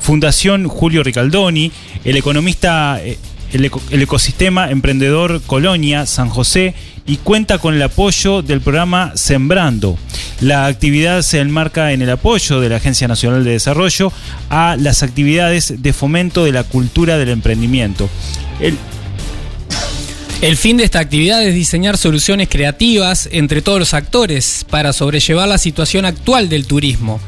Fundación 0.00 0.68
Julio 0.68 1.02
Ricaldoni, 1.02 1.70
el 2.04 2.16
economista, 2.16 2.98
eh, 3.04 3.18
el 3.52 4.02
ecosistema 4.02 4.70
emprendedor 4.70 5.42
Colonia, 5.46 6.06
San 6.06 6.30
José, 6.30 6.74
y 7.06 7.18
cuenta 7.18 7.58
con 7.58 7.74
el 7.74 7.82
apoyo 7.82 8.40
del 8.40 8.62
programa 8.62 9.12
Sembrando. 9.16 9.98
La 10.40 10.66
actividad 10.66 11.22
se 11.22 11.40
enmarca 11.40 11.92
en 11.92 12.02
el 12.02 12.10
apoyo 12.10 12.60
de 12.60 12.68
la 12.68 12.76
Agencia 12.76 13.08
Nacional 13.08 13.42
de 13.44 13.52
Desarrollo 13.52 14.12
a 14.50 14.76
las 14.78 15.02
actividades 15.02 15.82
de 15.82 15.92
fomento 15.92 16.44
de 16.44 16.52
la 16.52 16.62
cultura 16.64 17.16
del 17.16 17.30
emprendimiento. 17.30 18.08
El- 18.60 18.76
fin 20.56 20.76
de 20.76 20.84
esta 20.84 20.98
actividad 21.00 21.42
es 21.42 21.54
diseñar 21.54 21.96
soluciones 21.96 22.48
creativas 22.50 23.28
entre 23.32 23.62
todos 23.62 23.78
los 23.78 23.94
actores 23.94 24.66
para 24.68 24.92
sobrellevar 24.92 25.48
la 25.48 25.58
situación 25.58 26.04
actual 26.04 26.48
del 26.50 26.66
turismo 26.66 27.18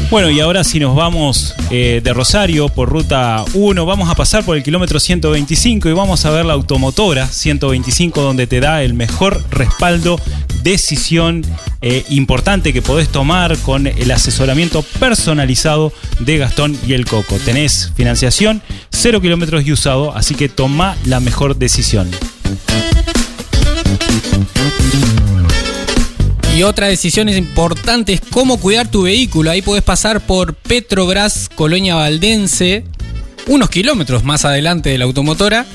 Bueno, 0.10 0.30
y 0.30 0.40
ahora 0.40 0.64
si 0.64 0.80
nos 0.80 0.96
vamos 0.96 1.54
eh, 1.70 2.00
de 2.02 2.14
Rosario 2.14 2.70
por 2.70 2.88
ruta 2.88 3.44
1, 3.54 3.86
vamos 3.86 4.10
a 4.10 4.16
pasar 4.16 4.46
por 4.46 4.56
el 4.56 4.64
kilómetro 4.64 5.02
125 5.02 5.90
y 5.90 5.92
vamos 5.92 6.26
a 6.26 6.30
ver 6.30 6.46
la 6.46 6.54
automotora 6.54 7.28
125 7.28 8.22
donde 8.22 8.48
te 8.48 8.62
da 8.62 8.84
el 8.84 8.94
mejor 8.94 9.44
respaldo, 9.52 10.18
decisión 10.64 11.43
eh, 11.82 12.05
importante 12.10 12.74
que 12.74 12.82
podés 12.82 13.10
tomar 13.10 13.58
con 13.60 13.88
el 13.88 14.12
asesoramiento 14.12 14.84
personalizado 14.99 15.93
de 16.20 16.38
Gastón 16.38 16.78
y 16.86 16.93
el 16.93 17.05
Coco. 17.05 17.38
Tenés 17.43 17.91
financiación, 17.95 18.62
0 18.91 19.22
kilómetros 19.22 19.66
y 19.66 19.72
usado, 19.72 20.16
así 20.16 20.36
que 20.36 20.49
toma 20.49 20.95
la 21.05 21.20
mejor 21.20 21.55
decisión. 21.55 22.10
Y 26.58 26.64
otra 26.64 26.88
decisión 26.88 27.30
importante 27.30 28.14
es 28.14 28.22
cómo 28.32 28.60
cuidar 28.60 28.89
tu 28.89 29.03
vehículo. 29.03 29.51
Ahí 29.51 29.62
puedes 29.62 29.84
pasar 29.84 30.26
por 30.26 30.55
Petrobras, 30.55 31.49
Colonia 31.53 31.93
Valdense, 31.93 32.84
unos 33.45 33.70
kilómetros 33.70 34.24
más 34.24 34.43
adelante 34.43 34.89
de 34.89 34.97
la 34.97 35.05
automotora. 35.05 35.68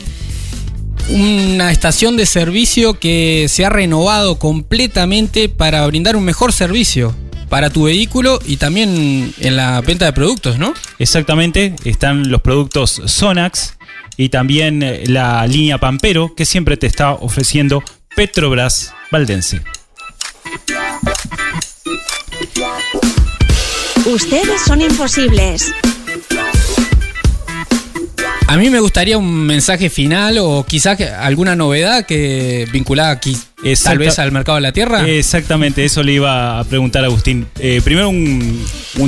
Una 1.13 1.71
estación 1.71 2.17
de 2.17 2.25
servicio 2.25 2.99
que 2.99 3.45
se 3.51 3.67
ha 3.67 3.69
renovado 3.69 4.39
completamente 4.39 5.51
para 5.51 5.87
brindar 5.87 6.17
un 6.17 6.25
mejor 6.25 6.55
servicio 6.55 7.15
para 7.51 7.69
tu 7.69 7.83
vehículo 7.83 8.39
y 8.47 8.57
también 8.57 9.35
en 9.39 9.57
la 9.57 9.83
venta 9.83 10.07
de 10.07 10.15
productos, 10.15 10.59
¿no? 10.59 10.73
Exactamente, 10.99 11.77
están 11.85 12.31
los 12.31 12.41
productos 12.41 13.03
Sonax 13.05 13.77
y 14.17 14.31
también 14.31 14.83
eh, 14.83 15.03
la 15.07 15.47
línea 15.47 15.77
Pampero 15.77 16.35
que 16.35 16.47
siempre 16.47 16.79
te 16.79 16.87
está 16.87 17.13
ofreciendo 17.13 17.85
Petrobras 18.17 18.95
Valdense. 19.11 19.61
Ustedes 24.07 24.63
son 24.63 24.81
imposibles. 24.81 25.75
A 28.47 28.57
mí 28.57 28.71
me 28.71 28.81
gustaría 28.81 29.19
un 29.19 29.47
mensaje 29.47 29.89
final 29.89 30.39
o 30.39 30.65
quizás 30.67 31.01
alguna 31.01 31.57
novedad 31.57 32.05
que 32.05 32.67
vinculada 32.73 33.11
aquí 33.11 33.37
tal 33.83 33.99
vez 33.99 34.19
al 34.19 34.33
mercado 34.33 34.57
de 34.57 34.63
la 34.63 34.73
tierra. 34.73 35.09
Exactamente, 35.09 35.85
eso 35.85 36.03
le 36.03 36.15
iba 36.15 36.59
a 36.59 36.65
preguntar 36.65 37.05
a 37.05 37.07
Agustín. 37.07 37.47
Eh, 37.59 37.81
primero 37.85 38.09
un, 38.09 38.65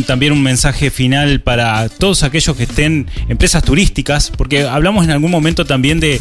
también 0.06 0.32
un 0.32 0.42
mensaje 0.42 0.90
final 0.90 1.40
para 1.40 1.88
todos 1.88 2.22
aquellos 2.22 2.56
que 2.56 2.64
estén 2.64 3.08
empresas 3.28 3.62
turísticas, 3.64 4.30
porque 4.30 4.62
hablamos 4.62 5.04
en 5.04 5.10
algún 5.10 5.30
momento 5.30 5.64
también 5.64 6.00
de, 6.00 6.20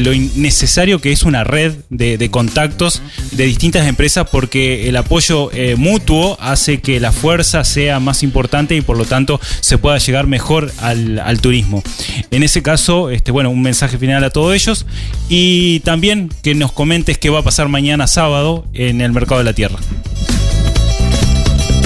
lo 0.00 0.12
necesario 0.36 1.00
que 1.00 1.12
es 1.12 1.22
una 1.22 1.44
red 1.44 1.74
de, 1.90 2.30
contactos 2.30 3.02
de 3.32 3.44
distintas 3.44 3.86
empresas, 3.86 4.26
porque 4.30 4.88
el 4.88 4.96
apoyo 4.96 5.50
eh, 5.52 5.74
mutuo 5.76 6.36
hace 6.40 6.80
que 6.80 6.98
la 7.00 7.12
fuerza 7.12 7.64
sea 7.64 8.00
más 8.00 8.22
importante 8.22 8.74
y 8.74 8.80
por 8.80 8.96
lo 8.96 9.04
tanto 9.04 9.40
se 9.60 9.78
pueda 9.78 9.98
llegar 9.98 10.26
mejor 10.26 10.72
al, 10.80 11.18
al 11.18 11.40
turismo. 11.40 11.82
En 12.30 12.42
ese 12.46 12.62
caso, 12.62 13.10
este, 13.10 13.30
bueno, 13.30 13.50
un 13.50 13.62
mensaje 13.62 13.98
final 13.98 14.24
a 14.24 14.30
todos 14.30 14.54
ellos 14.54 14.86
y 15.28 15.80
también 15.80 16.30
que 16.42 16.54
nos 16.54 16.72
comentes 16.72 17.18
qué 17.18 17.30
va 17.30 17.40
a 17.40 17.42
pasar 17.42 17.68
mañana 17.68 18.06
sábado 18.06 18.64
en 18.72 19.00
el 19.00 19.12
Mercado 19.12 19.38
de 19.38 19.44
la 19.44 19.52
Tierra. 19.52 19.78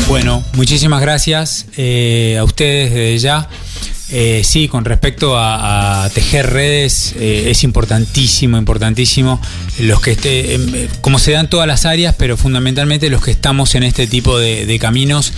Bueno, 0.09 0.45
muchísimas 0.55 1.01
gracias 1.01 1.67
eh, 1.77 2.37
a 2.39 2.45
ustedes 2.45 2.91
desde 2.91 3.19
ya. 3.19 3.49
Eh, 4.13 4.43
sí, 4.45 4.67
con 4.67 4.85
respecto 4.85 5.35
a, 5.39 6.09
tejer 6.13 6.51
redes, 6.51 7.15
eh, 7.19 7.51
es 7.51 7.63
importantísimo, 7.63 8.59
importantísimo. 8.59 9.41
Los 9.79 10.01
que 10.01 10.13
esté, 10.13 10.55
em, 10.55 10.89
como 11.01 11.19
se 11.19 11.33
dan 11.33 11.49
todas 11.49 11.67
las 11.67 11.87
áreas, 11.87 12.15
pero 12.19 12.37
fundamentalmente 12.37 13.09
los 13.09 13.23
que 13.23 13.31
estamos 13.31 13.75
en 13.75 13.85
este 13.85 14.07
tipo 14.07 14.39
de, 14.39 14.79
caminos, 14.81 15.33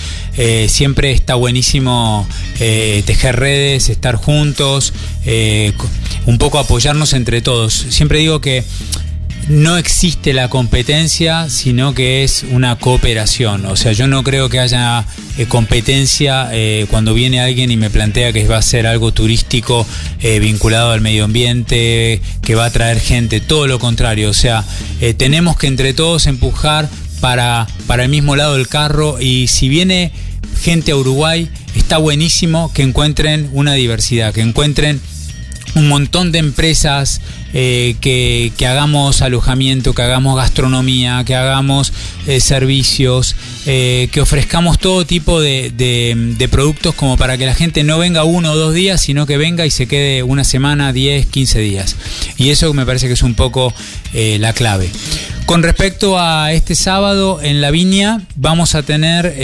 siempre 0.68 1.12
está 1.12 1.34
buenísimo 1.34 2.26
tejer 2.58 3.36
redes, 3.36 3.88
estar 3.88 4.14
juntos, 4.14 4.92
un 6.26 6.38
poco 6.38 6.58
apoyarnos 6.58 7.12
entre 7.12 7.42
todos. 7.42 7.74
Siempre 7.74 8.20
digo 8.20 8.40
que 8.40 8.64
no 9.48 9.76
existe 9.76 10.32
la 10.32 10.48
competencia, 10.48 11.48
sino 11.48 11.94
que 11.94 12.24
es 12.24 12.44
una 12.50 12.76
cooperación. 12.76 13.66
O 13.66 13.76
sea, 13.76 13.92
yo 13.92 14.06
no 14.06 14.22
creo 14.22 14.48
que 14.48 14.60
haya 14.60 15.04
eh, 15.36 15.46
competencia 15.46 16.48
eh, 16.52 16.86
cuando 16.90 17.14
viene 17.14 17.40
alguien 17.40 17.70
y 17.70 17.76
me 17.76 17.90
plantea 17.90 18.32
que 18.32 18.46
va 18.46 18.58
a 18.58 18.62
ser 18.62 18.86
algo 18.86 19.12
turístico 19.12 19.86
eh, 20.20 20.38
vinculado 20.38 20.92
al 20.92 21.00
medio 21.00 21.24
ambiente, 21.24 22.20
que 22.42 22.54
va 22.54 22.66
a 22.66 22.70
traer 22.70 23.00
gente, 23.00 23.40
todo 23.40 23.66
lo 23.66 23.78
contrario. 23.78 24.30
O 24.30 24.34
sea, 24.34 24.64
tenemos 25.16 25.56
que 25.56 25.66
entre 25.66 25.94
todos 25.94 26.26
empujar 26.26 26.88
para, 27.20 27.66
para 27.86 28.04
el 28.04 28.08
mismo 28.08 28.36
lado 28.36 28.54
del 28.54 28.68
carro 28.68 29.20
y 29.20 29.48
si 29.48 29.68
viene 29.68 30.12
gente 30.62 30.92
a 30.92 30.96
Uruguay, 30.96 31.50
está 31.74 31.98
buenísimo 31.98 32.72
que 32.72 32.82
encuentren 32.82 33.50
una 33.52 33.74
diversidad, 33.74 34.32
que 34.32 34.42
encuentren 34.42 35.00
un 35.74 35.88
montón 35.88 36.32
de 36.32 36.38
empresas 36.38 37.20
eh, 37.52 37.96
que, 38.00 38.52
hagamos 38.66 39.22
alojamiento, 39.22 39.94
que 39.94 40.02
hagamos 40.02 40.36
gastronomía, 40.36 41.22
que 41.24 41.34
hagamos 41.34 41.92
eh, 42.26 42.40
servicios, 42.40 43.36
eh, 43.66 44.08
que 44.12 44.20
ofrezcamos 44.20 44.78
todo 44.78 45.04
tipo 45.04 45.40
de, 45.40 46.48
productos 46.50 46.94
como 46.94 47.16
para 47.16 47.38
que 47.38 47.46
la 47.46 47.54
gente 47.54 47.84
no 47.84 47.98
venga 47.98 48.24
uno 48.24 48.52
o 48.52 48.56
dos 48.56 48.74
días, 48.74 49.00
sino 49.00 49.26
que 49.26 49.36
venga 49.36 49.66
y 49.66 49.70
se 49.70 49.86
quede 49.86 50.22
una 50.22 50.44
semana, 50.44 50.92
10, 50.92 51.26
15 51.26 51.58
días. 51.60 51.96
Y 52.36 52.50
eso 52.50 52.72
me 52.74 52.86
parece 52.86 53.06
que 53.06 53.14
es 53.14 53.22
un 53.22 53.34
poco 53.34 53.74
la 54.12 54.52
clave. 54.52 54.90
Con 55.46 55.62
respecto 55.62 56.18
a 56.18 56.52
este 56.52 56.74
sábado 56.74 57.40
en 57.42 57.60
la 57.60 57.70
viña, 57.70 58.22
vamos 58.36 58.74
a 58.74 58.82
tener 58.82 59.34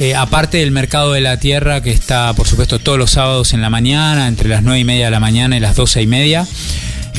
eh, 0.00 0.14
aparte 0.14 0.58
del 0.58 0.70
mercado 0.70 1.12
de 1.12 1.20
la 1.20 1.38
tierra, 1.38 1.82
que 1.82 1.90
está, 1.90 2.32
por 2.34 2.46
supuesto, 2.46 2.78
todos 2.78 2.98
los 2.98 3.10
sábados 3.10 3.52
en 3.52 3.60
la 3.60 3.68
mañana, 3.68 4.28
entre 4.28 4.48
las 4.48 4.62
9 4.62 4.78
y 4.78 4.84
media 4.84 5.06
de 5.06 5.10
la 5.10 5.18
mañana 5.18 5.56
y 5.56 5.60
las 5.60 5.74
12 5.74 6.02
y 6.02 6.06
media. 6.06 6.46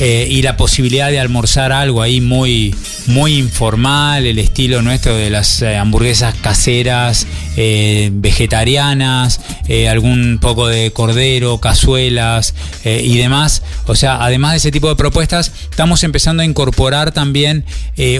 Eh, 0.02 0.26
y 0.30 0.40
la 0.40 0.56
posibilidad 0.56 1.10
de 1.10 1.20
almorzar 1.20 1.72
algo 1.72 2.00
ahí 2.00 2.22
muy, 2.22 2.74
muy 3.06 3.36
informal, 3.36 4.24
el 4.24 4.38
estilo 4.38 4.80
nuestro 4.80 5.14
de 5.14 5.28
las 5.28 5.60
eh, 5.60 5.76
hamburguesas 5.76 6.34
caseras, 6.36 7.26
eh, 7.58 8.08
vegetarianas, 8.10 9.42
algún 9.90 10.38
poco 10.40 10.68
de 10.68 10.90
cordero, 10.90 11.58
cazuelas 11.58 12.54
y 12.84 13.18
demás. 13.18 13.62
O 13.86 13.94
sea, 13.94 14.24
además 14.24 14.52
de 14.52 14.56
ese 14.56 14.72
tipo 14.72 14.88
de 14.88 14.96
propuestas, 14.96 15.52
estamos 15.70 16.02
empezando 16.02 16.42
a 16.42 16.46
incorporar 16.46 17.12
también 17.12 17.64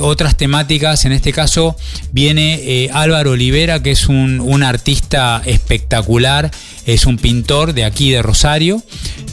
otras 0.00 0.36
temáticas. 0.36 1.04
En 1.06 1.12
este 1.12 1.32
caso 1.32 1.76
viene 2.12 2.88
Álvaro 2.92 3.32
Olivera, 3.32 3.82
que 3.82 3.90
es 3.90 4.06
un, 4.06 4.38
un 4.38 4.62
artista 4.62 5.42
espectacular, 5.44 6.52
es 6.86 7.04
un 7.04 7.16
pintor 7.16 7.72
de 7.72 7.84
aquí 7.84 8.12
de 8.12 8.22
Rosario. 8.22 8.82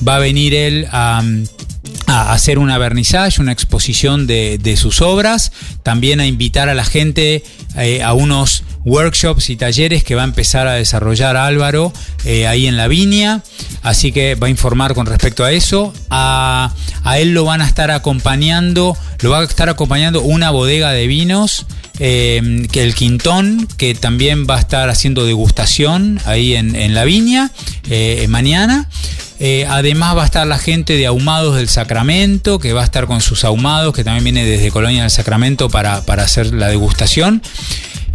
Va 0.07 0.15
a 0.15 0.19
venir 0.19 0.55
él 0.55 0.87
a 0.91 1.21
a 2.07 2.33
hacer 2.33 2.59
una 2.59 2.77
vernizaje, 2.77 3.41
una 3.41 3.51
exposición 3.51 4.27
de, 4.27 4.75
sus 4.77 5.01
obras, 5.01 5.51
también 5.83 6.19
a 6.19 6.25
invitar 6.25 6.69
a 6.69 6.73
la 6.73 6.85
gente 6.85 7.43
eh, 7.75 8.03
a 8.03 8.13
unos 8.13 8.63
workshops 8.88 9.49
y 9.49 9.57
talleres 9.57 10.03
que 10.03 10.15
va 10.15 10.21
a 10.21 10.25
empezar 10.25 10.67
a 10.67 10.73
desarrollar 10.73 11.35
Álvaro 11.35 11.91
eh, 12.25 12.47
ahí 12.47 12.67
en 12.67 12.77
la 12.77 12.88
viña, 12.88 13.43
así 13.83 14.11
que 14.11 14.35
va 14.35 14.47
a 14.47 14.49
informar 14.49 14.93
con 14.93 15.05
respecto 15.05 15.43
a 15.43 15.51
eso. 15.51 15.93
A, 16.09 16.73
él 17.17 17.33
lo 17.33 17.45
van 17.45 17.61
a 17.61 17.67
estar 17.67 17.91
acompañando, 17.91 18.97
lo 19.21 19.29
va 19.29 19.39
a 19.39 19.43
estar 19.43 19.69
acompañando 19.69 20.21
una 20.21 20.51
bodega 20.51 20.91
de 20.91 21.07
vinos, 21.07 21.65
eh, 21.99 22.67
que 22.71 22.83
el 22.83 22.95
Quintón, 22.95 23.67
que 23.77 23.93
también 23.95 24.47
va 24.49 24.55
a 24.55 24.59
estar 24.59 24.89
haciendo 24.89 25.25
degustación 25.25 26.19
ahí 26.25 26.55
en, 26.55 26.93
la 26.93 27.03
viña 27.03 27.51
mañana. 28.27 28.88
Eh, 29.39 29.67
además 29.69 30.17
va 30.17 30.23
a 30.23 30.25
estar 30.25 30.47
la 30.47 30.57
gente 30.57 30.93
de 30.93 31.05
Ahumados 31.05 31.55
del 31.55 31.69
Sacramento, 31.69 32.57
que 32.57 32.73
va 32.73 32.81
a 32.81 32.85
estar 32.85 33.05
con 33.05 33.21
sus 33.21 33.43
ahumados, 33.43 33.93
que 33.93 34.03
también 34.03 34.23
viene 34.23 34.45
desde 34.45 34.71
Colonia 34.71 35.03
del 35.03 35.11
Sacramento 35.11 35.69
para, 35.69 35.97
hacer 35.97 36.53
la 36.53 36.67
degustación. 36.67 37.43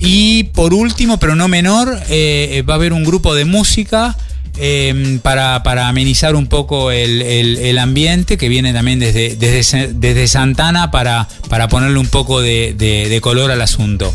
Y 0.03 0.45
por 0.45 0.75
último, 0.75 1.19
pero 1.19 1.35
no 1.37 1.49
menor, 1.49 1.99
eh, 2.09 2.63
va 2.69 2.75
a 2.75 2.77
haber 2.77 2.93
un 2.93 3.05
grupo 3.05 3.35
de 3.35 3.45
música 3.45 4.17
em, 4.59 5.21
para, 5.21 5.63
amenizar 5.89 6.35
un 6.35 6.47
poco 6.47 6.91
el, 6.91 7.79
ambiente, 7.79 8.37
que 8.37 8.49
viene 8.49 8.73
también 8.73 8.99
desde, 8.99 9.37
desde, 9.37 10.27
Santana 10.29 10.91
para, 10.91 11.29
para 11.49 11.69
ponerle 11.69 11.99
un 11.99 12.09
poco 12.09 12.41
de 12.41 13.19
color 13.23 13.51
al 13.51 13.63
asunto. 13.63 14.13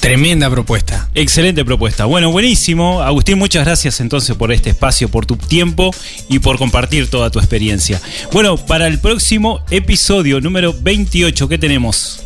Tremenda 0.00 0.48
propuesta. 0.48 1.10
Excelente 1.14 1.62
propuesta. 1.62 2.06
Bueno, 2.06 2.30
buenísimo. 2.30 3.02
Agustín, 3.02 3.38
muchas 3.38 3.66
gracias 3.66 4.00
entonces 4.00 4.34
por 4.34 4.50
este 4.50 4.70
espacio, 4.70 5.10
por 5.10 5.26
tu 5.26 5.36
tiempo 5.36 5.90
y 6.28 6.38
por 6.38 6.56
compartir 6.56 7.08
toda 7.08 7.30
tu 7.30 7.38
experiencia. 7.38 8.00
Bueno, 8.32 8.56
para 8.56 8.86
el 8.86 8.98
próximo 8.98 9.60
episodio 9.70 10.40
número 10.40 10.74
28, 10.80 11.48
¿qué 11.48 11.58
tenemos? 11.58 12.24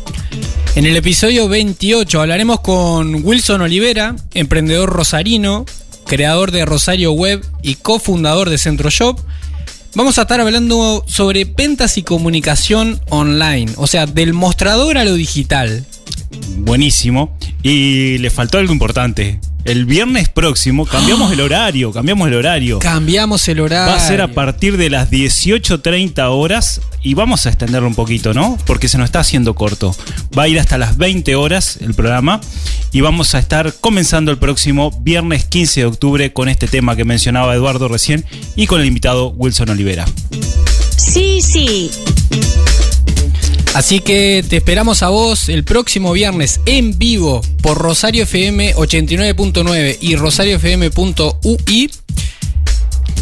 En 0.75 0.85
el 0.85 0.97
episodio 0.97 1.47
28 1.47 2.19
hablaremos 2.19 2.59
con 2.59 3.23
Wilson 3.23 3.61
Olivera, 3.61 4.17
emprendedor 4.33 4.89
rosarino, 4.89 5.65
creador 6.05 6.51
de 6.51 6.65
Rosario 6.65 7.13
Web 7.13 7.45
y 7.61 7.75
cofundador 7.75 8.49
de 8.49 8.57
Centro 8.57 8.89
Shop. 8.89 9.17
Vamos 9.93 10.17
a 10.19 10.23
estar 10.23 10.41
hablando 10.41 11.05
sobre 11.07 11.45
ventas 11.45 11.97
y 11.97 12.03
comunicación 12.03 12.99
online, 13.07 13.71
o 13.77 13.87
sea, 13.87 14.05
del 14.05 14.33
mostrador 14.33 14.97
a 14.97 15.05
lo 15.05 15.13
digital. 15.13 15.85
Buenísimo. 16.57 17.37
Y 17.63 18.17
le 18.19 18.29
faltó 18.29 18.57
algo 18.57 18.73
importante. 18.73 19.39
El 19.65 19.87
viernes 19.87 20.29
próximo 20.29 20.85
cambiamos 20.85 21.31
el 21.31 21.41
horario, 21.41 21.91
cambiamos 21.91 22.27
el 22.27 22.35
horario. 22.35 22.77
Cambiamos 22.77 23.47
el 23.47 23.59
horario. 23.59 23.91
Va 23.91 23.97
a 23.97 24.07
ser 24.07 24.21
a 24.21 24.27
partir 24.27 24.77
de 24.77 24.91
las 24.91 25.09
18.30 25.09 26.27
horas 26.29 26.81
y 27.01 27.15
vamos 27.15 27.47
a 27.47 27.49
extenderlo 27.49 27.87
un 27.87 27.95
poquito, 27.95 28.35
¿no? 28.35 28.59
Porque 28.67 28.87
se 28.87 28.99
nos 28.99 29.05
está 29.05 29.21
haciendo 29.21 29.55
corto. 29.55 29.95
Va 30.37 30.43
a 30.43 30.47
ir 30.47 30.59
hasta 30.59 30.77
las 30.77 30.97
20 30.97 31.35
horas 31.35 31.79
el 31.81 31.95
programa 31.95 32.41
y 32.91 33.01
vamos 33.01 33.33
a 33.33 33.39
estar 33.39 33.73
comenzando 33.81 34.29
el 34.29 34.37
próximo 34.37 34.91
viernes 35.01 35.45
15 35.45 35.79
de 35.79 35.85
octubre 35.87 36.31
con 36.31 36.47
este 36.47 36.67
tema 36.67 36.95
que 36.95 37.03
mencionaba 37.03 37.55
Eduardo 37.55 37.87
recién 37.87 38.23
y 38.55 38.67
con 38.67 38.81
el 38.81 38.85
invitado 38.85 39.29
Wilson 39.29 39.69
Olivera. 39.69 40.05
Sí, 40.95 41.41
sí. 41.41 41.89
Así 43.75 43.99
que 43.99 44.41
te 44.47 44.55
esperamos 44.55 45.03
a 45.03 45.09
vos 45.09 45.49
el 45.49 45.65
próximo 45.65 46.13
viernes 46.13 46.61
en 46.65 46.97
vivo 46.97 47.41
por 47.61 47.77
Rosario 47.77 48.23
FM 48.23 48.73
89.9 48.73 49.97
y 49.99 50.15
rosariofm.ui 50.15 51.91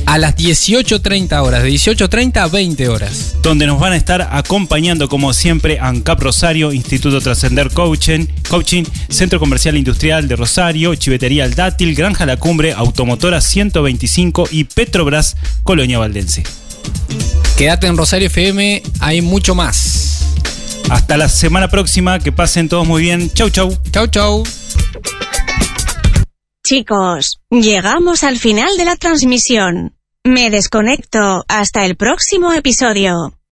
a 0.06 0.18
las 0.20 0.36
18.30 0.36 1.42
horas, 1.42 1.64
de 1.64 1.72
18.30 1.72 2.38
a 2.38 2.48
20 2.50 2.88
horas. 2.88 3.36
Donde 3.42 3.66
nos 3.66 3.80
van 3.80 3.94
a 3.94 3.96
estar 3.96 4.30
acompañando 4.32 5.10
como 5.10 5.34
siempre 5.34 5.80
ANCAP 5.80 6.20
Rosario, 6.20 6.72
Instituto 6.72 7.20
Trascender 7.20 7.72
Coaching, 7.72 8.28
Coaching, 8.48 8.84
Centro 9.10 9.40
Comercial 9.40 9.76
Industrial 9.76 10.28
de 10.28 10.36
Rosario, 10.36 10.94
Chivetería 10.94 11.46
El 11.46 11.56
Dátil, 11.56 11.96
Granja 11.96 12.28
La 12.28 12.38
Cumbre, 12.38 12.74
Automotora 12.74 13.42
125 13.42 14.50
y 14.52 14.66
Petrobras 14.66 15.36
Colonia 15.64 15.98
Valdense. 15.98 16.44
Quédate 17.58 17.88
en 17.88 17.98
Rosario 17.98 18.28
FM, 18.28 18.84
hay 19.00 19.22
mucho 19.24 19.56
más. 19.56 20.23
Hasta 20.90 21.18
la 21.18 21.30
semana 21.30 21.70
próxima, 21.70 22.20
que 22.20 22.32
pasen 22.32 22.70
todos 22.70 22.88
muy 22.88 23.02
bien. 23.02 23.32
Chau, 23.34 23.50
chau. 23.50 23.78
Chau, 23.92 24.08
chau. 24.08 24.44
Chicos, 26.66 27.42
llegamos 27.50 28.24
al 28.24 28.38
final 28.38 28.78
de 28.78 28.86
la 28.86 28.96
transmisión. 28.96 29.96
Me 30.24 30.50
desconecto 30.50 31.44
hasta 31.50 31.86
el 31.86 31.98
próximo 31.98 32.54
episodio. 32.54 33.34